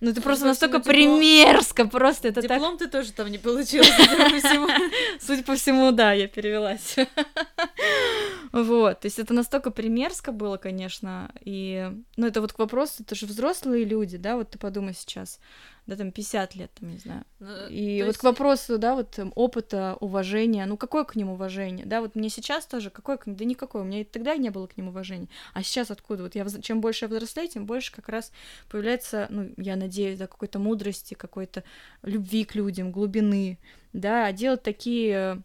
Ну, 0.00 0.10
это 0.10 0.22
просто 0.22 0.46
настолько 0.46 0.78
диплом... 0.78 0.94
примерзко, 0.94 1.86
просто 1.88 2.28
это 2.28 2.40
Диплом 2.40 2.78
так... 2.78 2.86
ты 2.86 2.98
тоже 2.98 3.12
там 3.12 3.28
не 3.28 3.38
получил, 3.38 3.82
судя 3.82 4.30
по 4.30 4.38
всему. 4.38 4.68
Судя 5.20 5.42
по 5.42 5.56
всему, 5.56 5.90
да, 5.90 6.12
я 6.12 6.28
перевелась. 6.28 6.94
Вот, 8.52 9.00
то 9.00 9.06
есть 9.06 9.18
это 9.18 9.34
настолько 9.34 9.70
примерзко 9.70 10.32
было, 10.32 10.56
конечно, 10.56 11.30
и, 11.40 11.92
ну, 12.16 12.26
это 12.26 12.40
вот 12.40 12.52
к 12.52 12.58
вопросу, 12.58 13.02
это 13.02 13.14
же 13.14 13.26
взрослые 13.26 13.84
люди, 13.84 14.16
да, 14.16 14.36
вот 14.36 14.50
ты 14.50 14.58
подумай 14.58 14.94
сейчас, 14.94 15.38
да, 15.86 15.96
там 15.96 16.12
50 16.12 16.54
лет, 16.54 16.70
там, 16.78 16.90
не 16.90 16.98
знаю. 16.98 17.24
Ну, 17.40 17.68
и 17.68 18.00
вот 18.02 18.08
есть... 18.08 18.18
к 18.18 18.24
вопросу, 18.24 18.78
да, 18.78 18.94
вот 18.94 19.10
там, 19.10 19.32
опыта, 19.34 19.96
уважения, 20.00 20.64
ну 20.66 20.76
какое 20.76 21.04
к 21.04 21.14
ним 21.14 21.30
уважение, 21.30 21.84
да, 21.84 22.00
вот 22.00 22.14
мне 22.14 22.30
сейчас 22.30 22.66
тоже, 22.66 22.90
какое 22.90 23.18
к 23.18 23.26
ним, 23.26 23.36
да 23.36 23.44
никакое, 23.44 23.82
у 23.82 23.84
меня 23.84 24.00
и 24.00 24.04
тогда 24.04 24.36
не 24.36 24.50
было 24.50 24.66
к 24.66 24.76
ним 24.76 24.88
уважения, 24.88 25.28
а 25.52 25.62
сейчас 25.62 25.90
откуда, 25.90 26.22
вот 26.22 26.34
я, 26.34 26.46
чем 26.62 26.80
больше 26.80 27.04
я 27.04 27.08
взрослею, 27.08 27.48
тем 27.48 27.66
больше 27.66 27.92
как 27.92 28.08
раз 28.08 28.32
появляется, 28.70 29.26
ну, 29.30 29.52
я 29.58 29.76
надеюсь, 29.76 30.18
да, 30.18 30.26
какой-то 30.26 30.58
мудрости, 30.58 31.14
какой-то 31.14 31.64
любви 32.02 32.44
к 32.44 32.54
людям, 32.54 32.92
глубины, 32.92 33.58
да, 33.92 34.26
а 34.26 34.32
делать 34.32 34.62
такие 34.62 35.42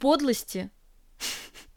подлости, 0.00 0.70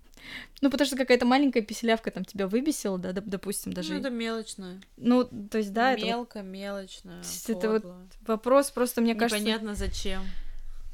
ну, 0.62 0.72
потому 0.72 0.88
что 0.88 0.98
какая-то 0.98 1.26
маленькая 1.26 1.62
писелявка 1.62 2.10
там 2.10 2.26
тебя 2.26 2.48
выбесила, 2.48 2.98
да, 2.98 3.14
допустим, 3.14 3.74
даже. 3.74 3.94
Ну, 3.94 4.00
это 4.00 4.10
мелочное. 4.10 4.82
Ну, 4.98 5.26
то 5.26 5.60
есть, 5.60 5.72
да, 5.72 5.96
Мелко, 5.96 6.40
это... 6.40 6.48
мелочно. 6.48 7.22
Это 7.48 7.70
вот 7.70 7.86
вопрос 8.22 8.72
просто, 8.72 9.02
мне 9.02 9.12
Непонятно 9.12 9.30
кажется. 9.30 9.50
Непонятно 9.50 9.76
зачем. 9.76 10.24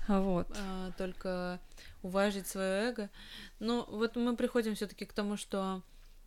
А 0.07 0.20
вот. 0.20 0.47
А, 0.57 0.91
только 0.97 1.61
уважить 2.01 2.47
свое 2.47 2.89
эго. 2.89 3.09
Ну, 3.59 3.86
вот 3.88 4.18
мы 4.18 4.36
приходим 4.36 4.76
все-таки 4.76 5.05
к 5.05 5.14
тому, 5.14 5.38
что 5.38 5.82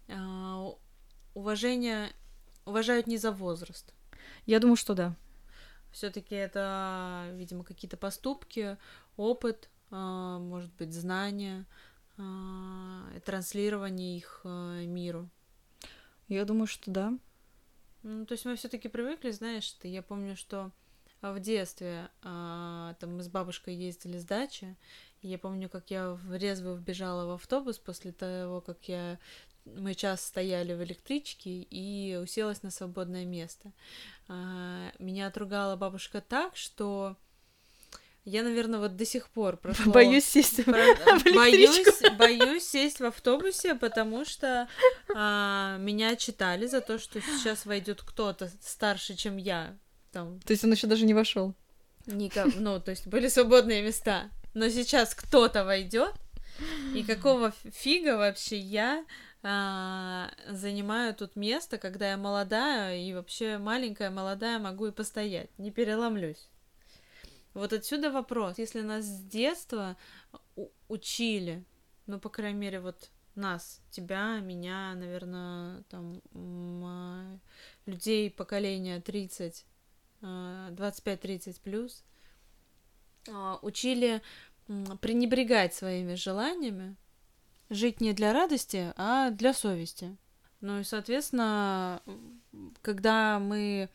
а, 0.08 0.74
уважение 1.34 2.10
уважают 2.64 3.06
не 3.06 3.18
за 3.18 3.32
возраст. 3.32 3.92
Я 4.46 4.60
думаю, 4.60 4.76
что 4.76 4.94
да. 4.94 5.14
Все-таки 5.92 6.34
это, 6.34 7.28
видимо, 7.34 7.64
какие-то 7.64 7.98
поступки, 7.98 8.78
опыт, 9.16 9.68
а, 9.90 10.38
может 10.38 10.72
быть, 10.74 10.94
знания 10.94 11.66
транслирование 13.24 14.16
их 14.16 14.40
э, 14.44 14.84
миру? 14.86 15.28
Я 16.28 16.44
думаю, 16.44 16.66
что 16.66 16.90
да. 16.90 17.18
Ну, 18.02 18.26
то 18.26 18.32
есть 18.32 18.44
мы 18.44 18.56
все-таки 18.56 18.88
привыкли, 18.88 19.30
знаешь, 19.30 19.70
ты, 19.72 19.88
я 19.88 20.02
помню, 20.02 20.36
что 20.36 20.70
в 21.22 21.38
детстве 21.40 22.08
э, 22.22 22.94
там 23.00 23.16
мы 23.16 23.22
с 23.22 23.28
бабушкой 23.28 23.74
ездили 23.74 24.18
с 24.18 24.24
дачи, 24.24 24.76
и 25.22 25.28
я 25.28 25.38
помню, 25.38 25.68
как 25.68 25.90
я 25.90 26.18
резво 26.30 26.74
вбежала 26.74 27.26
в 27.26 27.30
автобус 27.34 27.78
после 27.78 28.12
того, 28.12 28.60
как 28.60 28.88
я 28.88 29.18
мы 29.66 29.94
час 29.94 30.24
стояли 30.24 30.74
в 30.74 30.82
электричке 30.84 31.50
и 31.50 32.16
уселась 32.16 32.62
на 32.62 32.70
свободное 32.70 33.24
место. 33.24 33.72
Меня 34.28 35.26
отругала 35.26 35.76
бабушка 35.76 36.20
так, 36.20 36.56
что 36.56 37.16
я, 38.26 38.42
наверное, 38.42 38.80
вот 38.80 38.96
до 38.96 39.06
сих 39.06 39.28
пор 39.28 39.56
прошло... 39.62 39.92
Боюсь 39.92 40.26
сесть 40.26 40.64
Про... 40.64 40.72
в 41.18 41.34
боюсь, 41.34 42.02
боюсь 42.18 42.64
сесть 42.64 43.00
в 43.00 43.04
автобусе, 43.04 43.76
потому 43.76 44.24
что 44.24 44.68
а, 45.14 45.78
меня 45.78 46.16
читали 46.16 46.66
за 46.66 46.80
то, 46.80 46.98
что 46.98 47.20
сейчас 47.20 47.64
войдет 47.64 48.02
кто-то 48.02 48.50
старше, 48.60 49.14
чем 49.14 49.36
я. 49.36 49.76
Там. 50.10 50.40
То 50.40 50.52
есть 50.52 50.64
он 50.64 50.72
еще 50.72 50.88
даже 50.88 51.04
не 51.04 51.14
вошел. 51.14 51.54
Никак, 52.06 52.48
ну, 52.56 52.80
то 52.80 52.90
есть 52.90 53.06
были 53.06 53.28
свободные 53.28 53.82
места. 53.82 54.30
Но 54.54 54.68
сейчас 54.70 55.14
кто-то 55.14 55.64
войдет, 55.64 56.14
и 56.94 57.04
какого 57.04 57.52
фига 57.72 58.16
вообще 58.16 58.58
я 58.58 59.04
а, 59.42 60.30
занимаю 60.48 61.14
тут 61.14 61.36
место, 61.36 61.78
когда 61.78 62.10
я 62.10 62.16
молодая 62.16 62.98
и 62.98 63.12
вообще 63.12 63.58
маленькая, 63.58 64.10
молодая, 64.10 64.58
могу 64.58 64.86
и 64.86 64.92
постоять, 64.92 65.50
не 65.58 65.70
переломлюсь. 65.70 66.48
Вот 67.56 67.72
отсюда 67.72 68.10
вопрос. 68.10 68.58
Если 68.58 68.82
нас 68.82 69.06
с 69.06 69.20
детства 69.22 69.96
учили, 70.88 71.64
ну, 72.06 72.20
по 72.20 72.28
крайней 72.28 72.60
мере, 72.60 72.80
вот 72.80 73.10
нас, 73.34 73.80
тебя, 73.90 74.40
меня, 74.40 74.94
наверное, 74.94 75.82
там, 75.88 76.20
а, 76.34 77.38
людей 77.86 78.30
поколения 78.30 79.00
30, 79.00 79.64
25-30 80.20 81.56
а, 81.56 81.60
плюс, 81.64 82.04
а, 83.30 83.58
учили 83.62 84.20
пренебрегать 85.00 85.74
своими 85.74 86.14
желаниями, 86.14 86.94
жить 87.70 88.02
не 88.02 88.12
для 88.12 88.34
радости, 88.34 88.92
а 88.96 89.30
для 89.30 89.54
совести. 89.54 90.14
Ну 90.60 90.80
и, 90.80 90.84
соответственно, 90.84 92.02
когда 92.82 93.38
мы 93.38 93.88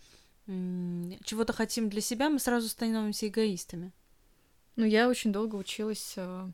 чего-то 1.24 1.54
хотим 1.54 1.90
для 1.90 2.02
себя, 2.02 2.30
мы 2.30 2.40
сразу 2.40 2.68
становимся 2.70 3.28
эгоистами. 3.28 3.92
Ну, 4.76 4.86
я 4.86 5.10
очень 5.10 5.32
долго 5.32 5.56
училась 5.56 6.14
э, 6.16 6.50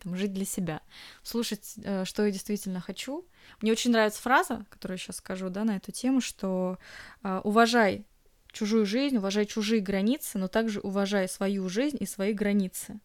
там, 0.00 0.16
жить 0.16 0.32
для 0.32 0.44
себя, 0.44 0.80
слушать, 1.22 1.74
э, 1.82 2.04
что 2.04 2.24
я 2.24 2.30
действительно 2.30 2.80
хочу. 2.80 3.26
Мне 3.60 3.72
очень 3.72 3.90
нравится 3.90 4.20
фраза, 4.22 4.64
которую 4.70 4.96
я 4.96 5.02
сейчас 5.02 5.16
скажу, 5.16 5.50
да, 5.50 5.64
на 5.64 5.76
эту 5.76 5.92
тему, 5.92 6.20
что 6.20 6.78
э, 7.22 7.40
уважай 7.44 8.06
чужую 8.52 8.86
жизнь, 8.86 9.16
уважай 9.16 9.46
чужие 9.46 9.80
границы, 9.80 10.38
но 10.38 10.48
также 10.48 10.80
уважай 10.80 11.28
свою 11.28 11.68
жизнь 11.68 11.98
и 12.00 12.06
свои 12.06 12.32
границы. 12.32 13.00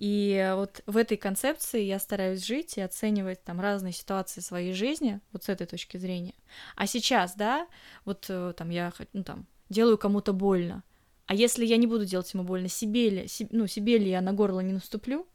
И 0.00 0.50
вот 0.56 0.80
в 0.86 0.96
этой 0.96 1.18
концепции 1.18 1.82
я 1.82 1.98
стараюсь 1.98 2.42
жить 2.42 2.78
и 2.78 2.80
оценивать 2.80 3.44
там 3.44 3.60
разные 3.60 3.92
ситуации 3.92 4.40
своей 4.40 4.72
жизни 4.72 5.20
вот 5.30 5.44
с 5.44 5.50
этой 5.50 5.66
точки 5.66 5.98
зрения. 5.98 6.32
А 6.74 6.86
сейчас, 6.86 7.34
да, 7.34 7.68
вот 8.06 8.24
э, 8.30 8.54
там 8.56 8.70
я 8.70 8.94
ну, 9.12 9.22
там, 9.24 9.46
делаю 9.68 9.98
кому-то 9.98 10.32
больно. 10.32 10.84
А 11.26 11.34
если 11.34 11.66
я 11.66 11.76
не 11.76 11.86
буду 11.86 12.06
делать 12.06 12.32
ему 12.32 12.44
больно, 12.44 12.68
себе 12.68 13.10
ли, 13.10 13.28
себе, 13.28 13.50
ну, 13.52 13.66
себе 13.66 13.98
ли 13.98 14.08
я 14.08 14.22
на 14.22 14.32
горло 14.32 14.60
не 14.60 14.72
наступлю? 14.72 15.26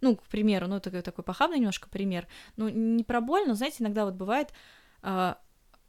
Ну, 0.00 0.14
к 0.14 0.22
примеру, 0.28 0.68
ну, 0.68 0.78
такой, 0.78 1.02
такой 1.02 1.24
похабный 1.24 1.58
немножко 1.58 1.88
пример. 1.88 2.28
Ну, 2.56 2.68
не 2.68 3.02
про 3.02 3.20
боль, 3.20 3.48
но, 3.48 3.54
знаете, 3.54 3.78
иногда 3.80 4.04
вот 4.04 4.14
бывает, 4.14 4.50
э, 5.02 5.34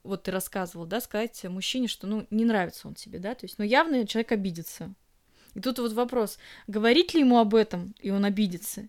вот 0.01 0.23
ты 0.23 0.31
рассказывал, 0.31 0.87
да, 0.87 1.01
сказать 1.01 1.43
мужчине, 1.43 1.87
что, 1.87 2.07
ну, 2.07 2.25
не 2.31 2.45
нравится 2.45 2.87
он 2.87 2.95
тебе, 2.95 3.19
да, 3.19 3.35
то 3.35 3.45
есть, 3.45 3.59
ну, 3.59 3.63
явно 3.63 4.07
человек 4.07 4.31
обидится, 4.31 4.95
и 5.55 5.59
тут 5.59 5.79
вот 5.79 5.93
вопрос, 5.93 6.37
говорить 6.67 7.13
ли 7.13 7.21
ему 7.21 7.39
об 7.39 7.55
этом, 7.55 7.93
и 7.99 8.09
он 8.11 8.25
обидится, 8.25 8.87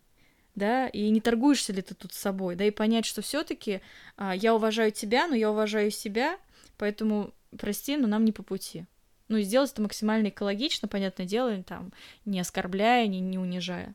да, 0.54 0.88
и 0.88 1.10
не 1.10 1.20
торгуешься 1.20 1.72
ли 1.72 1.82
ты 1.82 1.94
тут 1.94 2.12
с 2.12 2.18
собой, 2.18 2.56
да, 2.56 2.64
и 2.64 2.70
понять, 2.70 3.06
что 3.06 3.22
все 3.22 3.42
таки 3.42 3.80
а, 4.16 4.34
я 4.34 4.54
уважаю 4.54 4.92
тебя, 4.92 5.26
но 5.26 5.34
я 5.34 5.50
уважаю 5.50 5.90
себя, 5.90 6.38
поэтому 6.78 7.34
прости, 7.58 7.96
но 7.96 8.06
нам 8.06 8.24
не 8.24 8.32
по 8.32 8.42
пути. 8.42 8.86
Ну, 9.28 9.38
и 9.38 9.42
сделать 9.42 9.72
это 9.72 9.82
максимально 9.82 10.28
экологично, 10.28 10.86
понятное 10.86 11.26
дело, 11.26 11.62
там, 11.62 11.92
не 12.24 12.40
оскорбляя, 12.40 13.06
не, 13.06 13.20
не 13.20 13.38
унижая. 13.38 13.94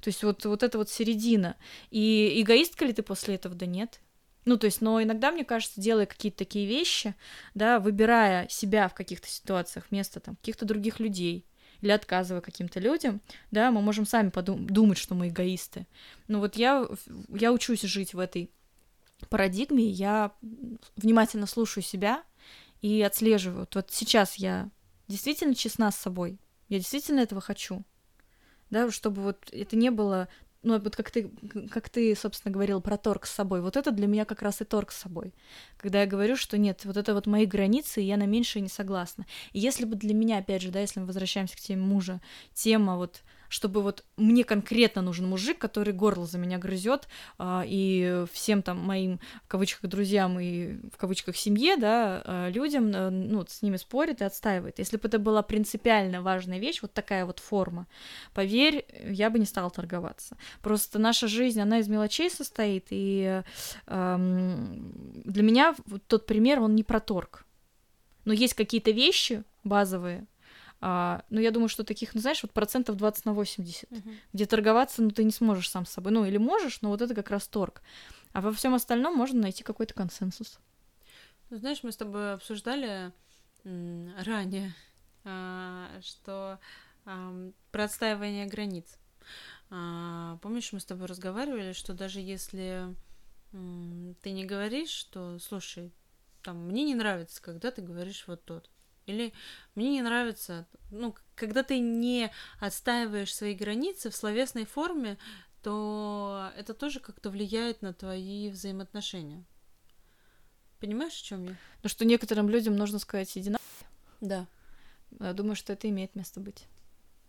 То 0.00 0.08
есть 0.08 0.22
вот, 0.22 0.44
вот 0.44 0.62
это 0.62 0.78
вот 0.78 0.90
середина. 0.90 1.56
И 1.90 2.40
эгоистка 2.42 2.84
ли 2.84 2.92
ты 2.92 3.02
после 3.02 3.36
этого? 3.36 3.54
Да 3.54 3.66
нет. 3.66 4.00
Ну, 4.44 4.56
то 4.58 4.66
есть, 4.66 4.80
но 4.80 5.02
иногда, 5.02 5.30
мне 5.30 5.44
кажется, 5.44 5.80
делая 5.80 6.06
какие-то 6.06 6.38
такие 6.38 6.66
вещи, 6.66 7.14
да, 7.54 7.80
выбирая 7.80 8.46
себя 8.48 8.88
в 8.88 8.94
каких-то 8.94 9.28
ситуациях 9.28 9.86
вместо 9.90 10.20
там 10.20 10.36
каких-то 10.36 10.66
других 10.66 11.00
людей, 11.00 11.46
или 11.80 11.90
отказывая 11.90 12.40
каким-то 12.40 12.80
людям, 12.80 13.20
да, 13.50 13.70
мы 13.70 13.82
можем 13.82 14.06
сами 14.06 14.30
подумать, 14.30 14.96
что 14.96 15.14
мы 15.14 15.28
эгоисты. 15.28 15.86
Ну 16.28 16.40
вот 16.40 16.56
я, 16.56 16.86
я 17.28 17.52
учусь 17.52 17.82
жить 17.82 18.14
в 18.14 18.18
этой 18.18 18.50
парадигме 19.28 19.84
я 19.84 20.32
внимательно 20.96 21.46
слушаю 21.46 21.82
себя 21.82 22.22
и 22.80 23.02
отслеживаю. 23.02 23.66
Вот 23.72 23.90
сейчас 23.90 24.36
я 24.36 24.70
действительно 25.08 25.54
честна 25.54 25.90
с 25.90 25.96
собой, 25.96 26.38
я 26.68 26.78
действительно 26.78 27.20
этого 27.20 27.40
хочу, 27.40 27.84
да, 28.70 28.90
чтобы 28.90 29.22
вот 29.22 29.48
это 29.52 29.76
не 29.76 29.90
было 29.90 30.28
ну, 30.64 30.78
вот 30.78 30.96
как 30.96 31.10
ты, 31.10 31.30
как 31.70 31.88
ты, 31.88 32.14
собственно, 32.16 32.52
говорил 32.52 32.80
про 32.80 32.96
торг 32.96 33.26
с 33.26 33.32
собой, 33.32 33.60
вот 33.60 33.76
это 33.76 33.90
для 33.90 34.06
меня 34.06 34.24
как 34.24 34.42
раз 34.42 34.60
и 34.60 34.64
торг 34.64 34.90
с 34.90 34.98
собой. 34.98 35.34
Когда 35.76 36.00
я 36.00 36.06
говорю, 36.06 36.36
что 36.36 36.58
нет, 36.58 36.84
вот 36.84 36.96
это 36.96 37.14
вот 37.14 37.26
мои 37.26 37.46
границы, 37.46 38.02
и 38.02 38.06
я 38.06 38.16
на 38.16 38.26
меньшее 38.26 38.62
не 38.62 38.68
согласна. 38.68 39.26
И 39.52 39.60
если 39.60 39.84
бы 39.84 39.94
для 39.96 40.14
меня, 40.14 40.38
опять 40.38 40.62
же, 40.62 40.70
да, 40.70 40.80
если 40.80 41.00
мы 41.00 41.06
возвращаемся 41.06 41.56
к 41.56 41.60
теме 41.60 41.82
мужа, 41.82 42.20
тема 42.54 42.96
вот 42.96 43.22
чтобы 43.54 43.82
вот 43.82 44.04
мне 44.16 44.42
конкретно 44.42 45.00
нужен 45.00 45.28
мужик, 45.28 45.58
который 45.58 45.92
горло 45.92 46.26
за 46.26 46.38
меня 46.38 46.58
грызет, 46.58 47.06
а, 47.38 47.62
и 47.64 48.24
всем 48.32 48.62
там 48.62 48.80
моим, 48.80 49.20
в 49.44 49.46
кавычках, 49.46 49.88
друзьям 49.88 50.40
и 50.40 50.78
в 50.92 50.96
кавычках 50.96 51.36
семье, 51.36 51.76
да, 51.76 52.20
а, 52.24 52.48
людям, 52.48 52.90
а, 52.92 53.10
ну, 53.10 53.44
с 53.46 53.62
ними 53.62 53.76
спорит 53.76 54.22
и 54.22 54.24
отстаивает. 54.24 54.80
Если 54.80 54.96
бы 54.96 55.06
это 55.06 55.20
была 55.20 55.42
принципиально 55.42 56.20
важная 56.20 56.58
вещь, 56.58 56.82
вот 56.82 56.92
такая 56.94 57.24
вот 57.26 57.38
форма, 57.38 57.86
поверь, 58.32 58.84
я 59.08 59.30
бы 59.30 59.38
не 59.38 59.46
стала 59.46 59.70
торговаться. 59.70 60.36
Просто 60.60 60.98
наша 60.98 61.28
жизнь, 61.28 61.60
она 61.60 61.78
из 61.78 61.86
мелочей 61.86 62.30
состоит, 62.30 62.88
и 62.90 63.40
эм, 63.86 65.22
для 65.24 65.44
меня 65.44 65.76
вот 65.86 66.02
тот 66.08 66.26
пример, 66.26 66.58
он 66.58 66.74
не 66.74 66.82
про 66.82 66.98
торг. 66.98 67.46
Но 68.24 68.32
есть 68.32 68.54
какие-то 68.54 68.90
вещи 68.90 69.44
базовые, 69.62 70.26
а, 70.80 71.24
ну, 71.30 71.40
я 71.40 71.50
думаю, 71.50 71.68
что 71.68 71.84
таких, 71.84 72.14
ну, 72.14 72.20
знаешь, 72.20 72.42
вот 72.42 72.52
процентов 72.52 72.96
20 72.96 73.24
на 73.24 73.32
80, 73.32 73.90
uh-huh. 73.90 74.16
где 74.32 74.46
торговаться, 74.46 75.02
ну, 75.02 75.10
ты 75.10 75.24
не 75.24 75.30
сможешь 75.30 75.70
сам 75.70 75.86
с 75.86 75.90
собой. 75.90 76.12
Ну, 76.12 76.24
или 76.24 76.36
можешь, 76.36 76.82
но 76.82 76.90
вот 76.90 77.00
это 77.00 77.14
как 77.14 77.30
раз 77.30 77.46
торг. 77.48 77.82
А 78.32 78.40
во 78.40 78.52
всем 78.52 78.74
остальном 78.74 79.16
можно 79.16 79.40
найти 79.40 79.62
какой-то 79.62 79.94
консенсус. 79.94 80.58
Ну, 81.50 81.58
знаешь, 81.58 81.82
мы 81.82 81.92
с 81.92 81.96
тобой 81.96 82.34
обсуждали 82.34 83.12
ранее, 83.64 84.74
а, 85.24 85.88
что 86.02 86.58
про 87.04 87.84
отстаивание 87.84 88.46
границ. 88.46 88.98
А, 89.70 90.38
помнишь, 90.42 90.72
мы 90.72 90.80
с 90.80 90.84
тобой 90.84 91.06
разговаривали, 91.06 91.72
что 91.72 91.94
даже 91.94 92.20
если 92.20 92.94
ты 93.52 94.32
не 94.32 94.44
говоришь, 94.44 94.90
что, 94.90 95.38
слушай, 95.38 95.92
там, 96.42 96.66
мне 96.66 96.84
не 96.84 96.94
нравится, 96.94 97.40
когда 97.40 97.70
ты 97.70 97.82
говоришь 97.82 98.24
вот 98.26 98.44
тот. 98.44 98.68
Или 99.06 99.32
мне 99.74 99.90
не 99.90 100.02
нравится, 100.02 100.66
ну, 100.90 101.14
когда 101.34 101.62
ты 101.62 101.78
не 101.78 102.30
отстаиваешь 102.60 103.34
свои 103.34 103.54
границы 103.54 104.10
в 104.10 104.16
словесной 104.16 104.64
форме, 104.64 105.18
то 105.62 106.50
это 106.56 106.74
тоже 106.74 107.00
как-то 107.00 107.30
влияет 107.30 107.82
на 107.82 107.92
твои 107.92 108.50
взаимоотношения. 108.50 109.44
Понимаешь, 110.80 111.20
о 111.20 111.24
чем 111.24 111.44
я? 111.44 111.56
Ну, 111.82 111.88
что 111.88 112.04
некоторым 112.04 112.48
людям 112.48 112.76
нужно 112.76 112.98
сказать 112.98 113.36
иди 113.36 113.50
на... 113.50 113.58
Да. 114.20 114.46
Я 115.20 115.32
думаю, 115.32 115.56
что 115.56 115.72
это 115.72 115.88
имеет 115.88 116.14
место 116.14 116.40
быть. 116.40 116.66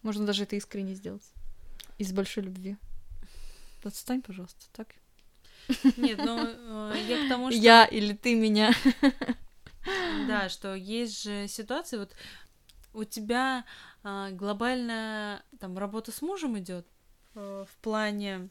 Можно 0.01 0.25
даже 0.25 0.43
это 0.43 0.55
искренне 0.55 0.93
сделать. 0.95 1.23
Из 1.97 2.11
большой 2.11 2.43
любви. 2.43 2.77
Отстань, 3.83 4.21
пожалуйста, 4.21 4.65
так? 4.73 4.87
Нет, 5.95 6.17
ну, 6.17 6.39
э, 6.43 7.05
я 7.07 7.25
к 7.25 7.29
тому, 7.29 7.51
что... 7.51 7.59
Я 7.59 7.85
или 7.85 8.13
ты 8.13 8.35
меня. 8.35 8.73
Да, 10.27 10.49
что 10.49 10.75
есть 10.75 11.23
же 11.23 11.47
ситуации, 11.47 11.97
вот 11.97 12.15
у 12.93 13.03
тебя 13.03 13.65
а, 14.03 14.31
глобальная 14.31 15.43
там 15.59 15.77
работа 15.77 16.11
с 16.11 16.21
мужем 16.21 16.57
идет 16.57 16.87
э, 17.35 17.65
в 17.69 17.77
плане 17.77 18.49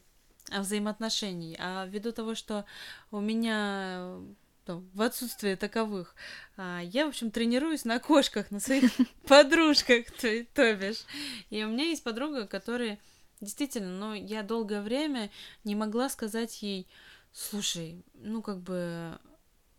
взаимоотношений, 0.49 1.57
а 1.59 1.85
ввиду 1.87 2.11
того, 2.11 2.35
что 2.35 2.65
у 3.11 3.19
меня 3.19 4.19
ну, 4.67 4.83
в 4.93 5.01
отсутствие 5.01 5.55
таковых, 5.55 6.15
а, 6.57 6.81
я, 6.81 7.05
в 7.05 7.09
общем, 7.09 7.31
тренируюсь 7.31 7.85
на 7.85 7.99
кошках, 7.99 8.51
на 8.51 8.59
своих 8.59 8.91
подружках, 9.27 10.11
то, 10.11 10.45
то 10.53 10.75
бишь. 10.75 11.05
И 11.49 11.63
у 11.63 11.69
меня 11.69 11.85
есть 11.85 12.03
подруга, 12.03 12.47
которая 12.47 12.99
действительно, 13.41 13.97
ну, 13.97 14.13
я 14.13 14.43
долгое 14.43 14.81
время 14.81 15.29
не 15.63 15.75
могла 15.75 16.09
сказать 16.09 16.61
ей, 16.61 16.87
слушай, 17.31 18.03
ну, 18.13 18.41
как 18.41 18.61
бы, 18.61 19.19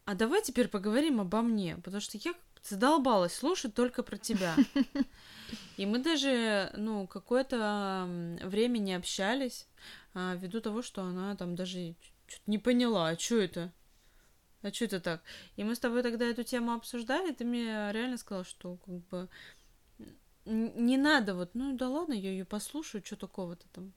а 0.06 0.14
давай 0.14 0.40
теперь 0.40 0.68
поговорим 0.68 1.20
обо 1.20 1.42
мне, 1.42 1.76
потому 1.76 2.00
что 2.00 2.16
я 2.16 2.32
задолбалась 2.62 3.34
слушать 3.34 3.74
только 3.74 4.02
про 4.02 4.16
тебя. 4.16 4.54
И 5.76 5.84
мы 5.84 5.98
даже, 5.98 6.72
ну, 6.76 7.06
какое-то 7.08 8.08
время 8.42 8.78
не 8.78 8.94
общались, 8.94 9.66
а, 10.14 10.34
ввиду 10.36 10.60
того, 10.60 10.80
что 10.80 11.02
она 11.02 11.36
там 11.36 11.56
даже 11.56 11.96
что-то 12.28 12.42
не 12.46 12.58
поняла, 12.58 13.08
а 13.08 13.18
что 13.18 13.36
это? 13.40 13.72
А 14.62 14.72
что 14.72 14.84
это 14.84 15.00
так? 15.00 15.22
И 15.56 15.64
мы 15.64 15.74
с 15.74 15.80
тобой 15.80 16.02
тогда 16.02 16.24
эту 16.24 16.44
тему 16.44 16.72
обсуждали, 16.72 17.32
ты 17.32 17.44
мне 17.44 17.90
реально 17.92 18.16
сказал, 18.16 18.44
что 18.44 18.76
как 18.76 18.94
бы 19.08 19.28
не 20.44 20.96
надо 20.96 21.34
вот, 21.34 21.54
ну 21.54 21.76
да 21.76 21.88
ладно, 21.88 22.12
я 22.12 22.30
ее 22.30 22.44
послушаю, 22.44 23.02
что 23.04 23.16
такого-то 23.16 23.66
там. 23.72 23.92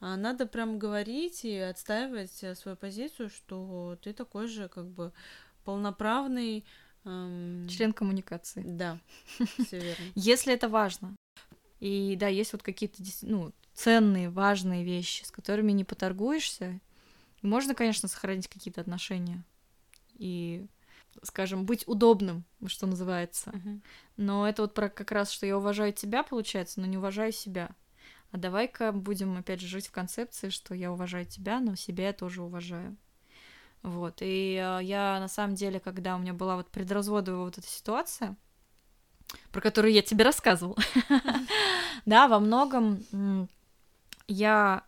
А 0.00 0.16
надо 0.16 0.46
прям 0.46 0.78
говорить 0.78 1.44
и 1.44 1.56
отстаивать 1.56 2.42
э, 2.42 2.54
свою 2.54 2.76
позицию, 2.76 3.30
что 3.30 3.98
ты 4.02 4.12
такой 4.12 4.46
же 4.46 4.68
как 4.68 4.86
бы 4.86 5.12
полноправный 5.64 6.64
эм... 7.04 7.66
член 7.68 7.92
коммуникации. 7.92 8.62
Да, 8.64 8.98
все 9.66 9.80
верно. 9.80 10.04
Если 10.14 10.54
это 10.54 10.68
важно. 10.68 11.16
И 11.80 12.16
да, 12.18 12.28
есть 12.28 12.52
вот 12.52 12.62
какие-то 12.62 13.02
ну, 13.22 13.52
ценные, 13.74 14.30
важные 14.30 14.84
вещи, 14.84 15.24
с 15.24 15.30
которыми 15.30 15.72
не 15.72 15.84
поторгуешься. 15.84 16.80
можно, 17.42 17.74
конечно, 17.74 18.08
сохранить 18.08 18.48
какие-то 18.48 18.80
отношения. 18.80 19.42
И 20.14 20.66
скажем, 21.22 21.64
быть 21.64 21.86
удобным, 21.86 22.44
что 22.66 22.86
называется. 22.86 23.50
Uh-huh. 23.50 23.80
Но 24.16 24.48
это 24.48 24.62
вот 24.62 24.74
про 24.74 24.88
как 24.88 25.10
раз, 25.10 25.30
что 25.30 25.46
я 25.46 25.56
уважаю 25.56 25.92
тебя, 25.92 26.22
получается, 26.22 26.80
но 26.80 26.86
не 26.86 26.98
уважаю 26.98 27.32
себя. 27.32 27.70
А 28.30 28.36
давай-ка 28.36 28.92
будем, 28.92 29.36
опять 29.38 29.60
же, 29.60 29.66
жить 29.66 29.88
в 29.88 29.92
концепции, 29.92 30.50
что 30.50 30.74
я 30.74 30.92
уважаю 30.92 31.24
тебя, 31.24 31.60
но 31.60 31.74
себя 31.76 32.08
я 32.08 32.12
тоже 32.12 32.42
уважаю. 32.42 32.96
Вот, 33.82 34.18
и 34.20 34.54
э, 34.54 34.80
я 34.82 35.18
на 35.20 35.28
самом 35.28 35.54
деле, 35.54 35.80
когда 35.80 36.16
у 36.16 36.18
меня 36.18 36.34
была 36.34 36.56
вот 36.56 36.68
предразводовая 36.70 37.44
вот 37.44 37.58
эта 37.58 37.66
ситуация, 37.66 38.36
про 39.52 39.60
которую 39.60 39.92
я 39.92 40.02
тебе 40.02 40.24
рассказывал, 40.24 40.76
да, 42.06 42.28
во 42.28 42.40
многом 42.40 43.48
я 44.26 44.82
а, 44.82 44.87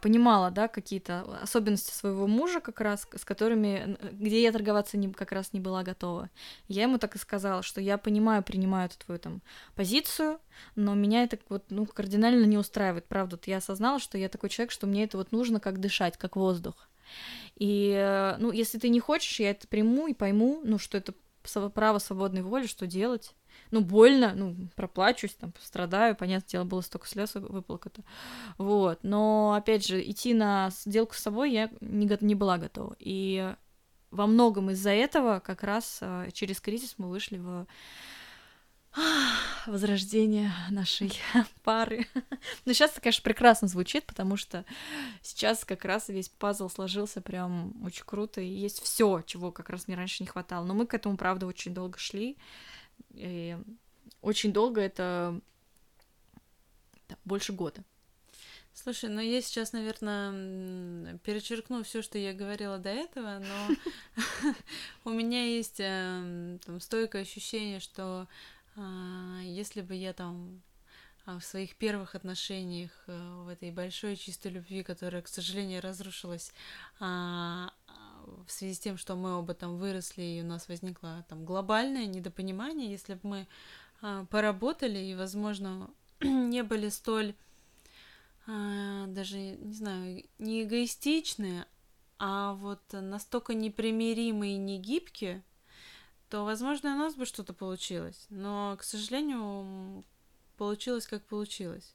понимала, 0.00 0.50
да, 0.50 0.66
какие-то 0.66 1.40
особенности 1.42 1.92
своего 1.92 2.26
мужа 2.26 2.60
как 2.60 2.80
раз, 2.80 3.06
с 3.14 3.24
которыми, 3.24 3.98
где 4.12 4.42
я 4.42 4.50
торговаться 4.50 4.96
не, 4.96 5.12
как 5.12 5.30
раз 5.30 5.52
не 5.52 5.60
была 5.60 5.82
готова. 5.82 6.30
Я 6.68 6.84
ему 6.84 6.96
так 6.98 7.16
и 7.16 7.18
сказала, 7.18 7.62
что 7.62 7.82
я 7.82 7.98
понимаю, 7.98 8.42
принимаю 8.42 8.86
эту 8.86 8.98
твою 8.98 9.20
там 9.20 9.42
позицию, 9.74 10.40
но 10.74 10.94
меня 10.94 11.24
это 11.24 11.38
вот, 11.50 11.64
ну, 11.68 11.84
кардинально 11.84 12.46
не 12.46 12.56
устраивает, 12.56 13.06
правда. 13.06 13.38
Я 13.44 13.58
осознала, 13.58 13.98
что 14.00 14.16
я 14.16 14.30
такой 14.30 14.48
человек, 14.48 14.70
что 14.72 14.86
мне 14.86 15.04
это 15.04 15.18
вот 15.18 15.32
нужно 15.32 15.60
как 15.60 15.80
дышать, 15.80 16.16
как 16.16 16.36
воздух. 16.36 16.88
И, 17.56 17.92
э, 17.94 18.36
ну, 18.38 18.52
если 18.52 18.78
ты 18.78 18.88
не 18.88 19.00
хочешь, 19.00 19.38
я 19.38 19.50
это 19.50 19.68
приму 19.68 20.06
и 20.06 20.14
пойму, 20.14 20.62
ну, 20.64 20.78
что 20.78 20.96
это 20.96 21.14
право 21.74 21.98
свободной 21.98 22.40
воли, 22.40 22.66
что 22.66 22.86
делать. 22.86 23.34
Ну, 23.74 23.80
больно, 23.80 24.34
ну, 24.36 24.54
проплачусь, 24.76 25.34
там, 25.34 25.50
пострадаю, 25.50 26.14
понятное 26.14 26.48
дело, 26.48 26.62
было 26.62 26.80
столько 26.80 27.08
слез 27.08 27.34
выплакано. 27.34 28.04
Вот, 28.56 29.00
но, 29.02 29.54
опять 29.58 29.84
же, 29.84 30.00
идти 30.00 30.32
на 30.32 30.70
сделку 30.70 31.14
с 31.14 31.18
собой 31.18 31.50
я 31.50 31.68
не, 31.80 32.08
не 32.20 32.36
была 32.36 32.56
готова. 32.56 32.94
И 33.00 33.52
во 34.12 34.28
многом 34.28 34.70
из-за 34.70 34.90
этого 34.90 35.40
как 35.40 35.64
раз 35.64 35.98
э, 36.02 36.28
через 36.32 36.60
кризис 36.60 36.94
мы 36.98 37.08
вышли 37.08 37.38
в 37.38 37.66
возрождение 39.66 40.52
нашей 40.70 41.12
пары. 41.64 42.06
Но 42.64 42.72
сейчас 42.72 42.92
это, 42.92 43.00
конечно, 43.00 43.24
прекрасно 43.24 43.66
звучит, 43.66 44.06
потому 44.06 44.36
что 44.36 44.64
сейчас 45.20 45.64
как 45.64 45.84
раз 45.84 46.10
весь 46.10 46.28
пазл 46.28 46.68
сложился 46.68 47.20
прям 47.20 47.74
очень 47.84 48.04
круто, 48.04 48.40
и 48.40 48.46
есть 48.46 48.80
все, 48.80 49.20
чего 49.26 49.50
как 49.50 49.68
раз 49.68 49.88
мне 49.88 49.96
раньше 49.96 50.22
не 50.22 50.28
хватало. 50.28 50.64
Но 50.64 50.74
мы 50.74 50.86
к 50.86 50.94
этому, 50.94 51.16
правда, 51.16 51.48
очень 51.48 51.74
долго 51.74 51.98
шли. 51.98 52.36
И 53.14 53.56
очень 54.20 54.52
долго 54.52 54.80
это 54.80 55.40
да, 57.08 57.16
больше 57.24 57.52
года. 57.52 57.82
Слушай, 58.72 59.08
ну 59.08 59.20
я 59.20 59.40
сейчас, 59.40 59.72
наверное, 59.72 61.16
перечеркну 61.18 61.84
все, 61.84 62.02
что 62.02 62.18
я 62.18 62.32
говорила 62.32 62.78
до 62.78 62.90
этого, 62.90 63.40
но 63.40 64.54
у 65.04 65.10
меня 65.10 65.44
есть 65.44 65.78
эм, 65.78 66.58
там 66.66 66.80
стойкое 66.80 67.22
ощущение, 67.22 67.78
что 67.78 68.26
а, 68.76 69.40
если 69.44 69.80
бы 69.80 69.94
я 69.94 70.12
там 70.12 70.60
а, 71.26 71.38
в 71.38 71.44
своих 71.44 71.76
первых 71.76 72.14
отношениях, 72.16 72.90
э, 73.06 73.42
в 73.44 73.48
этой 73.48 73.70
большой 73.70 74.16
чистой 74.16 74.50
любви, 74.50 74.82
которая, 74.82 75.22
к 75.22 75.28
сожалению, 75.28 75.80
разрушилась 75.80 76.52
а, 77.00 77.72
в 78.46 78.50
связи 78.50 78.74
с 78.74 78.78
тем, 78.78 78.96
что 78.96 79.16
мы 79.16 79.36
оба 79.36 79.54
там 79.54 79.76
выросли, 79.76 80.22
и 80.22 80.42
у 80.42 80.46
нас 80.46 80.68
возникло 80.68 81.24
там 81.28 81.44
глобальное 81.44 82.06
недопонимание, 82.06 82.90
если 82.90 83.14
бы 83.14 83.20
мы 84.02 84.26
поработали 84.26 84.98
и, 84.98 85.14
возможно, 85.14 85.90
не 86.20 86.62
были 86.62 86.88
столь 86.88 87.34
даже, 88.46 89.38
не 89.38 89.72
знаю, 89.72 90.24
не 90.38 90.64
эгоистичные, 90.64 91.66
а 92.18 92.52
вот 92.54 92.80
настолько 92.92 93.54
непримиримы 93.54 94.52
и 94.52 94.58
негибки, 94.58 95.42
то, 96.28 96.44
возможно, 96.44 96.94
у 96.94 96.98
нас 96.98 97.14
бы 97.14 97.26
что-то 97.26 97.54
получилось. 97.54 98.26
Но, 98.28 98.76
к 98.78 98.82
сожалению, 98.82 100.04
получилось, 100.56 101.06
как 101.06 101.24
получилось. 101.24 101.94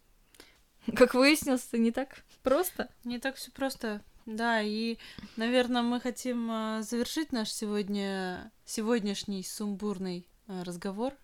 Как 0.95 1.13
выяснилось, 1.13 1.67
это 1.67 1.77
не 1.77 1.91
так 1.91 2.23
просто. 2.41 2.89
Не 3.03 3.19
так 3.19 3.35
все 3.35 3.51
просто. 3.51 4.01
Да, 4.29 4.61
и, 4.61 4.97
наверное, 5.37 5.81
мы 5.81 5.99
хотим 5.99 6.51
а, 6.51 6.83
завершить 6.83 7.31
наш 7.31 7.49
сегодня 7.51 8.51
сегодняшний 8.63 9.43
сумбурный 9.43 10.27
а, 10.45 10.63
разговор. 10.63 11.15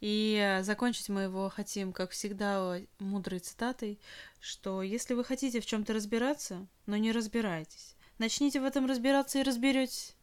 И 0.00 0.38
а, 0.40 0.62
закончить 0.62 1.08
мы 1.08 1.22
его 1.22 1.48
хотим, 1.48 1.92
как 1.92 2.12
всегда, 2.12 2.78
мудрой 3.00 3.40
цитатой, 3.40 3.98
что 4.38 4.80
если 4.82 5.14
вы 5.14 5.24
хотите 5.24 5.60
в 5.60 5.66
чем-то 5.66 5.92
разбираться, 5.92 6.68
но 6.86 6.96
не 6.96 7.10
разбираетесь, 7.10 7.96
начните 8.18 8.60
в 8.60 8.64
этом 8.64 8.86
разбираться 8.86 9.40
и 9.40 9.42
разберетесь. 9.42 10.14